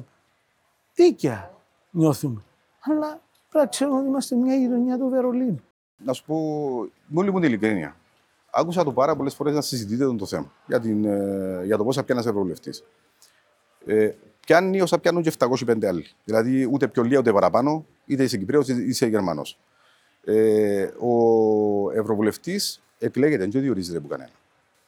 [0.94, 1.54] δίκαια
[1.92, 2.42] νιώθουμε.
[2.80, 5.64] Αλλά πρέπει να ξέρουμε ότι είμαστε μια γειτονιά του Βερολίνου.
[5.98, 6.38] Να σου πω,
[7.08, 7.96] με όλη μου την ειλικρίνεια.
[8.52, 11.96] Άκουσα το πάρα πολλές φορές να συζητείτε το θέμα για, την, ε, για το πώς
[11.96, 12.84] θα πιάνει ένας ευρωβουλευτής.
[13.86, 16.06] Ε, πιάνει όσα πιάνουν και 705 άλλοι.
[16.24, 19.60] Δηλαδή ούτε πιο λίγα ούτε παραπάνω, είτε είσαι Κυπρέος είτε είσαι Γερμανός.
[20.24, 24.32] Ε, ο ευρωβουλευτής επιλέγεται, δεν διορίζεται από κανένα.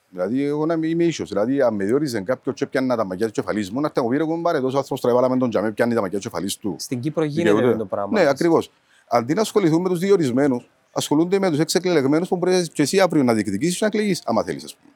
[0.09, 1.25] Δηλαδή, εγώ να είμαι ίσο.
[1.25, 4.03] Δηλαδή, αν με διόριζε κάποιος και πιάνει τα μαγιά του κεφαλή μου, να έρθει να
[4.03, 6.51] μου πει: Εγώ μπάρε τόσο άνθρωπο τραβάλα με τον τζαμί, πιάνει τα μαγιά του κεφαλή
[6.61, 6.75] του.
[6.79, 7.77] Στην Κύπρο γίνεται Δικαιούται.
[7.77, 8.19] το πράγμα.
[8.19, 8.71] Ναι, ακριβώς.
[9.07, 13.23] Αντί να ασχοληθούν με τους διορισμένους, ασχολούνται με τους εξεκλεγμένους που μπορεί και εσύ αύριο
[13.23, 14.91] να διεκδικήσεις να εκλεγείς, άμα θέλεις, ας πούμε.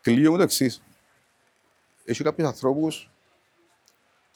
[0.00, 0.82] Κλείω με το εξής.
[2.04, 3.10] Έχει κάποιους ανθρώπους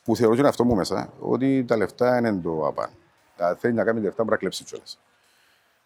[0.05, 2.89] που θεωρώ και είναι αυτό μου μέσα, ότι τα λεφτά είναι το απάν.
[3.37, 4.99] Δηλαδή, θέλει να κάνει λεφτά, μπορεί να κλέψει κιόλας.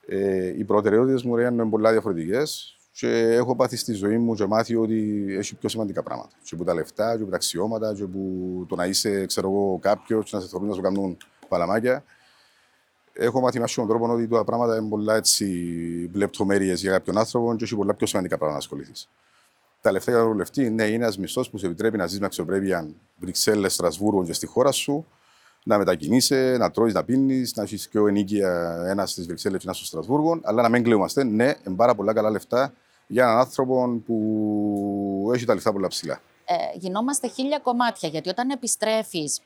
[0.06, 4.46] Ε, οι προτεραιότητες μου ρε, είναι πολλά διαφορετικές και έχω πάθει στη ζωή μου και
[4.46, 6.30] μάθει ότι έχει πιο σημαντικά πράγματα.
[6.42, 9.78] Και που τα λεφτά, και που τα αξιώματα, και που το να είσαι, ξέρω εγώ,
[9.82, 11.16] κάποιος, και να σε θεωρούν να σου κάνουν
[11.48, 12.04] παλαμάκια.
[13.12, 15.44] Έχω μάθει με έναν τρόπο ότι τα πράγματα είναι πολλά έτσι
[16.12, 19.08] λεπτομέρειες για κάποιον άνθρωπο και έχει πολλά πιο σημαντικά πράγματα να ασχοληθείς.
[19.80, 22.26] Τα λεφτά για τον βουλευτή, ναι, είναι ένας μισθός που σε επιτρέπει να ζεις με
[22.26, 25.06] αξιοπρέπεια Βρυξέλλες, Στρασβούργο και στη χώρα σου,
[25.64, 29.66] να μετακινείσαι, να τρώεις, να πίνεις, να έχεις και ο ενίκεια ένας στις Βρυξέλλες και
[29.66, 31.24] ένας στο Στρασβούργο, αλλά να μην κλείομαστε.
[31.24, 32.72] Ναι, είναι πάρα πολλά καλά λεφτά
[33.10, 34.16] για έναν άνθρωπο που
[35.34, 36.20] έχει τα λεφτά πολλά ψηλά.
[36.44, 38.08] ε, γινόμαστε χίλια κομμάτια.
[38.08, 39.40] Γιατί όταν επιστρέφεις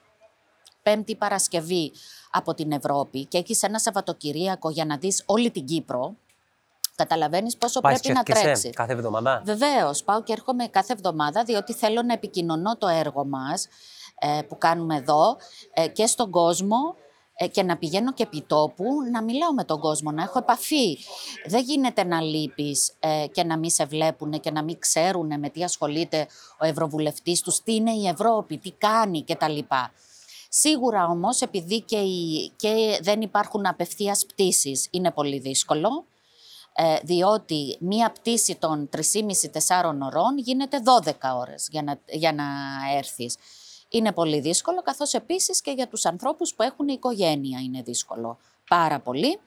[0.83, 1.93] Πέμπτη Παρασκευή
[2.31, 6.15] από την Ευρώπη και έχεις ένα Σαββατοκυριακό για να δεις όλη την Κύπρο,
[6.97, 8.71] καταλαβαίνεις πόσο Πας πρέπει και να έρχεσαι τρέξεις.
[8.75, 13.69] κάθε εβδομάδα; Βεβαίως, πάω και έρχομαι κάθε εβδομάδα, διότι θέλω να επικοινωνώ το έργο μας
[14.19, 15.37] ε, που κάνουμε εδώ
[15.75, 17.04] ε, και στον κόσμο ε,
[17.51, 20.99] και να πηγαίνω και επί τόπου, να μιλάω με τον κόσμο, να έχω επαφή.
[21.47, 25.49] Δεν γίνεται να λείπεις ε, και να μην σε βλέπουν και να μην ξέρουν με
[25.49, 26.27] τι ασχολείται
[26.61, 29.59] ο Ευρωβουλευτής τους, τι είναι η Ευρώπη, τι κάνει κτλ.
[30.49, 36.05] Σίγουρα όμως, επειδή και, οι- και δεν υπάρχουν απευθείας πτήσεις, είναι πολύ δύσκολο
[36.77, 38.99] ε, διότι μία πτήση των 3,5-4
[40.05, 42.45] ωρών γίνεται 12 ώρες για να, για να
[42.97, 43.37] έρθεις.
[43.97, 48.39] Είναι πολύ δύσκολο, καθώς επίσης και για τους ανθρώπους που έχουν οικογένεια είναι δύσκολο
[48.69, 49.39] πάρα πολύ,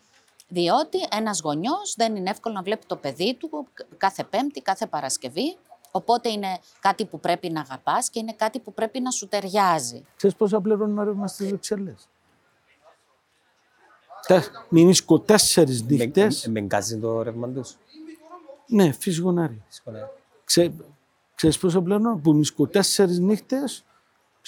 [0.48, 3.68] διότι ένας γονιός δεν είναι εύκολο να βλέπει το παιδί του
[3.98, 5.58] κάθε Πέμπτη, κάθε Παρασκευή,
[5.92, 10.06] οπότε είναι κάτι που πρέπει να αγαπάς και είναι κάτι που πρέπει να σου ταιριάζει.
[10.16, 12.08] Ξέρεις πόσα πληρώνω ρεύμα στις Βρυξέλλες;
[14.28, 16.48] Τε- Μηνίσκω τέσσερις νύχτες.
[16.48, 17.78] Με εγκάζει το ρεύμα τους.
[18.68, 19.64] Ναι, φυσικονάρι.
[20.44, 20.74] Ξέ,
[21.36, 23.84] ξέρεις πόσο πληρώνω, που μισκω τέσσερις νύχτες,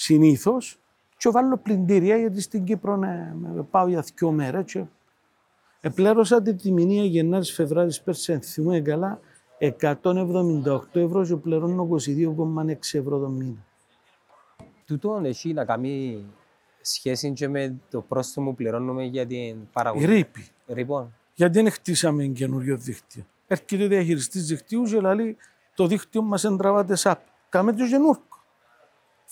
[0.04, 0.78] συνήθως,
[1.16, 4.84] και βάλω πλυντήρια, γιατί στην Κύπρο ναι, με- πάω για δύο μέρες και
[5.80, 9.20] επλέρωσα τη τιμηνία Γενάρης Φεβράρης πέρσι, αν θυμούμαι καλά,
[9.58, 13.64] 178 ευρώ και πληρώνω 22,6 ευρώ το μήνα.
[14.86, 16.24] Τούτο έχει να κάνει
[16.80, 20.04] σχέση και με το πρόστιμο που πληρώνουμε για την Η παραγωγή.
[20.06, 20.46] ρήπη.
[20.66, 23.26] Λοιπόν, Γιατί δεν χτίσαμε καινούριο δίκτυο.
[23.46, 25.36] Έρχεται ο διαχειριστής δικτύου και λέει
[25.74, 27.20] το δίκτυο μας δεν τραβάτε σαπ.
[27.48, 28.22] Κάμε το καινούργιο.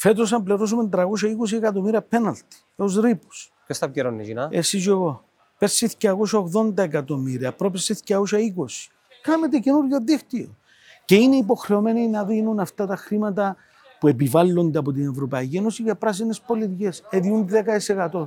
[0.00, 3.52] Φέτος αν πληρώσουμε 320 εκατομμύρια πέναλτι ως ρήπους.
[3.66, 4.48] ποιος θα πληρώνει, Γινά.
[4.50, 5.24] Εσύ και εγώ.
[5.58, 8.90] Πέρσι 280 εκατομμύρια, πρόπερσι 220.
[9.22, 10.56] Κάμε το καινούριο δίκτυο.
[11.04, 13.56] Και είναι υποχρεωμένοι να δίνουν αυτά τα χρήματα
[14.00, 17.04] που επιβάλλονται από την Ευρωπαϊκή Ένωση για πράσινες πολιτικές.
[17.10, 18.26] Εδιούν 10%.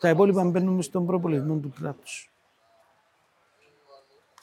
[0.00, 2.32] Τα υπόλοιπα μπαίνουν στον προπολογισμό του κράτους.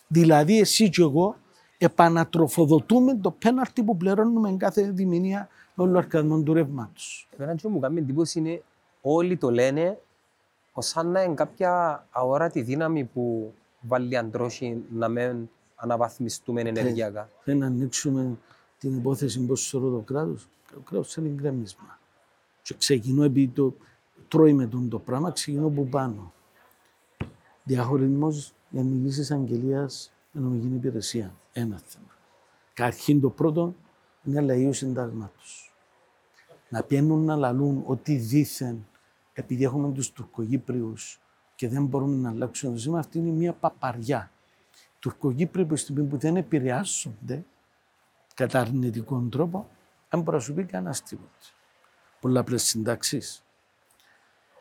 [0.07, 1.35] Δηλαδή, εσύ και εγώ
[1.77, 7.27] επανατροφοδοτούμε το πέναρτι που πληρώνουμε κάθε διμηνία με όλο αρκαδμό του ρεύματος.
[7.37, 8.63] Εμένα και μου κάνει εντύπωση είναι
[9.01, 9.99] όλοι το λένε
[10.73, 17.29] ως σαν να είναι κάποια αόρατη δύναμη που βάλει αντρόχη να μην αναβαθμιστούμε ενεργειακά.
[17.43, 18.37] Θέλει να ανοίξουμε
[18.77, 20.47] την υπόθεση πώ σωρώ το κράτος.
[20.73, 21.99] Το κράτος είναι γκρέμισμα.
[22.61, 23.75] Και ξεκινώ επειδή το
[24.27, 26.33] τρώει με τον το πράγμα, ξεκινώ από πάνω.
[27.63, 31.35] Διαχωρισμός για μιλήσεις αγγελίας με νομική υπηρεσία.
[31.53, 32.07] Ένα θέμα.
[32.73, 33.75] Καταρχήν το πρώτο
[34.23, 35.62] είναι λαίου συντάγματος.
[36.73, 38.87] Να πιένουν να λαλούν ότι δήθεν
[39.33, 41.19] επειδή έχουμε τους Τουρκογύπριους
[41.55, 44.31] και δεν μπορούμε να αλλάξουν το σήμα, αυτή είναι μια παπαριά.
[44.99, 47.45] Τουρκογύπριοι που στιγμή που δεν επηρεάζονται
[48.33, 49.69] κατά αρνητικό τρόπο,
[50.09, 51.29] δεν μπορεί να σου πει κανένας τίποτα.
[52.19, 53.43] Πολλαπλέ συντάξεις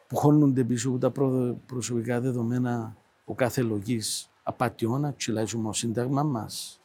[0.06, 6.22] που χώνονται πίσω από τα προ- προσωπικά δεδομένα ο κάθε λογής απατιώνα, τσιλάζουμε ο σύνταγμα
[6.22, 6.80] μας.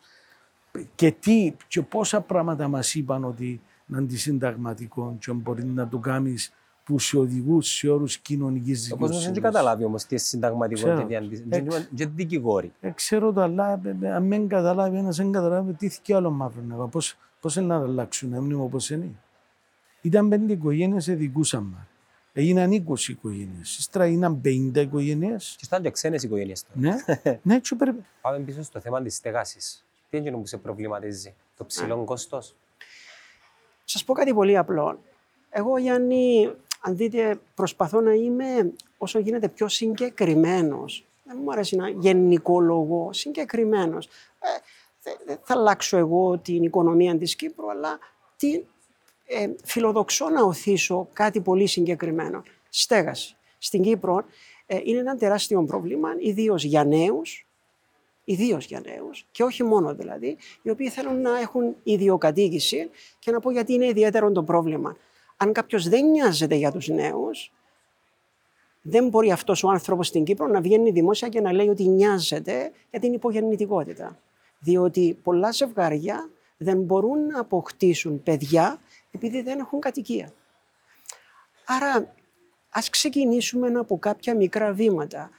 [0.95, 3.61] Και τι, και πόσα πράγματα μας είπαν ότι είναι
[3.93, 6.51] αντισυνταγματικό και μπορεί να το κάνεις
[6.83, 9.37] που σε οδηγούν σε όρους κοινωνικής Ο κόσμος δεν δικαιοσύνης.
[9.37, 10.99] έχει καταλάβει όμως τι είναι συνταγματικό Ξέρω.
[11.01, 12.71] και τι αντι- Εξ- και- και δικηγόροι.
[12.81, 16.31] Ε, ξέρω το, αλλά ε, ε, αν δεν καταλάβει ένας, δεν καταλάβει τι θυκεί άλλο
[16.31, 16.99] μαύρο να Πώ
[17.41, 19.09] πώς είναι να αλλάξουν, να μείνουμε όπω είναι.
[20.01, 21.87] Ήταν πέντε οικογένειες, εδικούσαν μα.
[22.33, 23.77] Έγιναν 20 οικογένειες.
[23.77, 25.55] Ύστερα έγιναν 50 οικογένειες.
[25.57, 26.79] Και ήταν και ξένες οικογένειες τώρα.
[26.79, 26.95] Ναι,
[27.43, 28.03] ναι, και πρέπει.
[28.21, 29.85] Πάμε πίσω στο θέμα της στέγασης.
[30.09, 32.55] Τι είναι εκείνο που σε προβληματίζει, το ψηλό κόστος;
[33.89, 34.99] Σας πω κάτι πολύ απλό.
[35.49, 36.51] Εγώ, Γιάννη,
[36.81, 41.05] αν δείτε, προσπαθώ να είμαι όσο γίνεται πιο συγκεκριμένος.
[41.23, 44.07] Δεν μου αρέσει να γενικολογώ, συγκεκριμένος.
[44.39, 47.99] Ε, δεν θα αλλάξω εγώ την οικονομία της Κύπρου, αλλά
[48.37, 48.63] τι,
[49.25, 52.43] ε, φιλοδοξώ να οθήσω κάτι πολύ συγκεκριμένο.
[52.69, 53.35] Στέγαση.
[53.57, 54.25] Στην Κύπρο
[54.65, 57.46] ε, είναι ένα τεράστιο πρόβλημα, ιδίως για νέους,
[58.29, 62.89] ιδίως για νέους, και όχι μόνο δηλαδή, οι οποίοι θέλουν να έχουν ιδιοκατοίκηση
[63.19, 64.97] και να πω γιατί είναι ιδιαίτερο το πρόβλημα.
[65.37, 67.51] Αν κάποιος δεν νοιάζεται για τους νέους,
[68.81, 72.71] δεν μπορεί αυτός ο άνθρωπος στην Κύπρο να βγαίνει δημόσια και να λέει ότι νοιάζεται
[72.89, 74.19] για την υπογεννητικότητα.
[74.59, 78.79] Διότι πολλά ζευγάρια δεν μπορούν να αποκτήσουν παιδιά
[79.11, 80.33] επειδή δεν έχουν κατοικία.
[81.65, 82.13] Άρα
[82.69, 85.29] ας ξεκινήσουμε από κάποια μικρά βήματα.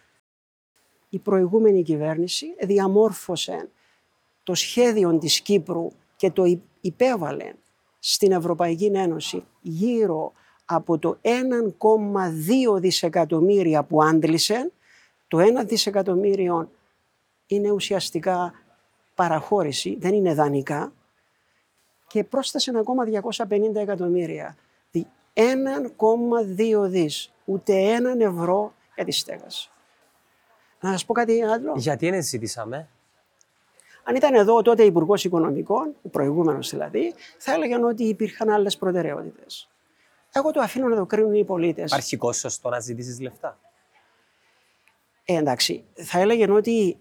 [1.09, 3.69] Η προηγούμενη κυβέρνηση διαμόρφωσε
[4.43, 7.53] το σχέδιο της Κύπρου και το υπέβαλε
[7.99, 10.33] στην Ευρωπαϊκή Ένωση γύρω
[10.65, 11.19] από το
[12.75, 14.73] 1,2 δισεκατομμύρια που άντλησε,
[15.29, 16.71] το 1 δισεκατομμύριο
[17.47, 18.53] είναι ουσιαστικά
[19.15, 20.93] παραχώρηση, δεν είναι δανεικά,
[22.07, 24.57] και πρόσθεσε ακόμα 250 εκατομμύρια.
[25.35, 29.71] 1,2 δις, ούτε έναν ευρώ για τη στέγαση.
[30.81, 31.73] Να σας πω κάτι άλλο.
[31.77, 32.89] Γιατί δεν ζητήσαμε.
[34.05, 39.69] Αν ήταν εδώ τότε Υπουργός Οικονομικών, ο προηγούμενος δηλαδή, θα έλεγαν ότι υπήρχαν άλλες προτεραιότητες.
[40.33, 41.91] Εγώ το αφήνω να το κρίνουν οι πολίτες.
[41.91, 43.59] Υπάρχει κόστο το να ζητήσεις λεφτά.
[45.25, 46.99] Ε, εντάξει, θα έλεγαν ότι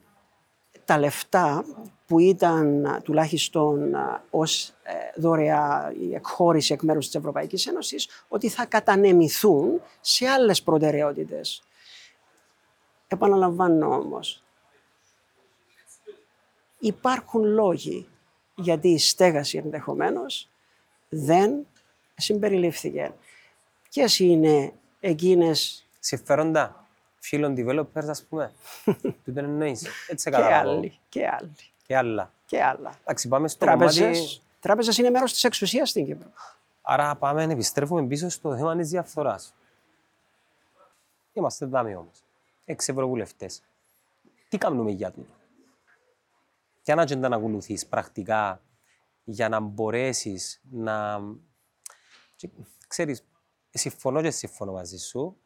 [0.86, 1.66] τα λεφτά
[2.08, 3.96] που ήταν τουλάχιστον
[4.30, 10.64] ως ε, δωρεά η εκχώρηση εκ μέρους της Ευρωπαϊκής Ένωσης, ότι θα κατανεμηθούν σε άλλες
[10.64, 11.64] προτεραιότητες.
[13.08, 14.44] Επαναλαμβάνω όμως,
[16.80, 18.08] υπάρχουν λόγοι
[18.56, 20.50] γιατί η στέγαση ενδεχομένως
[21.10, 21.68] δεν
[22.16, 23.14] συμπεριλήφθηκε.
[23.90, 25.88] Ποιες είναι εκείνες...
[26.00, 26.88] Συμφέροντα
[27.20, 28.54] φίλων developers, ας πούμε.
[29.24, 29.88] Του δεν εννοείς.
[30.08, 31.56] Έτσι και άλλοι, και άλλοι.
[31.86, 32.32] Και άλλα.
[32.46, 32.94] Και άλλα.
[33.02, 34.42] Εντάξει, πάμε στο τράπεζες, κομμάτι...
[34.60, 36.32] Τράπεζες είναι μέρος της εξουσίας στην Κύπρο.
[36.82, 39.54] Άρα πάμε να επιστρέφουμε πίσω στο θέμα της διαφθοράς.
[41.34, 42.24] Είμαστε δάμοι όμως.
[42.70, 43.64] Έξι ευρωβουλευτές.
[44.50, 45.34] Τι κάνουμε για τούτο;
[46.84, 48.62] Ποια να ατζέντα να ακολουθείς πρακτικά
[49.24, 51.20] για να μπορέσεις να...
[52.88, 53.26] Ξέρεις,
[53.70, 55.38] συμφωνώ και συμφωνώ μαζί σου,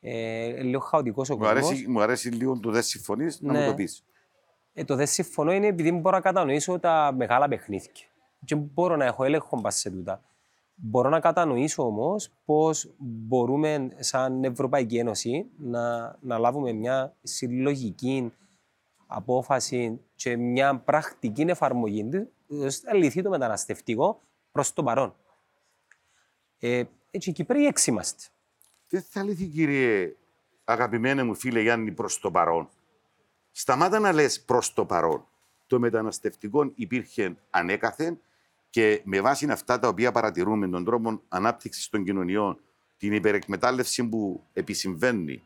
[0.00, 1.84] ε, λίγο χαοτικός ο κόσμος.
[1.86, 3.66] Μου αρέσει λίγο το δεν συμφωνείς να μου Ναι.
[3.66, 4.04] το πεις.
[4.72, 7.90] Ε, το δεν συμφωνώ είναι επειδή μπορώ να κατανοήσω τα μεγάλα παιχνίδια.
[8.44, 10.22] Και μπορώ να έχω έλεγχο πας σε τούτα.
[10.78, 18.32] Μπορώ να κατανοήσω όμως πώς μπορούμε, σαν Ευρωπαϊκή Ένωση, να, να λάβουμε μια συλλογική
[19.06, 22.30] απόφαση και μια πρακτική εφαρμογή του,
[22.64, 24.20] ώστε να λυθεί το μεταναστευτικό
[24.52, 25.14] προς το παρόν.
[26.58, 28.24] Ε, έτσι, οι Κυπρέοι έξι είμαστε.
[28.88, 30.16] Δεν θα λυθεί, κύριε
[30.64, 32.68] αγαπημένε μου φίλε Γιάννη, προς το παρόν;
[33.50, 35.26] Σταμάτα να λες προς το παρόν.
[35.66, 38.20] Το μεταναστευτικό υπήρχε ανέκαθεν
[38.76, 42.60] και με βάση αυτά τα οποία παρατηρούμε, τον τρόπο ανάπτυξης των κοινωνιών,
[42.96, 45.42] την υπερεκμετάλλευση που επισυμβαίνει,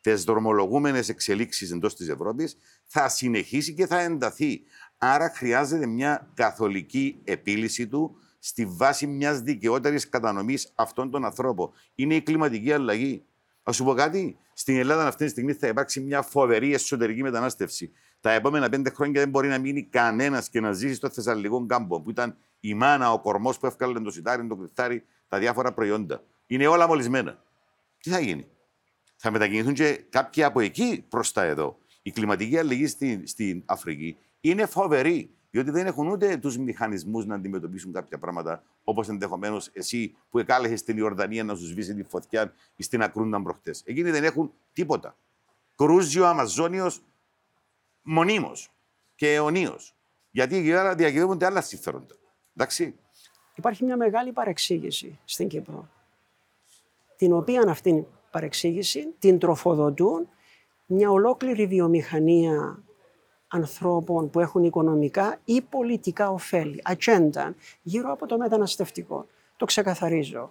[0.00, 4.62] τις δρομολογούμενες εξελίξεις εντός της Ευρώπης, θα συνεχίσει και θα ενταθεί.
[4.98, 11.72] Άρα χρειάζεται μια καθολική επίλυση του στη βάση μιας δικαιότερης κατανομής αυτών των ανθρώπων.
[11.94, 13.24] Είναι η κλιματική αλλαγή.
[13.62, 14.36] Α σου πω κάτι.
[14.52, 17.92] Στην Ελλάδα αυτή τη στιγμή θα υπάρξει μια φοβερή εσωτερική μετανάστευση.
[18.22, 22.00] Τα επόμενα πέντε χρόνια δεν μπορεί να μείνει κανένας και να ζήσει στο Θεσσαλικό κάμπο,
[22.00, 26.22] που ήταν η μάνα, ο κορμός που έφκαλε το σιτάρι, το κρυφτάρι, τα διάφορα προϊόντα.
[26.46, 27.42] Είναι όλα μολυσμένα.
[27.98, 28.46] Τι θα γίνει;
[29.16, 31.78] Θα μετακινηθούν και κάποιοι από εκεί προς τα εδώ.
[32.02, 35.30] Η κλιματική αλλαγή στην, στην Αφρική είναι φοβερή.
[35.50, 40.80] Διότι δεν έχουν ούτε τους μηχανισμούς να αντιμετωπίσουν κάποια πράγματα, όπως ενδεχομένως εσύ που εκάλεσες
[40.80, 43.82] στην Ιορδανία να σου σβήσει τη φωτιά ή στην Ακρούνταν προχτές.
[43.84, 45.16] Εκείνοι δεν έχουν τίποτα.
[45.76, 47.02] Κρούζει ο Αμαζόνιος
[48.02, 48.70] μονίμως
[49.14, 49.94] και αιωνίως.
[50.30, 52.14] Γιατί εκεί πέρα διακυβεύονται άλλα συμφέροντα.
[52.56, 52.96] Εντάξει.
[53.54, 55.88] Υπάρχει μια μεγάλη παρεξήγηση στην Κύπρο,
[57.16, 60.28] την οποία αυτήν την παρεξήγηση την τροφοδοτούν
[60.86, 62.82] μια ολόκληρη βιομηχανία
[63.48, 69.26] ανθρώπων που έχουν οικονομικά ή πολιτικά ωφέλη, ατζέντα, γύρω από το μεταναστευτικό.
[69.56, 70.50] Το ξεκαθαρίζω.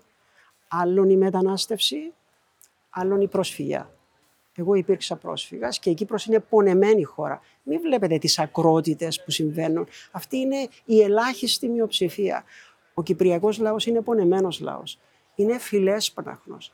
[0.68, 2.14] Άλλον η μετανάστευση,
[2.90, 3.92] άλλον η προσφυγιά.
[4.56, 7.42] Εγώ υπήρξα πρόσφυγας και η Κύπρος είναι πονεμένη χώρα.
[7.64, 9.88] Μην βλέπετε τις ακρότητες που συμβαίνουν.
[10.12, 12.44] Αυτή είναι η ελάχιστη μειοψηφία.
[12.94, 15.00] Ο Κυπριακός λαός είναι πονεμένος λαός.
[15.36, 16.74] Είναι φιλέσπραχνος.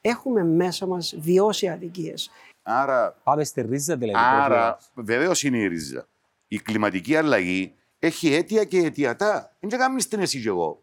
[0.00, 2.30] Έχουμε μέσα μας βιώσει αδικίες.
[2.62, 4.24] Άρα, Πάμε στη ρίζα δηλαδή.
[4.28, 6.06] άρα βεβαίως είναι η ρίζα.
[6.48, 9.56] Η κλιματική αλλαγή έχει αίτια και αιτιατά.
[9.60, 10.82] Δεν κάνει την εσύ και εγώ.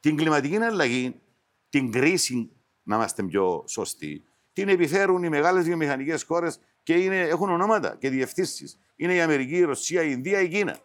[0.00, 1.20] Την κλιματική αλλαγή,
[1.68, 2.50] την κρίση,
[2.82, 8.10] να είμαστε πιο σωστοί, την επιφέρουν οι μεγάλες βιομηχανικές χώρες και είναι, έχουν ονόματα και
[8.10, 8.78] διευθύνσεις.
[8.96, 10.78] Είναι η Αμερική, η Ρωσία, η Ινδία, η Κίνα.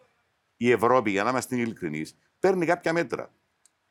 [0.56, 2.04] η Ευρώπη, για να είμαστε ειλικρινεί,
[2.40, 3.30] παίρνει κάποια μέτρα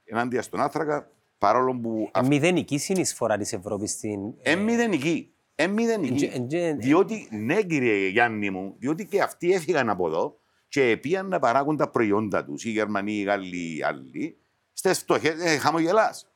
[0.03, 2.10] ενάντια στον άνθρακα, παρόλο που.
[2.14, 4.19] Ε, μηδενική συνεισφορά της Ευρώπης στην.
[4.41, 5.34] Ε, μηδενική.
[5.56, 6.26] Ε, μηδενική.
[6.26, 11.27] Εντζε- εντζε- Διότι, ναι, κύριε Γιάννη μου, διότι και αυτοί έφυγαν από εδώ και πήγαν
[11.27, 14.38] να παράγουν τα προϊόντα τους, οι Γερμανοί, οι Γάλλοι, οι άλλοι,
[14.73, 15.41] στις φτωχές.
[15.43, 16.27] Ε, χαμογελάς.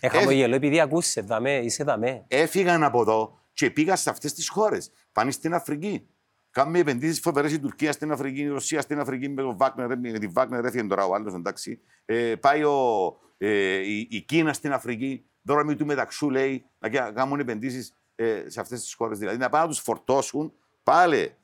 [0.00, 2.24] Ε, χαμογελώ επειδή ακούσες, δαμέ, είσαι δαμέ.
[2.28, 4.90] έφυγαν από εδώ και πήγαν σε αυτές τις χώρες.
[5.12, 6.06] Πάνε στην Αφρική.
[6.50, 10.18] Κάνουμε επενδύσεις φοβερές η Τουρκία στην Αφρική, η Ρωσία στην Αφρική με, τον Βάκνερ, με
[10.18, 11.80] τη Βάκνερ, έφυγε τώρα ο άλλος εντάξει.
[12.04, 17.12] Ε, πάει ο, ε, η, η Κίνα στην Αφρική, δρόμοι του μεταξού λέει να κα-
[17.12, 19.18] κάνουν επενδύσεις ε, σε αυτές τις χώρες.
[19.18, 20.52] Δηλαδή να πάνε να τους φορτώσουν
[20.82, 21.34] πάλι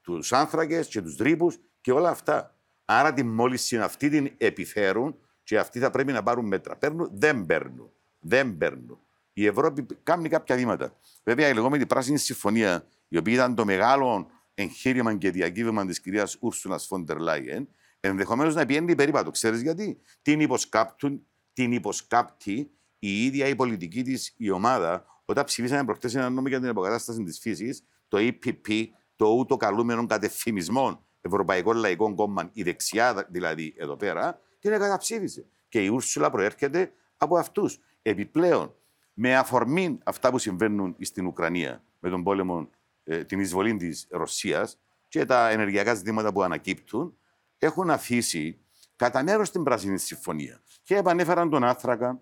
[0.00, 2.54] τους άνθρακες και τους τρύπου και όλα αυτά.
[2.84, 5.16] Άρα τη μόλυνση αυτή την επιφέρουν
[5.50, 6.76] και αυτοί θα πρέπει να πάρουν μέτρα.
[6.76, 7.90] Παίρνουν, δεν παίρνουν.
[8.18, 8.98] Δεν παίρνουν.
[9.32, 10.96] Η Ευρώπη κάνει κάποια βήματα.
[11.24, 16.36] Βέβαια, η λεγόμενη πράσινη συμφωνία, η οποία ήταν το μεγάλο εγχείρημα και διακύβευμα της κυρίας
[16.40, 17.68] Ούρσουλα Φόντερ Λάιεν,
[18.00, 19.30] ενδεχομένως να πιένει περίπατο.
[19.30, 25.84] Ξέρεις γιατί; Την υποσκάπτουν, την υποσκάπτει η ίδια η πολιτική της η ομάδα, όταν ψηφίσαμε
[25.84, 28.84] προχτές ένα νόμο για την αποκατάσταση της φύσης, το EPP,
[29.16, 35.46] το ούτω καλούμενο κατευθυμισμό Ευρωπαϊκών Λαϊκών Κόμμα, η δεξιά δηλαδή εδώ πέρα, την καταψήφισε.
[35.68, 37.78] Και η Ούρσουλα προέρχεται από αυτούς.
[38.02, 38.74] Επιπλέον,
[39.12, 42.70] με αφορμή αυτά που συμβαίνουν στην Ουκρανία με τον πόλεμο,
[43.04, 44.78] ε, την εισβολή της Ρωσίας
[45.08, 47.16] και τα ενεργειακά ζητήματα που ανακύπτουν,
[47.58, 48.60] έχουν αφήσει
[48.96, 50.62] κατά μέρο την Πράσινη Συμφωνία.
[50.82, 52.20] Και επανέφεραν τον άνθρακα,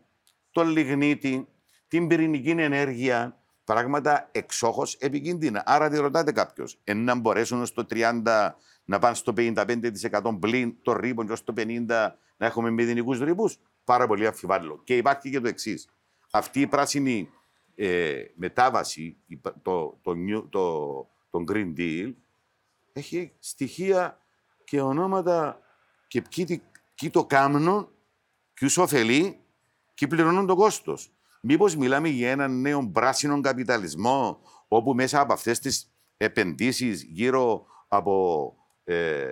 [0.51, 1.49] τον λιγνίτη,
[1.89, 3.38] την πυρηνική ενέργεια,
[3.75, 5.63] πράγματα εξόχως επικίνδυνα.
[5.67, 8.55] Άρα, τη ρωτάτε κάποιος, εν να μπορέσουν στο 30
[8.85, 11.87] να πάνε στο 55% πλην το ρήπο και στο 50%
[12.37, 14.81] να έχουμε μηδενικούς ρήπους; Πάρα πολύ αμφιβάλλω.
[14.85, 15.89] Και υπάρχει και το εξής.
[16.31, 17.31] Αυτή η πράσινη
[17.75, 20.97] ε, μετάβαση, η π- το, το, new- το,
[21.31, 22.15] το Green Deal,
[22.93, 24.21] έχει στοιχεία
[24.65, 25.59] και ονόματα
[26.07, 26.63] και ποιοι, τι-
[26.95, 27.89] ποιοι το κάνουν,
[28.55, 29.41] ποιους ωφελεί
[29.95, 31.13] και πληρώνουν το κόστος.
[31.51, 38.55] Μήπως μιλάμε για έναν νέο πράσινο καπιταλισμό, όπου μέσα από αυτές τις επενδύσεις γύρω από
[38.85, 39.27] ε,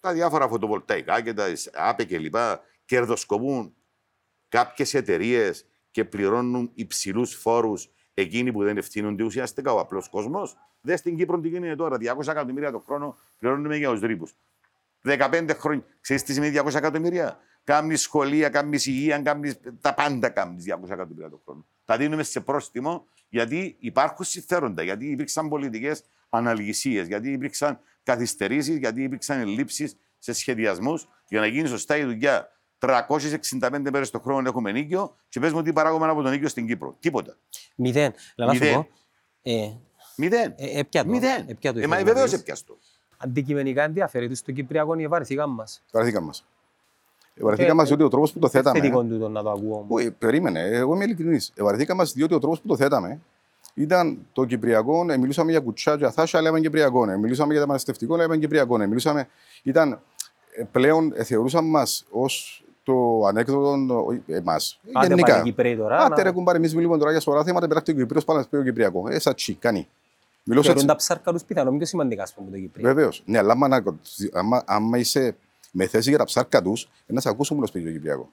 [0.00, 2.34] τα διάφορα φωτοβολταϊκά και τα ΑΠΕ κλπ.
[2.84, 3.74] κερδοσκοπούν
[4.48, 10.56] κάποιες εταιρείες και πληρώνουν υψηλούς φόρους εκείνοι που δεν ευθύνονται ουσιαστικά ο απλός κόσμος.
[10.80, 11.96] Δες στην Κύπρο τι γίνεται τώρα.
[11.96, 14.34] 200 εκατομμύρια το χρόνο πληρώνουμε για τους ρήπους.
[15.02, 15.84] 15 χρόνια.
[16.00, 21.30] Ξέρεις τι σημαίνει 200 εκατομμύρια; Κάμνει σχολεία, κάμνει υγεία, κάμνει τα πάντα κάμνει 200 εκατομμύρια
[21.30, 21.66] το χρόνο.
[21.84, 29.02] Τα δίνουμε σε πρόστιμο γιατί υπάρχουν συμφέροντα, γιατί υπήρξαν πολιτικές αναλγησίε, γιατί υπήρξαν καθυστερήσεις, γιατί
[29.02, 32.52] υπήρξαν ελλείψεις σε σχεδιασμούς για να γίνει σωστά η δουλειά.
[32.78, 36.66] 365 μέρες το χρόνο έχουμε νίκιο και πες μου τι παράγουμε από τον νίκιο στην
[36.66, 36.96] Κύπρο.
[37.00, 37.36] Τίποτα.
[37.76, 38.12] Μηδέν.
[38.36, 38.74] Αλλά να σου Μηδέν.
[38.82, 38.88] πω.
[39.42, 39.72] Ε,
[40.16, 40.54] Μηδέν.
[40.56, 41.10] ε, έπια το.
[41.10, 41.44] Μηδέν.
[41.48, 42.40] Έπια το Ε, μα ήθελα να βεβαίως πεις.
[42.40, 42.78] έπιαστο.
[43.16, 45.84] Αντικειμενικά ενδιαφέρει τους στο Κυπριακό η βαρεθήκα μας.
[45.92, 46.46] Βαρεθήκαμε μας.
[47.40, 48.78] Βαρεθήκαμε μα διότι ο τρόπος που το θέταμε.
[48.80, 49.84] Θετικό τούτο να το ακούω.
[49.88, 51.52] Ού, ε, περίμενε, εγώ είμαι ειλικρινής.
[51.58, 53.20] Βαρεθήκαμε μα διότι ο τρόπος που το θέταμε
[53.74, 57.10] ήταν το Κυπριακό, ε, μιλούσαμε για κουτσά, για θάσια, λέμε Κυπριακό.
[57.10, 58.82] ε, μιλούσαμε για μεταναστευτικό, λέμε Κυπριακό.
[58.82, 59.28] ε, μιλούσαμε,
[59.62, 60.00] ήταν
[60.56, 63.76] ε, πλέον, ε, θεωρούσαμε μας ως το ανέκδοτο
[64.26, 64.80] εμάς.
[64.92, 65.98] Άντε πάλι Κυπρέοι τώρα.
[65.98, 68.46] Άντε να- ρε κουμπάρε, εμείς μιλούμε τώρα για σοβαρά θέματα, πέραχτε ο Κυπριος, πάμε να
[68.46, 69.08] πει ο Κυπριακό.
[69.08, 69.88] Ε, σαν τσικάνι.
[70.44, 72.94] Μιλώ σε Θεωρούν τα ψάρκα τους πιθανόν πιο σημαντικά ας πούμε το Κυπρέο.
[72.94, 73.22] Βεβαίως.
[73.26, 73.82] Ναι, αλλά άμα, να-
[74.32, 75.36] άμα, άμα είσαι
[75.72, 78.26] με θέση για τα ψάρκα τους, να σε ακούσουν μόνο σπίτι το Κυπριακός.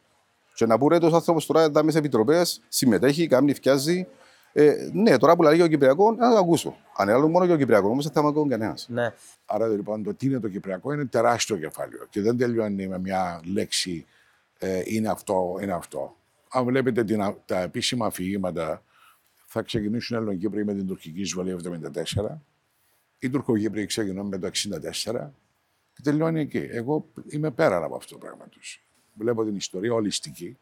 [0.54, 4.08] Και να πούρε τόσο άνθρωπος τώρα τα μέσα επιτροπές, συμμετέχει, κάνει, φτιάζει.
[4.54, 6.78] Ε, ναι, τώρα που λέει για ο Κυπριακός, να το ακούσω.
[6.96, 8.88] Αν είναι άλλο μόνο για ο Κυπριακός, όμως δεν θα με ακούει κανένας.
[8.90, 9.14] Ναι.
[9.46, 13.42] Άρα λοιπόν το τι είναι το Κυπριακό είναι τεράστιο κεφάλαιο και δεν τελειώνει με μια
[13.54, 14.06] λέξη
[14.60, 16.16] ε, είναι αυτό, είναι αυτό.
[16.50, 18.84] Αν βλέπετε την, α- τα επίσημα αφηγήματα,
[19.46, 22.38] θα ξεκινήσουν οι Ελλονοκύπροι με την τουρκική εισβολή 1974.
[23.20, 24.50] Οι Τουρκοκύπροι ξεκινούν με το
[25.04, 25.30] 1964
[25.96, 26.68] και τελειώνει εκεί.
[26.72, 28.84] Εγώ είμαι πέραν από αυτό το πράγμα τους.
[29.14, 30.58] Βλέπω την ιστορία ολιστική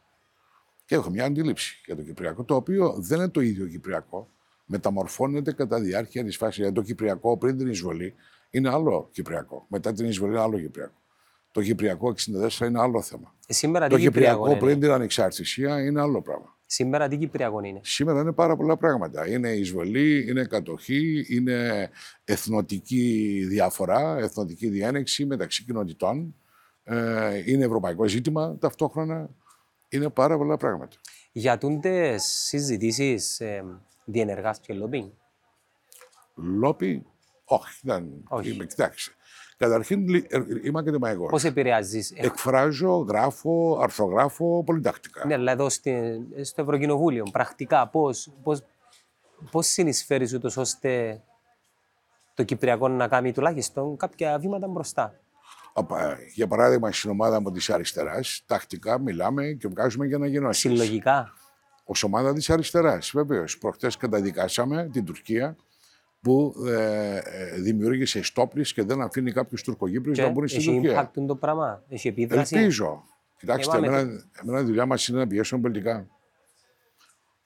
[0.86, 4.28] και έχω μια αντίληψη για το Κυπριακό, το οποίο δεν είναι το ίδιο Κυπριακό.
[4.66, 6.56] Μεταμορφώνεται κατά διάρκεια της φάσης.
[6.56, 8.16] Δηλαδή, το Κυπριακό πριν την εισβολή
[8.50, 9.66] είναι άλλο Κυπριακό.
[9.68, 10.94] Μετά την εισβολή είναι άλλο Κυπριακό.
[11.52, 12.14] Το Κυπριακό
[12.60, 13.36] 64 είναι άλλο θέμα.
[13.48, 14.86] Ε, Σήμερα Το τι Κυπριακό Κυπριακό πριν είναι.
[14.86, 16.53] την ανεξαρτησία είναι άλλο πράγμα.
[16.74, 17.80] Σήμερα τι Κυπριακό είναι.
[17.84, 19.28] Σήμερα είναι πάρα πολλά πράγματα.
[19.28, 21.90] Είναι εισβολή, είναι κατοχή, είναι
[22.24, 26.36] εθνοτική διαφορά, εθνοτική διένεξη μεταξύ κοινοτητών.
[26.84, 29.30] Ε, είναι ευρωπαϊκό ζήτημα ταυτόχρονα.
[29.90, 30.96] Είναι πάρα πολλά πράγματα.
[31.32, 33.64] Για τούντες συζητήσεις ε,
[34.06, 35.10] διενεργάς και λόμπινγκ;
[36.36, 37.06] Λόπι,
[37.46, 38.06] όχι, δεν.
[38.30, 38.50] Όχι.
[38.52, 39.12] Είμαι, κοιτάξτε.
[39.68, 41.30] Καταρχήν λι- ε, είμαι ακαδημαϊκός.
[41.30, 42.12] Πώς επηρεάζεις.
[42.12, 45.26] Ε, Εκφράζω, γράφω, αρθρογράφω πολυτακτικά.
[45.26, 48.62] ναι, αλλά εδώ στη- στο Ευρωκοινοβούλιο, πρακτικά πώς, πώς,
[49.52, 51.22] πώς συνεισφέρεις ούτως ώστε
[52.34, 55.14] το Κυπριακό να κάνει τουλάχιστον κάποια βήματα μπροστά;
[55.74, 60.60] Απα- Για παράδειγμα, στην ομάδα μου της αριστεράς, τακτικά μιλάμε και βγάζουμε για ανακοινώσει.
[60.60, 61.34] Συλλογικά;
[61.86, 63.58] Ω ομάδα της αριστεράς, βεβαίως.
[63.58, 65.56] Προχτές καταδικάσαμε την Τουρκία
[66.24, 71.12] που ε, ε, δημιούργησε στόπλης και δεν αφήνει κάποιους Τουρκογύπριου να μπουν στην έχει Τουρκία.
[71.16, 71.84] impact το πράγμα.
[71.90, 72.56] Έχει επίδραση.
[72.58, 73.04] Ελπίζω.
[73.40, 76.08] Κοιτάξτε, Εγώ εμένα, εμένα η δουλειά μας είναι να πιέσουμε πολιτικά.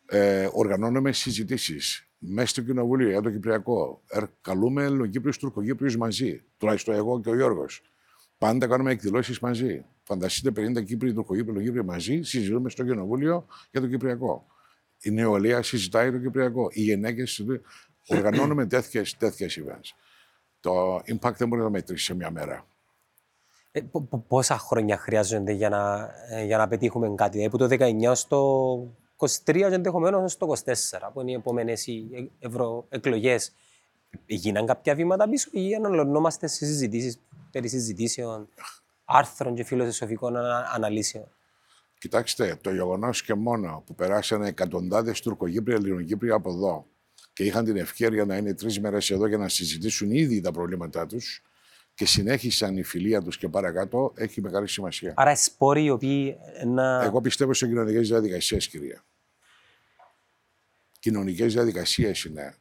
[0.05, 4.01] Ε, οργανώνουμε συζητήσεις μέσα στο κοινοβούλιο για το Κυπριακό.
[4.09, 6.43] Ε, καλούμε Ελληνοκύπριους Τουρκογύπριους μαζί.
[6.57, 7.81] Τουλάχιστον εγώ και ο Γιώργος.
[8.37, 9.85] Πάντα κάνουμε εκδηλώσεις μαζί.
[10.03, 14.45] Φανταστείτε 50 Κύπροι, Τουρκογύπριοι, Ελληνοκύπριοι μαζί, συζητούμε στο κοινοβούλιο για το Κυπριακό.
[15.01, 16.67] Η νεολαία συζητάει το Κυπριακό.
[16.71, 17.45] Οι γυναίκες
[18.07, 18.25] συζητούν.
[18.25, 19.17] Οργανώνουμε τέτοιες
[19.57, 19.95] events.
[20.59, 22.67] Το impact δεν μπορεί να το μετρήσει σε μια μέρα.
[23.71, 27.29] Ε, πο- πο- πόσα χρόνια χρειάζονται για να, ε, για να πετύχουμε κάτι.
[27.37, 31.87] Δηλαδή, από το 19 στο 23 και ενδεχομένως στο 24, που είναι οι επόμενες
[32.39, 33.53] ευρωεκλογές.
[34.25, 37.19] Γίναν κάποια βήματα πίσω ή αναλωνόμαστε σε συζητήσεις
[37.51, 38.49] περί συζητήσεων,
[39.05, 41.31] άρθρων και φιλοσοφικών ανα- αναλύσεων;
[41.99, 46.85] Κοιτάξτε, το γεγονός και μόνο που περάσανε εκατοντάδες Τουρκογύπριοι, Ελληνοκύπριοι από εδώ
[47.37, 51.05] και είχαν την ευκαιρία να είναι τρεις μέρες εδώ για να συζητήσουν ήδη τα προβλήματά
[51.05, 51.41] τους
[51.93, 55.13] και συνέχισαν η φιλία τους και παρακάτω, έχει μεγάλη σημασία.
[55.15, 57.03] Άρα, σπόροι οι οποίοι να.
[57.03, 59.03] Εγώ πιστεύω σε κοινωνικές διαδικασίες, κυρία.
[60.99, 62.55] Κοινωνικές διαδικασίες είναι.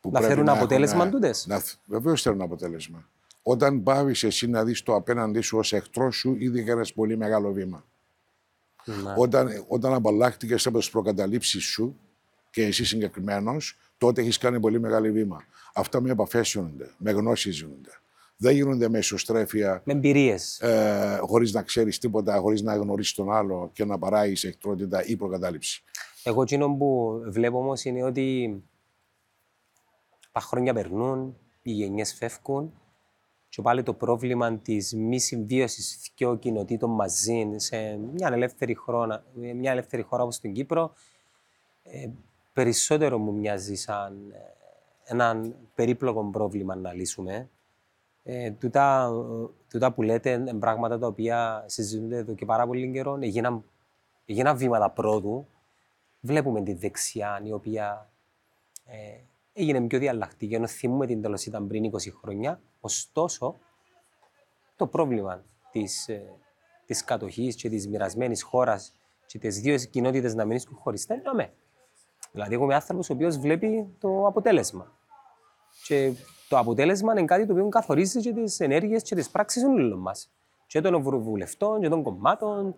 [0.00, 1.62] Που Να πρέπει φέρουν αποτέλεσμα έχουν- τούτες; Να...
[1.84, 3.08] Βεβαίως θέλουν αποτέλεσμα.
[3.42, 7.52] Όταν πάβεις εσύ να δεις το απέναντί σου ως εχθρός σου, ήδη έκανε πολύ μεγάλο
[7.52, 7.84] βήμα.
[8.84, 11.98] να- Όταν, όταν απαλλάχτηκες από τις προκαταλήψεις σου
[12.50, 15.44] και εσύ συγκεκριμένος, τότε έχεις κάνει πολύ μεγάλο βήμα.
[15.74, 17.90] Αυτά με επαφέ γίνονται, με γνώσεις γίνονται.
[18.36, 20.60] Δεν γίνονται με ισοστρέφεια, Με εμπειρίες.
[20.60, 25.16] ε, χωρίς να ξέρεις τίποτα, χωρίς να γνωρίσεις τον άλλο και να παράγεις εχθρότητα ή
[25.16, 25.82] προκατάληψη.
[26.22, 28.62] Εγώ εκείνο που βλέπω όμως είναι ότι
[30.32, 32.72] τα χρόνια περνούν, οι γενιές φεύγουν
[33.48, 39.70] και πάλι το πρόβλημα της μη συμβίωσης δύο κοινοτήτων μαζί σε μια ελεύθερη, χώρα, μια
[39.72, 40.92] ελεύθερη χώρα όπως την Κύπρο
[41.82, 42.08] ε,
[42.62, 44.36] περισσότερο μου μοιάζει σαν ε,
[45.04, 47.48] έναν περίπλοκο πρόβλημα να λύσουμε.
[48.22, 52.90] Ε, τούτα, ε, τούτα που λέτε είναι πράγματα τα οποία συζητούνται εδώ και πάρα πολύ
[52.92, 53.18] καιρό.
[53.20, 53.64] Έγιναν,
[54.26, 55.46] έγιναν βήματα πρόοδου.
[56.20, 58.10] Βλέπουμε τη δεξιά η οποία
[58.86, 59.20] ε,
[59.52, 62.60] έγινε πιο διαλλακτική, ενώ θυμούμε την τέλος ήταν πριν 20 χρόνια.
[62.80, 63.58] Ωστόσο,
[64.76, 66.32] το πρόβλημα της, ε,
[66.86, 68.94] της κατοχής και της μοιρασμένης χώρας
[69.26, 71.52] και τις δύο κοινότητες να μείνουν χωριστά είναι αμέ.
[72.32, 74.92] Δηλαδή, εγώ είμαι άνθρωπος ο οποίος βλέπει το αποτέλεσμα.
[75.86, 76.12] Και
[76.48, 80.30] το αποτέλεσμα είναι κάτι το οποίο καθορίζει και τις ενέργειες και τις πράξεις όλων μας.
[80.66, 82.74] Και των ευρωβουλευτών, και των κομμάτων,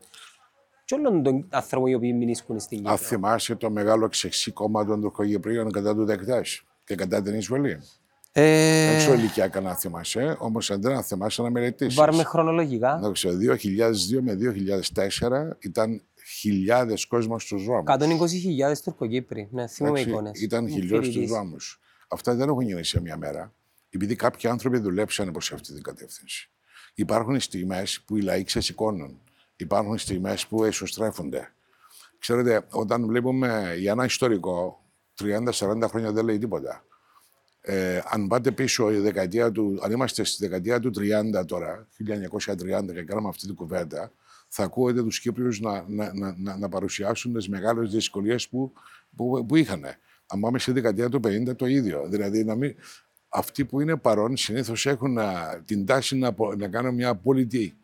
[0.85, 2.91] και όλων των ανθρώπων οι οποίοι μείνουν στην Κύπρο.
[2.93, 7.81] Αν θυμάσαι το μεγάλο ξεξί κόμμα των Τουρκογυπρίων κατά του Δεκτάς και κατά την εισβολή.
[8.33, 11.95] Ε, Δεν ξέρω ηλικία κανένα θυμάσαι, όμως αν δεν θυμάσαι να μελετήσεις.
[11.95, 12.99] Βάρμε χρονολογικά.
[12.99, 16.03] Να ξέρω, 2002 με 2004 ήταν
[16.39, 17.85] χιλιάδες κόσμος στους δρόμους.
[17.85, 19.49] 120.000 Τουρκοκύπροι.
[19.51, 20.41] Ναι, θυμούμε εικόνες.
[20.41, 21.81] Ήταν χιλιάδε στους δρόμους.
[22.09, 23.55] Αυτά δεν έχουν γίνει σε μια μέρα.
[23.91, 26.51] Επειδή κάποιοι άνθρωποι δουλέψαν προς αυτή την κατεύθυνση.
[26.95, 29.21] Υπάρχουν στιγμές που οι λαοί ξεσηκώνουν.
[29.57, 31.53] Υπάρχουν στιγμές που εσωστρέφονται.
[32.19, 34.85] Ξέρετε, όταν βλέπουμε για ένα ιστορικό,
[35.23, 36.85] 30-40 χρόνια δεν λέει τίποτα.
[37.61, 40.91] Ε, αν πάτε πίσω, η δεκαετία του, αν είμαστε στη δεκαετία του
[41.41, 44.13] 30 τώρα, 1930 και κάναμε αυτή την κουβέντα,
[44.53, 48.73] θα ακούετε τους Κύπριους να, να, να, να, να παρουσιάσουν τις μεγάλες δυσκολίες που,
[49.17, 49.85] που, που είχαν.
[50.27, 52.09] Αν πάμε στη δεκαετία του 50 το ίδιο.
[52.09, 52.75] Δηλαδή, να μην,
[53.29, 57.75] αυτοί που είναι παρόν συνήθως έχουν α, την τάση να, απο- να κάνουν μια πολιτική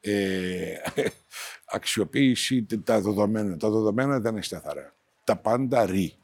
[0.00, 0.74] ε,
[1.76, 3.56] αξιοποίηση τε- τα δεδομένα.
[3.56, 4.94] Τα δεδομένα δεν είναι σταθερά.
[5.24, 6.14] Τα πάντα ρί.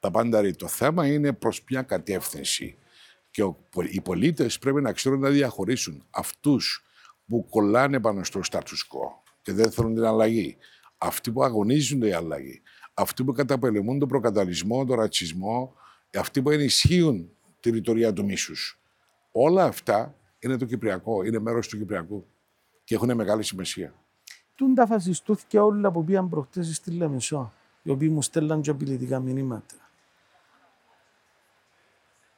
[0.00, 0.54] Τα πάντα ρί.
[0.54, 2.76] Το θέμα είναι προς ποια κατεύθυνση.
[3.30, 6.84] Και ο, οι πολίτες πρέπει να ξέρουν να διαχωρίσουν αυτούς
[7.26, 8.58] που κολλάνε πάνω στο status
[8.90, 10.56] quo και δεν θέλουν την αλλαγή.
[10.98, 12.62] Αυτοί που αγωνίζονται η αλλαγή.
[12.94, 15.74] Αυτοί που καταπολεμούν τον προκαταλισμό, τον ρατσισμό.
[16.18, 17.30] Αυτοί που ενισχύουν
[17.60, 18.80] τη ρητορία του μίσους.
[19.32, 22.26] Όλα αυτά είναι το Κυπριακό, είναι μέρος του Κυπριακού
[22.84, 23.94] και έχουν μεγάλη σημασία.
[24.54, 27.52] Τούν τα φασιστούθηκε όλα που πήγαν προχτές στη Λεμεσό,
[27.82, 29.74] οι οποίοι μου στέλναν και απειλητικά μηνύματα.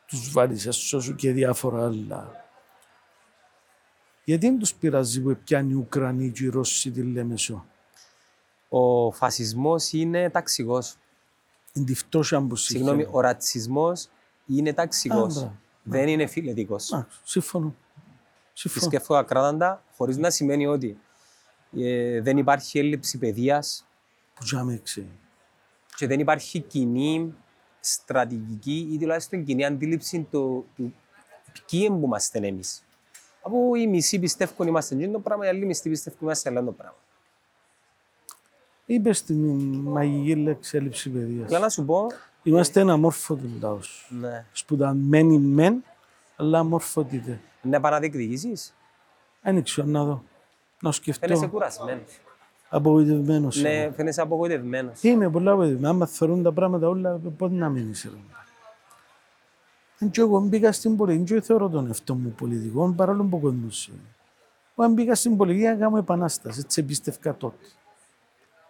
[0.06, 2.41] Τους βάρισα σώσου και διάφορα άλλα.
[4.24, 7.66] Γιατί δεν τους πειράζει που πιάνει οι Ουκρανοί και οι Ρώσοι τη Λεμεσό.
[8.68, 10.96] Ο φασισμός είναι ταξικός.
[11.72, 13.16] Είναι τη φτώχεια που Συγγνώμη, συγχαίρω.
[13.16, 14.08] ο ρατσισμός
[14.46, 15.36] είναι ταξικός.
[15.36, 15.56] Α, μπράβο.
[15.82, 16.92] Δεν είναι φιλετικός.
[16.92, 17.74] Α, συμφωνώ.
[18.52, 18.88] Συμφωνώ.
[18.90, 20.98] Πιστεύω ακράδαντα, χωρίς να σημαίνει ότι
[21.76, 23.86] ε, δεν υπάρχει έλλειψη παιδείας
[24.34, 25.18] Που τζάμε ξέρει.
[25.96, 27.34] και δεν υπάρχει κοινή
[27.80, 30.94] στρατηγική ή τουλάχιστον κοινή αντίληψη του, του
[31.66, 32.82] ποιοι που είμαστε εμείς.
[33.42, 36.72] Από οι μισοί πιστεύουν είμαστε εκείνο το πράγμα, οι άλλοι μισοί πιστεύουν είμαστε άλλο το
[36.72, 36.96] πράγμα.
[38.86, 39.36] Είπε στην
[39.74, 41.58] μαγική λέξη έλλειψη Απλά παιδεία.
[41.58, 42.06] να σου πω,
[42.42, 43.78] Είμαστε ένα μόρφωτο λαό.
[44.08, 45.84] ναι, Σπουδαμένοι μεν,
[46.36, 47.34] αλλά αμόρφωτοι δε.
[47.62, 48.74] να επαναδιεκδικήσεις.
[49.42, 50.22] Δεν ξέρω να δω.
[50.80, 51.48] Να Φαίνεσαι σκεφτώ.
[51.48, 52.02] κουρασμένος.
[52.68, 53.56] Απογοητευμένος.
[53.60, 55.02] Ναι, φαίνεσαι απογοητευμένος.
[55.02, 55.94] Είμαι πολλά απογοητευμένος.
[55.94, 58.08] Άμα θεωρούν τα πράγματα όλα, πότε να μην είσαι.
[58.08, 58.16] ρε.
[60.02, 63.88] Αν και εγώ μπήκα στην πολιτική, δεν θεωρώ τον εαυτό μου πολιτικό, παρόλο που κόσμος
[63.88, 63.98] είναι.
[64.76, 67.64] Εγώ μπήκα στην πολιτική να κάνω επανάσταση, έτσι εμπίστευκα τότε.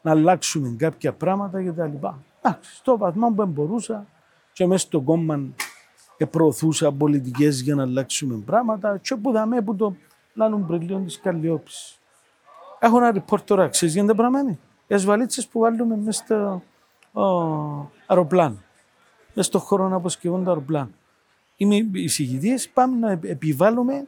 [0.02, 2.22] Να αλλάξουμε κάποια πράγματα και τα λοιπά.
[2.42, 4.06] Εντάξει, στο βαθμό που μπορούσα
[4.52, 5.48] και μέσα στο κόμμα
[6.16, 9.96] ε, προωθούσα πολιτικές για να αλλάξουμε πράγματα και που δαμε που το
[10.34, 11.98] λάλλον πριλίον της Καλλιόπης.
[12.78, 14.40] Έχω ένα report τώρα, ξέρεις γιατί πράγμα
[14.86, 16.62] Οι ασβαλίτσες που βάλουμε μέσα στο
[17.20, 18.62] ο, αεροπλάνο.
[19.34, 20.90] Μέσα στο χώρο να αποσκευούν τα αεροπλάνα.
[21.56, 24.06] Είμαι εισηγητής, πάμε να επ- επιβάλλουμε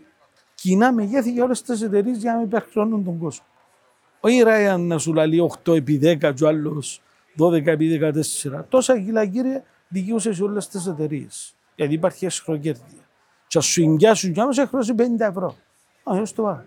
[0.54, 3.44] κοινά μεγέθη για όλες τις εταιρείες για να μην υπερχρεώνουν τον κόσμο.
[4.20, 7.02] Όχι Ράιαν να σου λέει 8 επί 10 και ο άλλος
[7.38, 8.64] 12 επί 14.
[8.68, 11.54] Τόσα κιλά κύριε δικαιούσε σε όλες τις εταιρείες.
[11.76, 13.02] Γιατί υπάρχει εσχροκέρδια.
[13.46, 15.56] Και ας σου εγκιάσουν κι άμα σε χρώσει 50 ευρώ.
[16.02, 16.64] Α, έως το βάλω.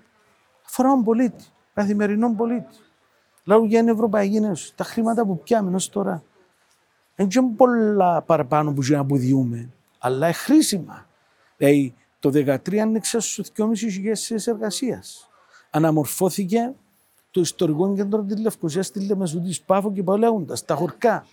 [0.65, 1.43] Αφορά τον πολίτη,
[1.73, 2.75] καθημερινόν πολίτη.
[3.43, 4.75] Λέω για την Ευρωπαϊκή Ένωση.
[4.75, 6.23] Τα χρήματα που πιάμε ως τώρα.
[7.15, 11.07] Δεν είναι πολλά παραπάνω που να αποδειούμε, αλλά είναι χρήσιμα.
[11.57, 15.29] Δηλαδή, το 2013 άνοιξε στους 2.500 θέσεις εργασίας.
[15.69, 16.73] Αναμορφώθηκε
[17.31, 20.55] το ιστορικό κέντρο της Λευκοσίας στη Λεμεσούτης Πάφο και πάει λέγοντα.
[20.65, 21.25] Τα χωρκά.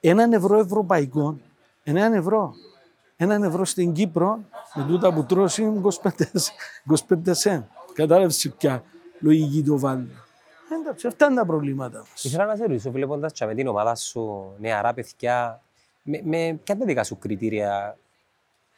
[0.00, 1.38] Έναν ευρώ ευρωπαϊκό,
[1.82, 2.54] έναν ευρώ.
[3.16, 4.38] Έναν ευρώ στην Κύπρο,
[4.74, 6.10] με τούτα που τρώσει είναι 25,
[7.08, 7.68] 25 σεν.
[7.92, 8.82] Κατάλαβες πια
[9.20, 10.08] λογική το βάλει.
[10.80, 12.24] Εντάξει, αυτά είναι τα προβλήματα μας.
[12.24, 15.62] Ήθελα να σε ρωτήσω, βλέποντας και με την ομάδα σου νεαρά παιδιά,
[16.10, 17.98] με, με ποια είναι τα δικά σου κριτήρια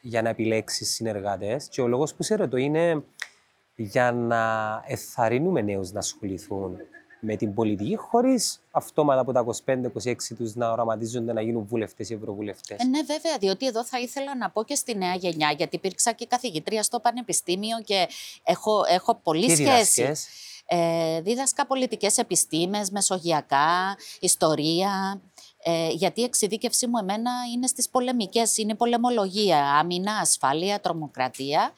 [0.01, 3.03] για να επιλέξεις συνεργάτες και ο λόγος που σε ρωτώ είναι
[3.75, 4.43] για να
[4.87, 6.77] εθαρρύνουμε νέους να ασχοληθούν
[7.25, 12.13] με την πολιτική χωρίς αυτόματα από τα 25-26 τους να οραματίζονται να γίνουν βουλευτές ή
[12.13, 12.79] ευρωβουλευτές.
[12.79, 16.11] Ε, ναι, βέβαια, διότι εδώ θα ήθελα να πω και στη νέα γενιά, γιατί υπήρξα
[16.11, 18.07] και καθηγητρία στο Πανεπιστήμιο και
[18.43, 19.65] έχω, έχω πολύ Τι σχέση.
[19.67, 20.27] διδάσκες;
[20.65, 25.21] Ε, δίδασκα πολιτικές επιστήμες, μεσογειακά, ιστορία,
[25.63, 31.73] ε, γιατί η εξειδίκευσή μου εμένα είναι στις πολεμικές, είναι πολεμολογία, άμυνα, ασφάλεια, τρομοκρατία.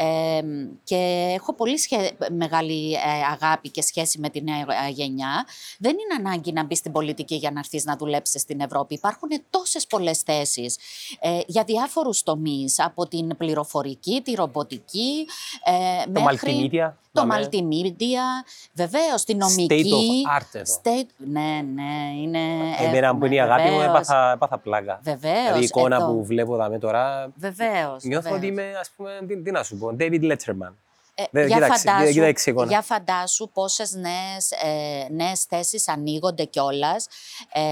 [0.00, 0.40] Ε,
[0.84, 2.10] και έχω πολύ σχε...
[2.30, 2.98] μεγάλη ε,
[3.32, 4.56] αγάπη και σχέση με τη νέα
[4.86, 5.46] ε, γενιά.
[5.78, 8.94] Δεν είναι ανάγκη να μπει στην πολιτική για να έρθει να δουλέψεις στην Ευρώπη.
[8.94, 10.76] Υπάρχουν τόσες πολλές θέσεις
[11.20, 12.80] ε, για διάφορους τομείς.
[12.80, 15.26] Από την πληροφορική, τη ρομποτική.
[15.64, 16.70] Ε, Το μέχρι...
[16.72, 17.48] multimedia, Το δάμε.
[17.50, 18.44] multimedia,
[18.74, 19.66] βεβαίως, τη νομική.
[19.70, 20.80] State of art εδώ.
[20.82, 21.08] State...
[21.16, 22.38] Ναι, ναι, είναι.
[22.78, 23.86] Εμένα που είναι η αγάπη μου, βεβαίως.
[23.86, 25.00] έπαθα, έπαθα πλάκα.
[25.02, 26.06] Βεβαίως, Δηλαδή η εικόνα εδώ.
[26.06, 28.02] που βλέπω δάμε τώρα, Βεβαίως.
[28.04, 30.72] νιώθω ότι είμαι, ας πούμε, τι, τι να σου πω, David Letterman.
[31.20, 32.66] Ε, Δεν, για, κοίταξε, φαντάσου, κοίταξε εικόνα.
[32.66, 37.06] για φαντάσου πόσες νέες, ε, νέες θέσεις ανοίγονται κιόλας
[37.52, 37.62] ε,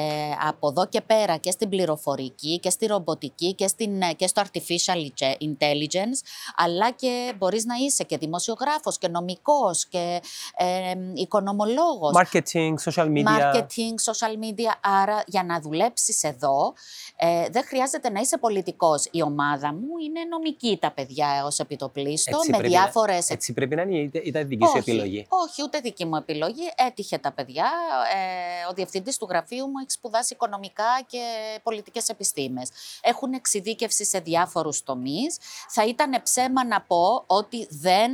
[0.48, 4.42] από εδώ και πέρα και στην πληροφορική και στη ρομποτική και, στην, ε, και στο
[4.42, 4.98] artificial
[5.40, 6.18] intelligence
[6.56, 10.20] αλλά και μπορείς να είσαι και δημοσιογράφος και νομικός και
[10.56, 12.12] ε, οικονομολόγος.
[12.14, 13.24] Marketing, social media.
[13.24, 14.72] Marketing, social media.
[14.80, 16.72] Άρα, για να δουλέψεις εδώ,
[17.16, 19.08] ε, δεν χρειάζεται να είσαι πολιτικός.
[19.10, 23.52] Η ομάδα μου είναι νομική τα παιδιά ως επιτοπλίστων, Έτσι με πρέπει να- διάφορες Έτσι
[23.52, 26.72] πρέπει να είναι, είτε- ήταν δική σου όχι, επιλογή; Όχι, ούτε δική μου επιλογή.
[26.76, 27.70] Έτυχε τα παιδιά.
[28.14, 31.22] Ε, ο διευθυντής του γραφείου μου έχει σπουδάσει οικονομικά και
[31.62, 32.70] πολιτικές επιστήμες.
[33.00, 35.38] Έχουν εξειδίκευση σε διάφορους τομείς.
[35.68, 38.10] Θα ήταν ψέμα να πω ότι δεν.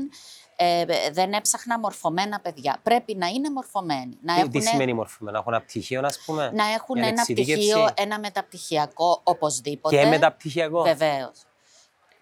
[0.57, 2.79] Ε, δεν έψαχνα μορφωμένα παιδιά.
[2.83, 4.19] Πρέπει να είναι μορφωμένοι.
[4.23, 7.07] Να Τι, έχουν, τι σημαίνει μορφωμένο, να έχουν ένα πτυχίο, ας πούμε; να έχουν για
[7.07, 9.97] ένα εξειδίκευση; πτυχίο, ένα μεταπτυχιακό οπωσδήποτε.
[9.97, 11.33] Και μεταπτυχιακό; Βεβαίως.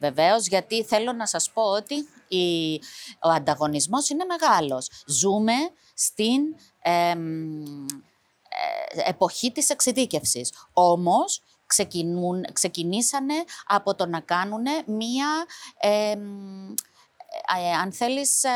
[0.01, 1.95] Βεβαίως, γιατί θέλω να σας πω ότι
[2.29, 2.75] η,
[3.23, 4.91] ο ανταγωνισμός είναι μεγάλος.
[5.07, 5.53] Ζούμε
[5.95, 6.41] στην
[6.83, 7.61] εμ,
[8.49, 10.53] ε, εποχή της εξειδίκευσης.
[10.73, 13.35] Όμως, ξεκινούν, ξεκινήσανε
[13.67, 15.47] από το να κάνουν μία...
[15.81, 16.75] εμ,
[17.63, 18.49] ε, αν θέλεις, ε,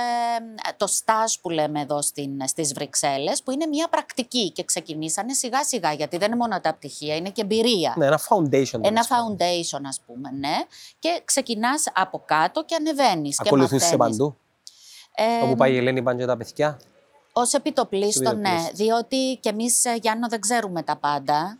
[0.76, 5.64] το στάζ που λέμε εδώ στην, στις Βρυξέλλες, που είναι μια πρακτική και ξεκινήσανε σιγά
[5.64, 7.94] σιγά, γιατί δεν είναι μόνο τα πτυχία, είναι και εμπειρία.
[7.96, 8.72] Ναι, ένα foundation.
[8.72, 9.36] Ένα τέλος πάντων.
[9.36, 10.56] foundation, ας πούμε, ναι.
[10.98, 14.16] Και ξεκινάς από κάτω και ανεβαίνεις και Ακολουθούσε μαθαίνεις.
[14.16, 14.36] παντού;
[15.14, 16.80] Ε, Όπου πάει η Ελένη πάνε και τα παιδιά;
[17.32, 18.48] Ως επιτοπλίστων, ναι.
[18.48, 18.86] Επιτοπλίστων.
[18.86, 21.58] Διότι και εμείς, ε, Γιάννο, δεν ξέρουμε τα πάντα.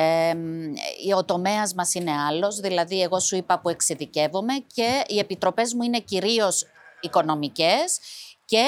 [0.00, 0.72] Ε, μ,
[1.16, 5.82] ο τομέας μας είναι άλλος, δηλαδή εγώ σου είπα που εξειδικεύομαι και οι επιτροπές μου
[5.82, 6.66] είναι κυρίως
[7.00, 7.98] οικονομικές
[8.44, 8.64] και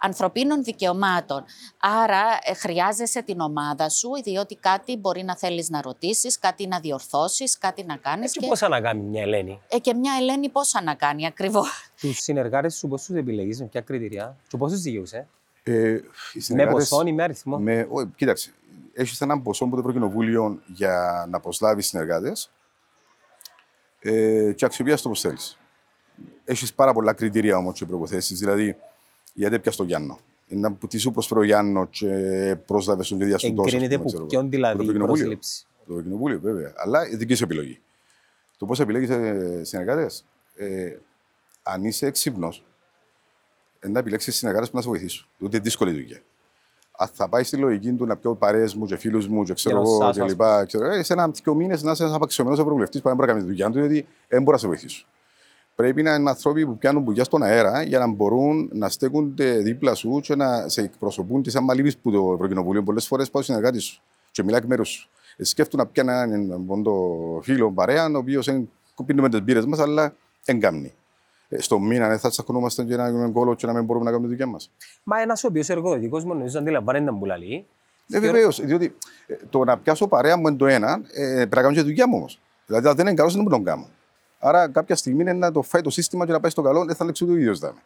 [0.00, 1.44] ανθρωπίνων δικαιωμάτων.
[1.80, 6.80] Άρα ε, χρειάζεσαι την ομάδα σου, διότι κάτι μπορεί να θέλεις να ρωτήσεις, κάτι να
[6.80, 8.34] διορθώσεις, κάτι να κάνεις.
[8.36, 11.68] Έτσι πώς να κάνει μια Ελένη; Ε, και μια Ελένη πόσα να κάνει ακριβώς.
[12.00, 15.26] Τους συνεργάτες σου πώς τους επιλέγεις, με ποια κριτήρια; Και πώς τους δικαιούσε.
[15.62, 16.02] Ε, οι
[16.34, 18.52] Με συνεργάτες- ποσόν ή με αριθμό; Με, ό, κοίταξε,
[18.94, 22.50] έχεις έναν ποσό από το Ευρωκοινοβούλιο για να προσλάβεις συνεργάτες
[24.00, 25.58] ε, και αξιοποιήσει το πώ θέλεις.
[26.44, 28.34] Έχεις πάρα πολλά κριτήρια όμως και προποθέσει.
[28.34, 28.76] Δηλαδή,
[29.34, 30.18] γιατί πια στο Γιάννο.
[30.48, 32.06] Είναι που τι σου προσφέρει ο Γιάννο και
[32.66, 33.76] πρόσλαβες στον παιδιά σου τόσο.
[33.76, 34.26] Εγκρίνεται ας πούμε, που ξέρω εγώ.
[34.30, 35.24] ποιον δηλαδή Το η Ευρωκοινοβούλιο.
[35.24, 36.72] πρόσληψη; Το Ευρωκοινοβούλιο, βέβαια.
[36.76, 37.80] Αλλά η δική σου επιλογή.
[38.58, 39.08] Το πώς επιλέγεις
[39.68, 40.24] συνεργάτες.
[40.56, 40.96] Ε,
[41.62, 42.64] αν είσαι έξυπνος,
[43.80, 45.26] να επιλέξεις συνεργάτες που να σε βοηθήσουν.
[45.38, 46.20] Ούτε δύσκολη δουλειά.
[47.02, 49.76] Αν θα πάει στη λογική του να πιω παρέε μου και φίλου μου και ξέρω
[49.76, 50.64] Και να εγώ σάσω, και ας λοιπά.
[50.64, 53.34] Ξέρω, ε, σε ένα δύο μήνε να είσαι ένα απαξιωμένο ευρωβουλευτή που δεν μπορεί να
[53.34, 55.06] κάνει τη δουλειά του, γιατί δεν μπορεί να σε βοηθήσουν.
[55.74, 59.94] Πρέπει να είναι άνθρωποι που πιάνουν πουλιά στον αέρα για να μπορούν να στέκονται δίπλα
[59.94, 64.02] σου και να σε εκπροσωπούν τι αμαλίβει που το Ευρωκοινοβούλιο πολλέ φορέ πάω συνεργάτη σου
[64.30, 65.08] και μιλάει εκ μέρου σου.
[65.36, 66.94] Ε, σκέφτομαι να πιάνε έναν πόντο
[67.42, 68.42] φίλο παρέα, ο οποίο
[69.06, 70.14] πίνουμε τι μπύρε μα, αλλά
[70.44, 70.94] δεν κάνει.
[71.52, 74.10] Ε, στο μήνα δεν θα τσακωνόμαστε και να γίνουμε κόλλο και να μην μπορούμε να
[74.10, 74.70] κάνουμε τη δουλειά μας.
[75.02, 77.66] Μα ένας ο οποίος εργοδοτικός μόνο νομίζω αντιλαμβάνεται να μπουλαλεί.
[78.12, 78.96] Ε, βεβαίως, διότι
[79.26, 81.86] ε, το να πιάσω παρέα μου είναι το ένα, ε, πρέπει να κάνω και τη
[81.86, 82.40] δουλειά μου όμως.
[82.66, 83.88] Δηλαδή, αν δεν είναι καλός, δεν μπορώ να τον κάνω.
[84.38, 86.94] Άρα, κάποια στιγμή είναι να το φάει το σύστημα και να πάει στο καλό, δεν
[86.94, 87.80] θα λέξει ούτε ο ίδιος δάμε.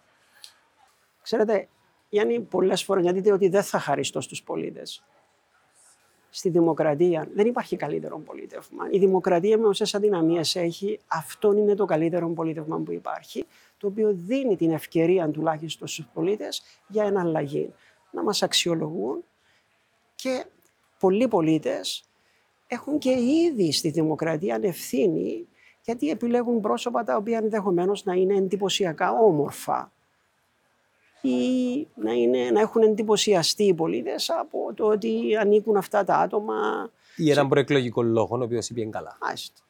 [1.22, 1.68] Ξέρετε,
[2.08, 5.04] Γιάννη, πολλές φορές, γιατί δείτε ότι δεν θα χαριστώ στους πολίτες.
[6.36, 8.88] Στη δημοκρατία δεν υπάρχει καλύτερο πολίτευμα.
[8.90, 13.46] Η δημοκρατία με όσες αδυναμίες έχει, αυτό είναι το καλύτερο πολίτευμα που υπάρχει,
[13.78, 17.72] το οποίο δίνει την ευκαιρία τουλάχιστον στους πολίτες για εναλλαγή.
[18.10, 19.24] Να μας αξιολογούν
[20.14, 20.44] και
[20.98, 22.04] πολλοί πολίτες
[22.66, 25.48] έχουν και ήδη στη δημοκρατία ευθύνη
[25.82, 29.92] γιατί επιλέγουν πρόσωπα τα οποία ενδεχομένως να είναι εντυπωσιακά όμορφα
[31.28, 36.90] ή να, είναι, να έχουν εντυπωσιαστεί οι πολίτες από το ότι ανήκουν αυτά τα άτομα.
[37.16, 39.18] Ή έναν προεκλογικό λόγο, ο οποίος είπε καλά.
[39.20, 39.60] Μάλιστα.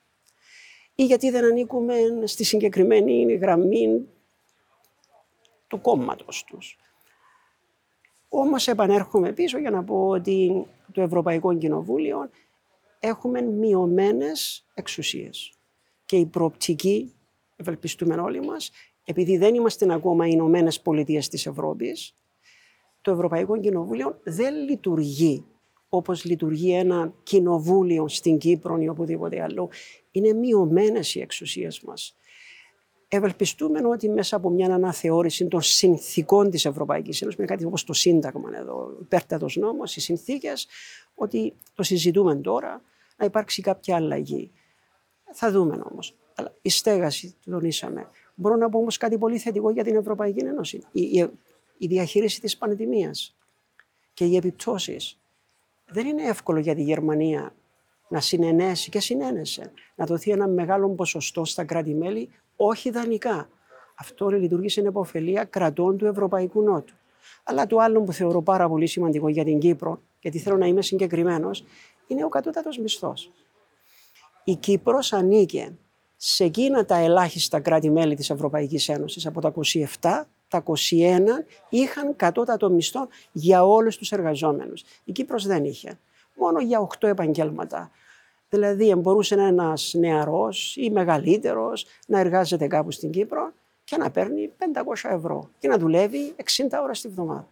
[0.94, 1.94] Ή γιατί δεν ανήκουμε
[2.24, 4.06] στη συγκεκριμένη γραμμή
[5.66, 6.78] του κόμματος τους.
[8.28, 12.30] Όμως επανέρχομαι πίσω για να πω ότι το Ευρωπαϊκό Κοινοβούλιο
[13.00, 15.52] έχουμε μειωμένες εξουσίες.
[16.04, 17.14] Και η προοπτική,
[17.56, 18.70] ευελπιστούμε όλοι μας,
[19.04, 22.14] επειδή δεν είμαστε ακόμα οι Ηνωμένες Πολιτείες της Ευρώπης,
[23.00, 25.44] το Ευρωπαϊκό Κοινοβούλιο δεν λειτουργεί
[25.88, 29.68] όπως λειτουργεί ένα κοινοβούλιο στην Κύπρο ή οπουδήποτε αλλού.
[30.10, 32.16] Είναι μειωμένες οι εξουσίες μας.
[33.08, 37.92] Ευελπιστούμε ότι μέσα από μια αναθεώρηση των συνθήκων της Ευρωπαϊκής Ένωσης, με κάτι όπως το
[37.92, 40.66] Σύνταγμα εδώ, υπέρτατος νόμος, οι συνθήκες,
[41.14, 42.82] ότι το συζητούμε τώρα,
[43.16, 44.50] να υπάρξει κάποια αλλαγή.
[45.32, 46.16] Θα δούμε όμως.
[46.34, 48.08] Αλλά η στέγαση, το τονίσαμε.
[48.34, 50.82] Μπορώ να πω όμως κάτι πολύ θετικό για την Ευρωπαϊκή Ένωση.
[50.92, 51.30] Η, η,
[51.78, 53.36] η διαχείριση της πανδημίας
[54.14, 55.18] και οι επιπτώσεις.
[55.86, 57.54] Δεν είναι εύκολο για τη Γερμανία
[58.08, 63.48] να συνενέσει και συνένεσε, να δοθεί ένα μεγάλο ποσοστό στα κράτη-μέλη, όχι δανεικά.
[63.94, 66.94] Αυτό λειτουργήσε εν επωφελία κρατών του Ευρωπαϊκού Νότου.
[67.44, 70.82] Αλλά το άλλο που θεωρώ πάρα πολύ σημαντικό για την Κύπρο, γιατί θέλω να είμαι
[70.82, 71.64] συγκεκριμένος,
[72.06, 73.32] είναι ο κατώτατος μισθός.
[74.44, 75.76] Η Κύπρος ανήκε
[76.16, 79.52] σε εκείνα τα ελάχιστα κράτη-μέλη της Ευρωπαϊκής Ένωσης από τα
[80.00, 80.72] 27, τα 21
[81.68, 84.84] είχαν κατώτατο μισθό για όλους τους εργαζόμενους.
[85.04, 85.98] Η Κύπρος δεν είχε.
[86.36, 87.90] Μόνο για 8 επαγγέλματα.
[88.48, 93.52] Δηλαδή μπορούσε ένας νεαρός ή μεγαλύτερος να εργάζεται κάπου στην Κύπρο
[93.84, 97.48] και να παίρνει 500 ευρώ και να δουλεύει 60 ώρες τη βδομάδα.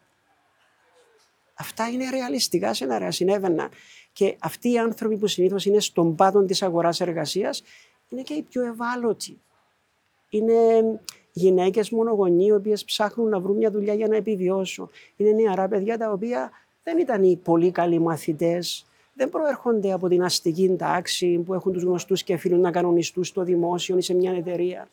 [1.55, 3.69] Αυτά είναι ρεαλιστικά σενάρια, συνέβαιναν.
[4.13, 7.63] Και αυτοί οι άνθρωποι που συνήθως είναι στον πάτο της αγοράς εργασίας
[8.13, 9.41] είναι και οι πιο ευάλωτοι.
[10.29, 10.55] Είναι
[11.33, 14.91] γυναίκες μονογονεί, οι οποίες ψάχνουν να βρουν μια δουλειά για να επιβιώσουν.
[15.17, 16.51] Είναι νεαρά παιδιά τα οποία
[16.83, 21.83] δεν ήταν οι πολύ καλοί μαθητές, δεν προέρχονται από την αστική τάξη που έχουν τους
[21.83, 24.89] γνωστούς και φίλους να κανονιστούν στο δημόσιο ή σε μια εταιρεία.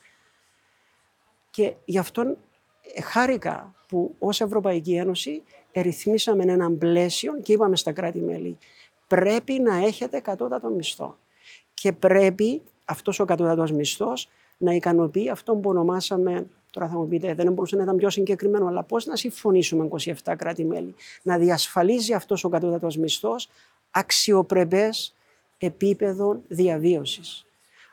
[1.49, 2.37] Και γι' αυτό
[3.03, 5.43] χάρηκα που ως Ευρωπαϊκή Ένωση
[5.73, 8.57] ρυθμίσαμε έναν πλαίσιο και είπαμε στα κράτη-μέλη
[9.09, 11.17] πρέπει να έχετε κατώτατο μισθό.
[11.73, 17.33] Και πρέπει αυτός ο κατώτατος μισθός να ικανοποιεί αυτό που ονομάσαμε, τώρα θα μου πείτε,
[17.33, 19.87] δεν μπορούσε να ήταν πιο συγκεκριμένο, αλλά πώς να συμφωνήσουμε
[20.23, 23.49] 27 κράτη-μέλη, να διασφαλίζει αυτός ο κατώτατος μισθός
[23.91, 25.15] αξιοπρεπές
[25.57, 27.45] επίπεδο διαβίωσης.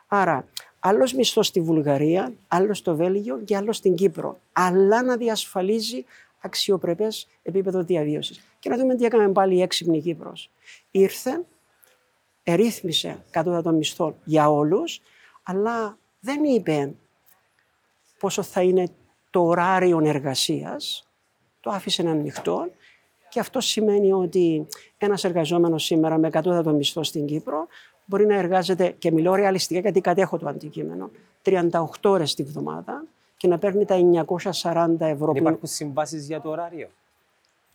[0.07, 0.47] Άρα,
[0.81, 6.05] άλλος μισθός στη Βουλγαρία, άλλος στο Βέλγιο και άλλος στην Κύπρο, αλλά να διασφαλίζει
[6.41, 8.41] αξιοπρεπές επίπεδο διαβίωσης.
[8.59, 10.51] Και να δούμε τι έκαμε πάλι η έξυπνη Κύπρος.
[10.91, 11.45] Ήρθε,
[12.49, 15.01] ερύθμισε κατώτατο μισθό για όλους,
[15.43, 16.95] αλλά δεν είπε
[18.19, 18.89] πόσο θα είναι
[19.31, 21.09] το ωράριο εργασίας,
[21.61, 22.69] το άφησε ανοιχτό
[23.29, 24.67] και αυτό σημαίνει ότι
[24.99, 27.67] ένας εργαζόμενος σήμερα με 100 μισθό στην Κύπρο
[28.05, 31.11] μπορεί να εργάζεται, και μιλώ ρεαλιστικά γιατί κατέχω το αντικείμενο,
[31.43, 33.05] 38 ώρες τη βδομάδα
[33.37, 33.97] και να παίρνει τα
[34.27, 36.89] 940 ευρώ Δεν που υπάρχουν συμβάσεις για το ωράριο.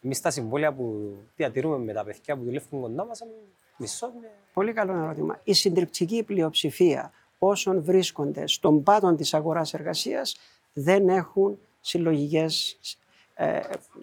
[0.03, 3.23] Εμείς τα συμβόλαια που διατηρούμε με τα παιδιά που δουλεύουν κοντά μας,
[3.77, 4.29] μισό με.
[4.53, 5.39] Πολύ καλό ερώτημα.
[5.43, 10.37] Η συντριπτική πλειοψηφία όσων βρίσκονται στον πάτο της αγοράς εργασίας
[10.73, 12.79] δεν έχουν συλλογικές
[13.33, 13.59] ε,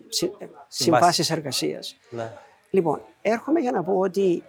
[0.09, 1.97] συ, ε, συμβάσεις εργασίας.
[2.11, 2.33] Ναι.
[2.70, 4.43] Λοιπόν, έρχομαι για να πω ότι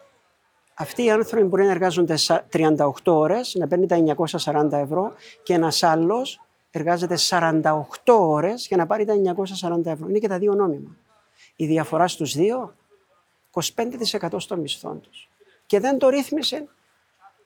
[0.73, 5.13] αυτοί οι άνθρωποι μπορεί να εργάζονται σα- 38 ώρες, να παίρνει τα 940 ευρώ
[5.43, 10.07] και ένας άλλος εργάζεται 48 ώρες για να πάρει τα 940 ευρώ.
[10.09, 10.95] Είναι και τα δύο νόμιμα.
[11.55, 12.75] Η διαφορά στους δύο,
[13.51, 15.29] 25% στο μισθό τους.
[15.69, 16.67] Και δεν το ρύθμισε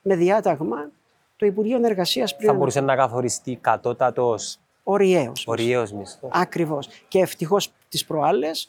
[0.02, 0.90] με διάταγμα
[1.36, 2.48] το Υπουργείο Εργασίας πριν.
[2.48, 5.44] Θα μπορούσε να καθοριστεί κατώτατος Οριαίος.
[5.46, 6.28] οριαίο μισθό.
[6.32, 6.88] Ακριβώς.
[7.08, 8.68] Και ευτυχώς τις προάλλες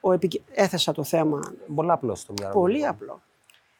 [0.00, 0.40] ο επικε...
[0.52, 1.40] έθεσα το θέμα
[1.74, 2.54] Πολύ απλό στο μυαλό.
[2.54, 2.60] μου.
[2.60, 3.22] πολύ απλό.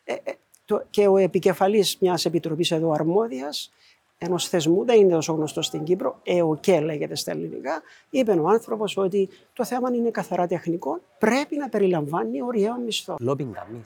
[0.05, 0.33] Ε, ε,
[0.65, 3.73] το, και ο επικεφαλής μιας επιτροπής εδώ αρμόδιας,
[4.19, 8.97] ενός θεσμού, δεν είναι τόσο γνωστός στην Κύπρο, ΕΟΚΕ λέγεται στα ελληνικά, είπε ο άνθρωπος
[8.97, 13.17] ότι το θέμα είναι καθαρά τεχνικό, πρέπει να περιλαμβάνει οριαίο μισθό.
[13.21, 13.83] Λόμπινγκ καμί.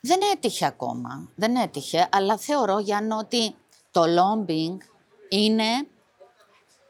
[0.00, 1.30] Δεν έτυχε ακόμα.
[1.34, 3.54] Δεν έτυχε, αλλά θεωρώ, Γιάννη, ότι
[3.90, 4.76] το lobbying
[5.28, 5.86] είναι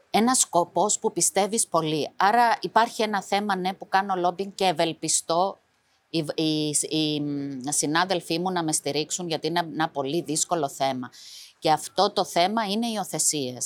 [0.09, 2.09] ένας σκοπός που πιστεύεις πολύ.
[2.15, 5.57] Άρα υπάρχει ένα θέμα, ναι, που κάνω lobbying και ευελπιστώ
[6.09, 11.09] οι, οι, οι μ, συνάδελφοί μου να με στηρίξουν, γιατί είναι ένα πολύ δύσκολο θέμα.
[11.59, 13.57] Και αυτό το θέμα είναι οι υιοθεσίε.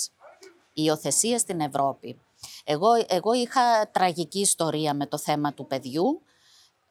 [0.73, 2.19] Οι υιοθεσίε στην Ευρώπη.
[2.63, 6.21] Εγώ, εγώ είχα τραγική ιστορία με το θέμα του παιδιού.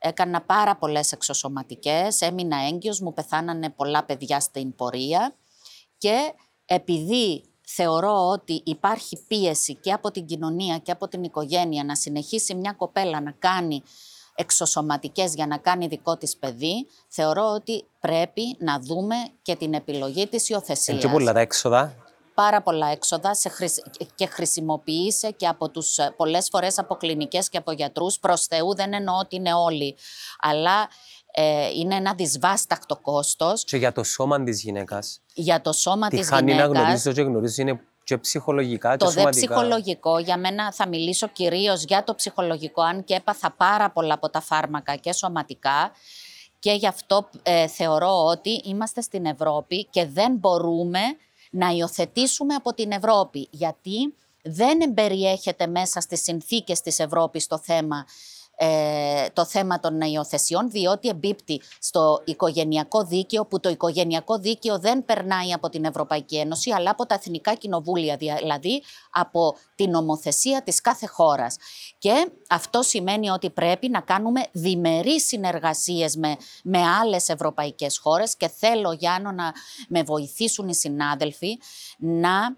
[0.07, 5.35] Έκανα πάρα πολλές εξωσωματικές, έμεινα έγκυος, μου πεθάνανε πολλά παιδιά στην πορεία
[5.99, 6.33] και
[6.65, 12.55] επειδή θεωρώ ότι υπάρχει πίεση και από την κοινωνία και από την οικογένεια να συνεχίσει
[12.55, 13.83] μια κοπέλα να κάνει
[14.35, 20.27] εξωσωματικές για να κάνει δικό της παιδί, θεωρώ ότι πρέπει να δούμε και την επιλογή
[20.27, 22.04] της υιοθεσίας Έτσι πολλά τα έξοδα.
[22.35, 23.85] Πάρα πολλά έξοδα σε χρησι-
[24.15, 28.19] και χρησιμοποίησε και από τους, ε, πολλές φορές από κλινικές και από γιατρούς.
[28.19, 29.97] Προς Θεού δεν εννοώ ότι είναι όλοι,
[30.41, 30.89] αλλά
[31.37, 35.21] ε, είναι ένα δυσβάστακτο κόστος Και για το σώμα της γυναίκας.
[35.35, 36.83] για το σώμα Τη της χάνει να γυναίκας.
[36.83, 39.47] γνωρίζω και γνωρίζω είναι και ψυχολογικά και Το δε σωματικά.
[39.47, 44.31] ψυχολογικό, για μένα θα μιλήσω κυρίως για το ψυχολογικό, αν και έπαθα πάρα πολλά από
[44.31, 45.93] τα φάρμακα και σωματικά.
[46.59, 51.01] Και γι' αυτό ε, θεωρώ ότι είμαστε στην Ευρώπη και δεν μπορούμε
[51.55, 53.49] να υιοθετήσουμε από την Ευρώπη.
[53.51, 58.07] Γιατί δεν εμπεριέχεται μέσα στις συνθήκες της Ευρώπης το θέμα
[58.57, 65.05] ε, το θέμα των υιοθεσιών, διότι εμπίπτει στο οικογενειακό δίκαιο, που το οικογενειακό δίκαιο δεν
[65.05, 70.81] περνάει από την Ευρωπαϊκή Ένωση, αλλά από τα εθνικά κοινοβούλια, δηλαδή από την νομοθεσία της
[70.81, 71.57] κάθε χώρας.
[71.99, 78.49] Και αυτό σημαίνει ότι πρέπει να κάνουμε διμερείς συνεργασίες με, με άλλες ευρωπαϊκές χώρες και
[78.49, 79.53] θέλω, Γιάννο, να
[79.89, 81.59] με βοηθήσουν οι συνάδελφοι
[81.99, 82.57] να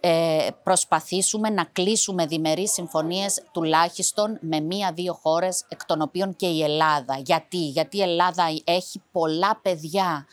[0.00, 6.62] ε, προσπαθήσουμε να κλείσουμε διμερείς συμφωνίες τουλάχιστον με μία-δύο χώρες, εκ των οποίων και η
[6.62, 7.18] Ελλάδα.
[7.24, 10.26] Γιατί, Γιατί η Ελλάδα έχει πολλά παιδιά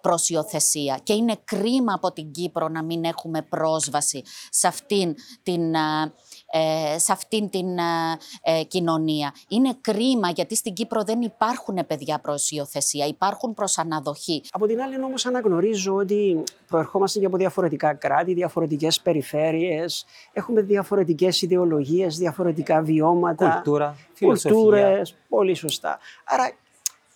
[0.00, 5.76] προς υιοθεσία και είναι κρίμα από την Κύπρο να μην έχουμε πρόσβαση σε αυτήν την,
[5.76, 6.12] α,
[6.52, 9.34] ε, σε αυτήν την α, ε, κοινωνία.
[9.48, 14.42] Είναι κρίμα γιατί στην Κύπρο δεν υπάρχουν παιδιά προς υιοθεσία, υπάρχουν προς αναδοχή.
[14.50, 21.42] Από την άλλη όμως αναγνωρίζω ότι προερχόμαστε και από διαφορετικά κράτη, διαφορετικές περιφέρειες, έχουμε διαφορετικές
[21.42, 24.50] ιδεολογίες, διαφορετικά βιώματα, Κουλτούρα, φιλοσοφία.
[24.56, 25.98] κουλτούρες, πολύ σωστά.
[26.24, 26.52] Άρα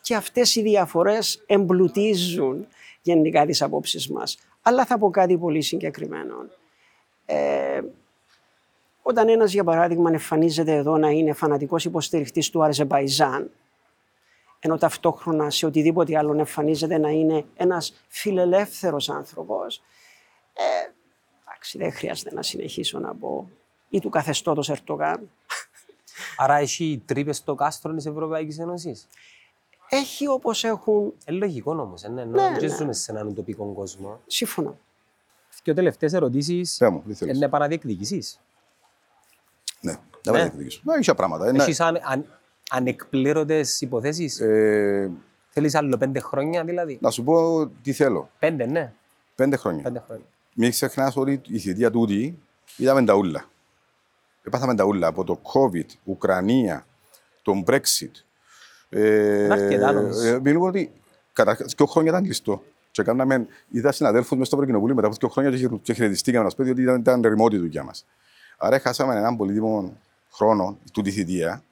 [0.05, 2.67] και αυτές οι διαφορές εμπλουτίζουν
[3.03, 4.39] γενικά τις απόψεις μας.
[4.63, 6.35] Αλλά θα πω κάτι πολύ συγκεκριμένο.
[7.27, 7.81] Ε,
[9.03, 13.51] όταν ένας, για παράδειγμα, εμφανίζεται εδώ να είναι φανατικός υποστηριχτής του Αρζεμπαϊζάν,
[14.61, 19.83] ενώ ταυτόχρονα σε οτιδήποτε άλλο εμφανίζεται να είναι ένας φιλελεύθερος άνθρωπος,
[20.53, 20.63] ε,
[21.47, 23.51] εντάξει, δεν χρειάζεται να συνεχίσω να πω,
[23.89, 25.31] ή του καθεστώτος Ερτογάν.
[26.37, 29.09] Άρα έχει τρύπες στο κάστρο της Ευρωπαϊκής Ένωσης;
[29.89, 32.03] Έχει όπως έχουν, Ε, λογικό όμως.
[32.03, 32.77] Ε, ναι, Ναι, ναι, δεν ναι.
[32.77, 34.21] ζούμε σε έναν τοπικό κόσμο.
[34.27, 34.77] σύμφωνα,
[35.63, 37.37] Και ο τελευταίε ερωτήσεις Πέ μου, τι θέλεις.
[37.37, 38.23] είναι επαναδιεκδικήσει.
[39.81, 39.93] Ναι,
[40.23, 40.81] δεν θα διεκδικήσω.
[40.85, 41.49] Ναι, είχε πράγματα.
[41.49, 42.25] Είναι- Έχεις αν, αν,
[42.71, 45.11] ανεκπλήρωτες υποθέσεις; Ε,
[45.57, 48.31] Θέλεις άλλο πέντε χρόνια δηλαδή; να σου πω τι θέλω.
[48.39, 48.93] Πέντε, ναι.
[49.35, 49.83] Πέντε χρόνια.
[49.83, 50.25] Πέντε χρόνια.
[50.55, 52.39] Μην ξεχνάς ότι η θητεία τούτη
[52.77, 53.45] είδαμε τα ούλα.
[54.43, 56.87] Επάθαμε τα ούλα από το COVID, Ουκρανία,
[57.43, 58.11] τον Brexit.
[58.95, 60.27] Ε, Είναι αρκετά, νομίζω.
[60.27, 60.93] ε, μιλούμε ότι
[61.33, 62.63] καταρχάς δύο χρόνια ήταν κλειστό.
[62.91, 66.45] Και κάναμε, είδα συναδέλφους μέσα στο Ευρωκοινοβούλιο μετά από δύο χρόνια και χαιρε- και χαιρετιστήκαμε
[66.45, 68.07] να σπέδι ότι ήταν, ήταν remote η δουλειά μας.
[68.59, 69.97] Άρα χάσαμε έναν πολύτιμο
[70.33, 71.63] χρόνο, τούτη θητεία,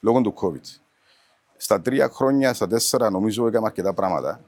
[0.00, 0.78] λόγω του COVID.
[1.56, 4.40] Στα τρία χρόνια, στα τέσσερα, νομίζω έκαμε αρκετά πράγματα.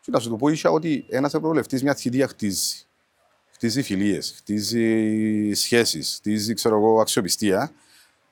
[0.00, 2.80] Και να σου το πω ίσα ότι ένας ευρωβουλευτής μιας θητείας χτίζει.
[3.50, 7.70] Χτίζει φιλίες, χτίζει σχέσεις, χτίζει ξέρω εγώ, αξιοπιστία,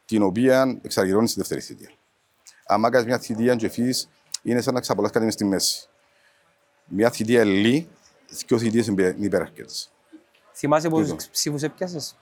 [0.05, 1.91] την οποία εξαργυρώνει στη δεύτερη θητεία.
[2.67, 4.09] Αν κάνει μια θητεία και φύγεις,
[4.43, 5.89] είναι σαν να ξαπολά κάτι μες στη μέση.
[6.85, 7.89] Μια θητεία λύ,
[8.47, 9.93] δύο θητείες είναι υπεραρκετές.
[10.53, 11.25] Θυμάσαι πόσους Τούτο.
[11.31, 12.17] ψήφους έπιασες;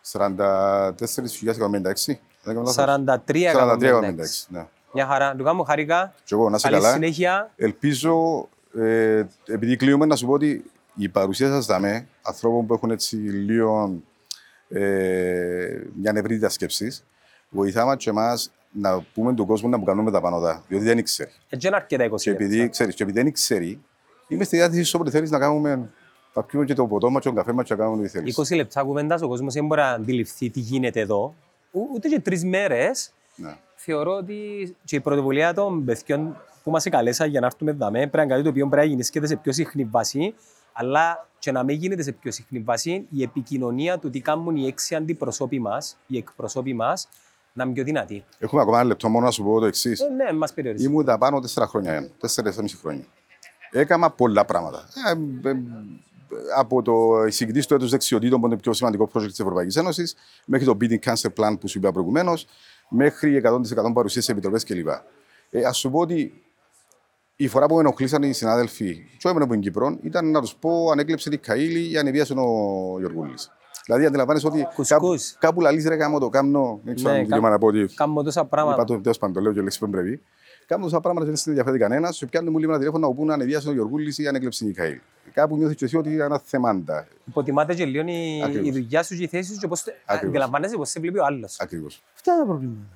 [0.00, 2.20] 44.056.
[2.74, 4.46] 43 43.56.
[4.48, 4.66] Ναι.
[4.92, 5.34] Μια χαρά.
[5.36, 6.14] Του κάνω χαρικά.
[6.24, 6.92] Και εγώ να είσαι Καλή καλά.
[6.94, 7.52] συνέχεια.
[7.56, 8.48] Ελπίζω,
[8.78, 13.16] ε, επειδή κλείουμε, να σου πω ότι η παρουσία σας δαμέ, ανθρώπων που έχουν έτσι
[13.16, 14.00] λίγο
[14.68, 16.98] ε, μια ευρύτητα σκέψη,
[17.48, 21.02] βοηθά μας και εμάς να πούμε τον κόσμο να μου κάνουμε τα πανωτά, διότι δεν
[21.02, 21.30] ξέρει.
[21.48, 23.80] Έτσι είναι αρκετά 20 Και επειδή, ξέρεις, και επειδή δεν ξέρει,
[24.28, 25.90] είμαι στη διάθεση σου όποτε θέλεις να κάνουμε,
[26.34, 28.38] να πιούμε και το ποτό μας και τον καφέ μας και να κάνουμε ό,τι θέλεις.
[28.38, 31.34] 20 λεπτά κουβέντας, ο κόσμος δεν μπορεί να αντιληφθεί τι γίνεται εδώ.
[31.72, 33.12] Ο- Ούτε και τρεις μέρες.
[33.36, 33.56] Ναι.
[33.74, 34.36] Θεωρώ ότι
[34.84, 38.26] και η πρωτοβουλία των παιδιών που μας καλέσα για να έρθουμε εδώ πρέπει να είναι
[38.32, 40.34] κάτι το οποίο πρέπει να γίνει σε πιο συχνή βάση,
[40.72, 44.66] αλλά και να μην γίνεται σε πιο συχνή βάση η επικοινωνία του τι κάνουν οι
[44.66, 47.08] έξι αντιπροσώποι μας, οι εκπροσώποι μας,
[47.54, 48.24] να είναι πιο δυνατή.
[48.38, 50.00] Έχουμε ακόμα ένα λεπτό μόνο να σου πω το εξής.
[50.00, 50.84] Ε, ναι, μας περιορίζει.
[50.84, 53.04] Ήμουν τα πάνω τέσσερα χρόνια, τέσσερα και μισή χρόνια.
[53.70, 54.88] Έκανα πολλά πράγματα.
[55.44, 55.56] Ε, ε,
[56.56, 60.14] από το εισηγητής του έτους δεξιοτήτων, που είναι το πιο σημαντικό project της Ευρωπαϊκής Ένωσης,
[60.46, 62.46] μέχρι το Beating Cancer Plan που σου είπα προηγουμένως,
[62.88, 64.88] μέχρι 100% παρουσία σε επιτροπές κλπ.
[65.50, 66.42] Ε, Α σου πω ότι
[67.36, 70.54] η φορά που με ενοχλήσαν οι συνάδελφοι, και έμενα από την Κύπρο, ήταν να τους
[70.54, 73.34] πω αν έκλεψε την Καήλη ή αν εβίασε ο Γιωργούλη.
[73.84, 75.36] Δηλαδή, αντιλαμβάνεσαι ότι κάπου, Κουσκούς.
[75.38, 77.86] κάπου λαλείς ρε γάμο το κάμνο, δεν ξέρω Ναι, αν δικαίωμα κα- να πω ότι
[77.94, 78.84] Κάνουμε τόσα Είπα πράγματα.
[78.84, 80.22] το τέλος πάντων, το λέω και λέξη που πρέπει.
[80.66, 82.16] Κάνουν τόσα πράγματα δεν σε ενδιαφέρει κανένας.
[82.16, 84.64] Σου πιάνουν μου λίγο ένα τηλέφωνο να πούν αν εβίασε ο Γιωργούλη ή αν έκλεψε
[84.64, 84.98] η Μιχαήλ.
[85.32, 87.06] Κάπου νιώθεις και εσύ ότι είναι ένα θεμάντα.
[87.24, 88.66] Υποτιμάται και λίγο η, Ακριβώς.
[88.68, 90.28] η δουλειά σου και η θέση σου και πώς τε- Ακριβώς.
[90.28, 91.60] αντιλαμβάνεσαι πώς σε βλέπει ο άλλος.
[91.60, 92.02] Ακριβώς.
[92.14, 92.86] Αυτά είναι τα προβλήματα.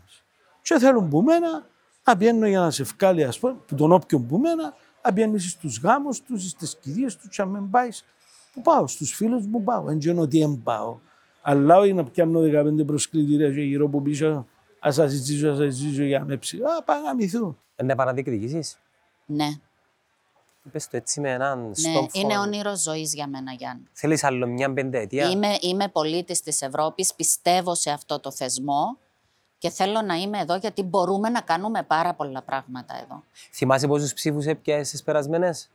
[0.62, 1.66] Και θέλουν που μένα
[2.04, 4.74] να πιένω για να σε βγάλει, ας πούμε, που τον όποιον που μένα,
[5.04, 8.04] να πιένεις στους γάμους τους, στις κηδείες τους και να μην πάεις
[8.52, 9.82] που πάω, στους φίλους μου πάω.
[9.82, 10.98] Δεν ξέρω ότι δεν πάω.
[11.42, 14.46] Αλλά όχι να πιάνω 15 προσκλητήρια και γύρω από πίσω,
[14.78, 16.62] ας σας ζητήσω, ας σας ζητήσω για να με ψήσει.
[16.62, 17.58] Α, πάει να μυθούν.
[17.76, 18.78] Ε, Να επαναδιεκδικήσεις.
[19.26, 19.48] Ναι,
[20.72, 21.74] Πες το έτσι με έναν ναι.
[21.74, 22.08] στόμφο.
[22.12, 23.82] είναι όνειρος ζωής για μένα, Γιάννη.
[23.92, 28.98] Θέλεις άλλο μια πενταετία; Είμαι, είμαι πολίτης της Ευρώπης, πιστεύω σε αυτό το θεσμό
[29.58, 33.22] και θέλω να είμαι εδώ γιατί μπορούμε να κάνουμε πάρα πολλά πράγματα εδώ.
[33.52, 35.70] Θυμάσαι πόσους ψήφους έπιασες στις περασμένες;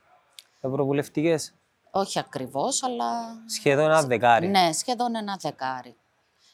[0.61, 1.53] Ευρωβουλευτικές;
[1.95, 3.44] Όχι ακριβώς, αλλά...
[3.45, 4.48] Σχεδόν ένα δεκάρι.
[4.48, 5.95] Ναι, σχεδόν ένα δεκάρι.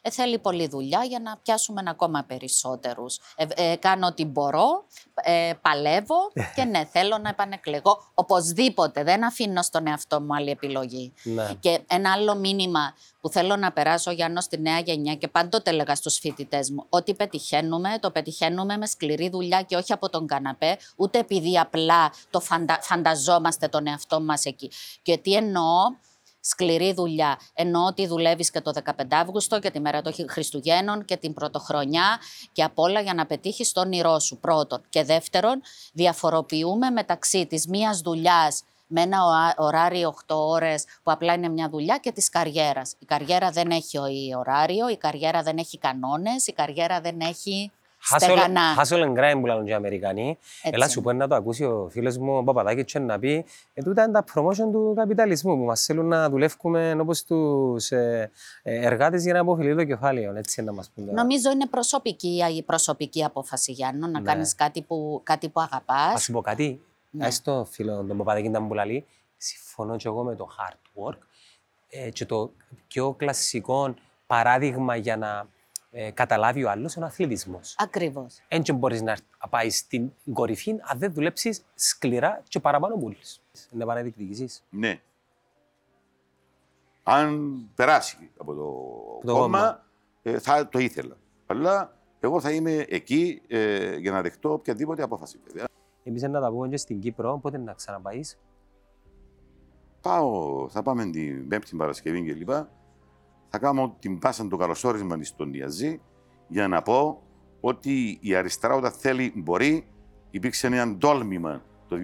[0.01, 3.19] Ε, θέλει πολλή δουλειά για να πιάσουμε ακόμα περισσότερους.
[3.35, 4.85] Ε, ε, κάνω ό,τι μπορώ,
[5.23, 9.03] ε, παλεύω και ναι, θέλω να επανεκλεγώ οπωσδήποτε.
[9.03, 11.13] Δεν αφήνω στον εαυτό μου άλλη επιλογή.
[11.23, 11.53] Ναι.
[11.59, 15.95] Και ένα άλλο μήνυμα που θέλω να περάσω, Γιάννος, στη νέα γενιά και πάντοτε έλεγα
[15.95, 20.77] στους φοιτητές μου, ότι πετυχαίνουμε, το πετυχαίνουμε με σκληρή δουλειά και όχι από τον καναπέ,
[20.95, 22.80] ούτε επειδή απλά το φαντα...
[22.81, 24.71] φανταζόμαστε τον εαυτό μας εκεί.
[25.01, 25.77] Και τι εννοώ,
[26.41, 27.40] σκληρή δουλειά.
[27.53, 32.20] Εννοώ ότι δουλεύεις και το 15 Αύγουστο και τη μέρα των Χριστουγέννων και την Πρωτοχρονιά
[32.52, 34.38] και απ' όλα για να πετύχεις το όνειρό σου.
[34.38, 34.82] Πρώτον.
[34.90, 35.61] Και δεύτερον,
[35.94, 41.70] διαφοροποιούμε μεταξύ της μίας δουλειάς με ένα ωα- ωράριο 8 ώρες που απλά είναι μια
[41.70, 42.95] δουλειά και της καριέρας.
[42.99, 47.52] Η καριέρα δεν έχει ο- ωράριο, η καριέρα δεν έχει κανόνες, η καριέρα δεν έχει
[47.53, 47.78] στεγανά.
[48.77, 50.30] Hustle and grind που λένε και οι Αμερικανοί.
[50.30, 53.45] Έτσι Έλα σου πω να το ακούσει ο φίλος μου ο Παπαδάκης και να πει
[53.73, 58.31] ε, τούτα είναι τα promotion του καπιταλισμού που μας θέλουν να δουλεύουμε όπως τους ε,
[58.63, 60.35] ε, εργάτες για να αποφυλεί το κεφάλαιο.
[60.35, 61.21] Έτσι είναι να μας πούν τώρα.
[61.21, 64.26] Νομίζω είναι προσωπική η προσωπική απόφαση, Γιάννο, να Ναι.
[64.26, 66.13] κάνεις κάτι που, κάτι που αγαπάς.
[66.13, 66.81] Ας σου πω κάτι.
[67.09, 67.23] Ναι.
[67.26, 67.31] Ναι.
[67.31, 69.05] στο φίλο τον Παπαδάκη ήταν που λέει,
[69.38, 71.17] συμφωνώ και εγώ με το hard work
[71.89, 72.51] ε, και το
[72.88, 73.93] πιο κλασικό
[74.27, 75.47] παράδειγμα για να
[75.91, 77.76] ε, καταλάβει ο άλλος είναι ο αθλητισμός.
[77.78, 78.41] Ακριβώς.
[78.49, 79.18] Δεν και μπορείς να
[79.49, 83.41] πάεις στην κορυφή αν δεν δουλέψεις σκληρά και παραπάνω πουλείς.
[83.72, 84.64] Να πάνε διεκδικήσεις.
[84.70, 85.02] Ναι.
[87.03, 88.64] Αν περάσει από το,
[89.28, 89.86] το κόμμα, κόμμα.
[90.22, 91.18] ε, θα το ήθελα.
[91.45, 95.40] Αλλά εγώ θα είμαι εκεί ε, για να δεχτώ οποιαδήποτε απόφαση.
[95.45, 95.68] βέβαια.
[96.03, 98.40] Εμείς να τα πούμε και στην Κύπρο, πότε να ξαναπαείς.
[100.02, 102.70] Πάω, θα πάμε την Πέμπτη Παρασκευή και λοιπά.
[103.49, 106.01] Θα κάνω την πάσα το καλωσόρισμα στον Διαζή
[106.47, 107.21] για να πω
[107.59, 109.88] ότι η αριστερά όταν θέλει μπορεί.
[110.31, 111.95] Υπήρξε ένα τόλμημα το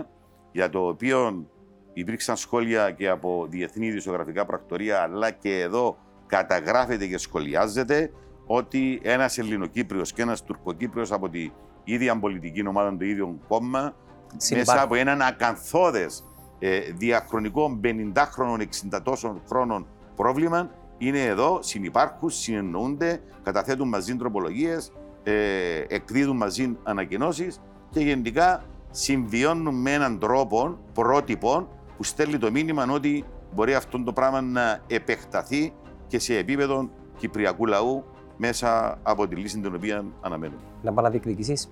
[0.00, 0.04] 2019
[0.52, 1.46] για το οποίο
[1.92, 8.12] υπήρξαν σχόλια και από διεθνή ειδησιογραφικά πρακτορία αλλά και εδώ καταγράφεται και σχολιάζεται
[8.46, 11.50] ότι ένας Ελληνοκύπριος και ένας Τουρκοκύπριος από τη
[11.84, 13.94] ίδια πολιτική ομάδα, το ίδιο κόμμα,
[14.36, 14.74] Συνυπάρχουν.
[14.74, 16.24] μέσα από έναν ακαθόδες
[16.58, 19.86] ε, διαχρονικό 50 χρόνων, 60 τόσων χρόνων
[20.16, 20.70] πρόβλημα.
[20.98, 27.60] Είναι εδώ, συνυπάρχουν, συνεννοούνται, καταθέτουν μαζί τροπολογίες, ε, εκδίδουν μαζί ανακοινώσεις
[27.90, 33.24] και γενικά συμβιώνουν με έναν τρόπο πρότυπο που στέλνει το μήνυμα ότι
[33.54, 35.72] μπορεί αυτό το πράγμα να επεκταθεί
[36.06, 38.04] και σε επίπεδο κυπριακού λαού
[38.36, 40.60] μέσα από τη λύση την οποία αναμένουμε.
[40.82, 41.70] Να πάω να διεκδικήσεις.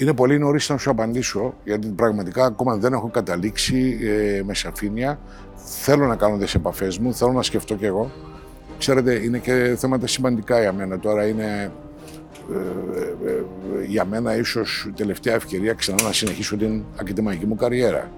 [0.00, 5.18] Είναι πολύ νωρίς να σου απαντήσω, γιατί πραγματικά ακόμα δεν έχω καταλήξει ε, με σαφήνεια.
[5.54, 8.10] Θέλω να κάνω τις επαφές μου, θέλω να σκεφτώ κι εγώ.
[8.78, 10.98] Ξέρετε, είναι και θέματα σημαντικά για μένα.
[10.98, 11.72] Τώρα είναι
[12.52, 18.10] ε, ε, ε, για μένα ίσως τελευταία ευκαιρία ξανά να συνεχίσω την ακαδημαϊκή μου καριέρα.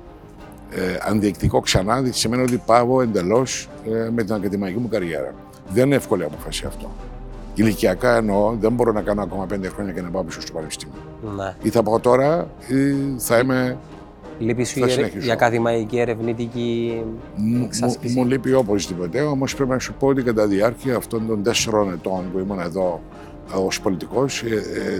[0.71, 5.35] Ε, αν διεκδικώ ξανά, σημαίνει ότι πάω εντελώς ε, με την ακαδημαϊκή μου καριέρα.
[5.69, 6.91] Δεν είναι εύκολη απόφαση αυτό.
[7.55, 11.10] Ηλικιακά εννοώ, δεν μπορώ να κάνω ακόμα πέντε χρόνια και να πάω πίσω στο πανεπιστήμιο.
[11.37, 11.55] Ναι.
[11.63, 12.75] Ή θα πάω τώρα, ή
[13.19, 13.77] θα είμαι.
[14.39, 15.29] Λείπει σου Θα η, ερε- συνεχίσω.
[15.29, 17.03] η ακαδημαϊκή ερευνητική
[17.37, 18.19] Μου, μου, εξάσκηση.
[18.19, 21.93] μου λείπει οπωσδήποτε, όμως πρέπει να σου πω ότι κατά τη διάρκεια αυτών των τέσσερων
[21.93, 23.01] ετών που ήμουν εδώ
[23.55, 24.43] ως πολιτικός,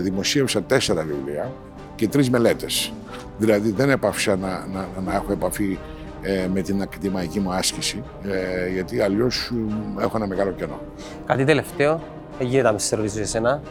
[0.01, 1.51] δημοσίευσα τέσσερα βιβλία
[1.95, 2.93] και τρεις μελέτες.
[3.37, 5.77] Δηλαδή δεν έπαυσα να, να, να έχω επαφή
[6.21, 9.51] ε, με την ακαδημαϊκή μου άσκηση, ε, γιατί αλλιώς
[9.99, 10.79] έχω ένα μεγάλο κενό.
[11.25, 12.01] Κάτι τελευταίο,
[12.37, 13.61] δεν γίνεται να με σε ρωτήσω εσένα.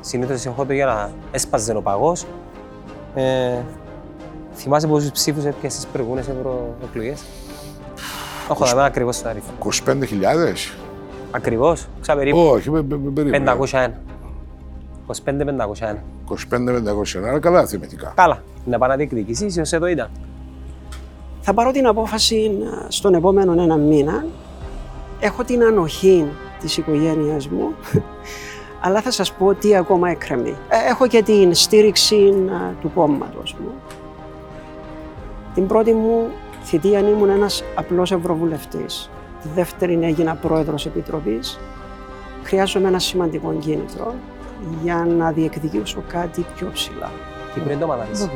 [0.00, 2.24] Συνήθως έχω το για να έσπαζε ο παγός.
[3.14, 3.52] Ε,
[4.54, 7.14] θυμάσαι πόσους ψήφους έπιασε στις προηγούμενες ευρωεκλογέ.
[8.48, 9.52] Όχι, θα είμαι ακριβώς στον αριθμό.
[9.58, 10.74] 25.000?
[11.30, 12.38] Ακριβώς, ξαπερίπου.
[12.38, 13.30] Όχι, με- με- με- περίπου.
[13.44, 13.90] 501.
[15.06, 16.02] 25-501.
[16.24, 18.12] 25-500, αλλά καλά θυμητικά.
[18.16, 20.10] Καλά, να πάω να διεκδικήσεις, ως εδώ ήταν.
[21.40, 24.24] Θα πάρω την απόφαση ε, στον επόμενο ένα μήνα.
[25.20, 26.26] Έχω την ανοχή
[26.60, 27.68] της οικογένειας μου,
[28.80, 30.56] αλλά θα σας πω τι ακόμα εκκρεμεί.
[30.68, 32.16] Ε, Έχω και την στήριξη
[32.48, 33.70] ε, του κόμματος μου.
[35.54, 36.26] Την πρώτη μου
[36.64, 39.10] θητεία ήμουν ένας απλός ευρωβουλευτής.
[39.42, 41.58] Τη δεύτερη έγινα πρόεδρος επιτροπής.
[42.42, 44.14] Χρειάζομαι ένα σημαντικό κίνητρο
[44.82, 47.10] για να διεκδικήσω κάτι πιο ψηλά.
[47.54, 48.28] Κύπρο είναι το μανάδις.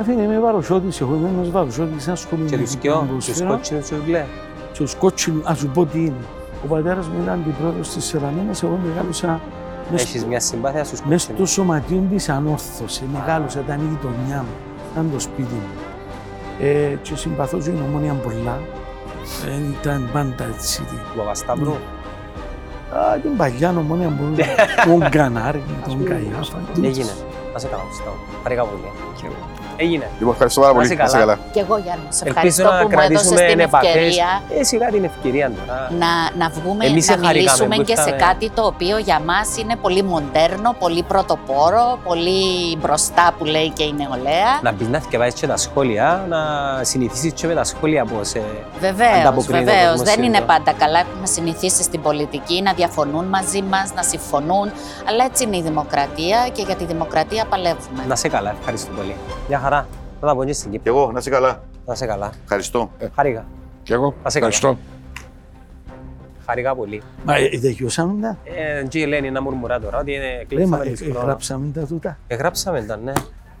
[0.00, 3.48] Αφήνε είμαι βαροσότης, εγώ είμαι ένας βαροσότης, ασχολούμαι Και με τους την δυο, τους ατμόσφαιρα.
[3.50, 4.26] κότσινους τους μπλε.
[4.72, 6.14] Και τους κότσινους, ας σου πω τι είναι.
[6.64, 9.40] Ο πατέρας μου ήταν αντιπρόεδρος της Σελαμίνας, εγώ μεγάλωσα
[9.90, 11.50] μες Έχεις στο- μια συμπάθεια στους μες στο κότσινους.
[11.52, 13.02] σωματείο της ανόρθωσης.
[13.12, 14.54] Μεγάλωσα, ήταν η γειτονιά μου,
[14.92, 15.68] ήταν το σπίτι μου.
[16.60, 18.58] Ε, και συμπαθώ και την ομόνια πολλά.
[19.46, 20.82] Ε, ήταν πάντα έτσι.
[20.82, 21.72] Του Παπασταύρου.
[21.72, 24.24] Α, την παλιά ομόνια που
[24.84, 26.58] τον Κανάρη, τον Καϊάφα.
[26.82, 27.10] Έγινε.
[27.52, 28.16] Να σε καλά, Γουστάβο.
[28.42, 28.82] Χαρήκα πολύ.
[29.76, 30.06] Έγινε.
[30.18, 30.92] Λοιπόν, ευχαριστώ πάρα Να πολύ.
[30.92, 31.34] είσαι Να είσαι καλά.
[31.34, 31.48] καλά.
[31.52, 33.88] Και εγώ, Γιάννη, σε Ελπίζω ευχαριστώ να που μου έδωσες κρατήσουμε την επαφές.
[33.94, 35.90] ευκαιρία Ε, σιγά την ευκαιρία τώρα.
[36.02, 36.10] να,
[36.44, 38.22] να βγούμε, Εμείς να εχαρήκαμε μιλήσουμε που και σε ήρθαμε.
[38.26, 42.42] κάτι το οποίο για μας είναι πολύ μοντέρνο, πολύ πρωτοπόρο, πολύ
[42.80, 44.50] μπροστά που λέει και η νεολαία.
[44.62, 46.38] Να μπεις να θυκευάσεις και τα σχόλια, να
[46.84, 48.42] συνηθίσεις και με τα σχόλια πώς ε,
[48.80, 49.88] Βεβαίως, ανταποκρίνεται ο βεβαίως.
[49.90, 50.46] κόσμος Δεν σε είναι αυτό.
[50.52, 50.98] πάντα καλά.
[50.98, 54.70] Έχουμε συνηθίσει στην πολιτική να διαφωνούν μαζί μας, να συμφωνούν.
[55.08, 58.02] Αλλά έτσι είναι η δημοκρατία και για τη δημοκρατία παλεύουμε.
[58.08, 59.16] Να σε καλά, ευχαριστώ πολύ.
[59.48, 59.86] Μια χαρά.
[60.20, 60.92] Θα τα πω και στην Και Κύπρο.
[60.98, 61.62] εγώ, να είσαι καλά.
[61.86, 62.32] Να σε καλά.
[62.42, 62.90] Ευχαριστώ.
[63.14, 63.44] Χαρήκα.
[63.82, 64.52] Και εγώ Να σε καλά.
[64.52, 64.78] ευχαριστώ.
[66.46, 67.02] Χαρήκα πολύ.
[67.24, 70.36] Μα ε, δεν γιώσαμε τα; Ε, και η Ελένη να μουρμουρά τώρα ότι είναι Ρε,
[70.38, 71.26] μα κλείσαμε ε, της ε, χρόνου.
[71.26, 72.18] γράψαμε τα τούτα.
[72.26, 73.12] Εγγράψαμε τα, ναι.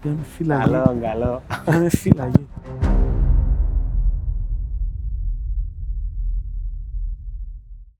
[0.02, 0.70] Πήγαμε φυλακή.
[0.70, 1.42] Καλό, καλό.
[1.64, 2.48] Πήγαμε φυλακή.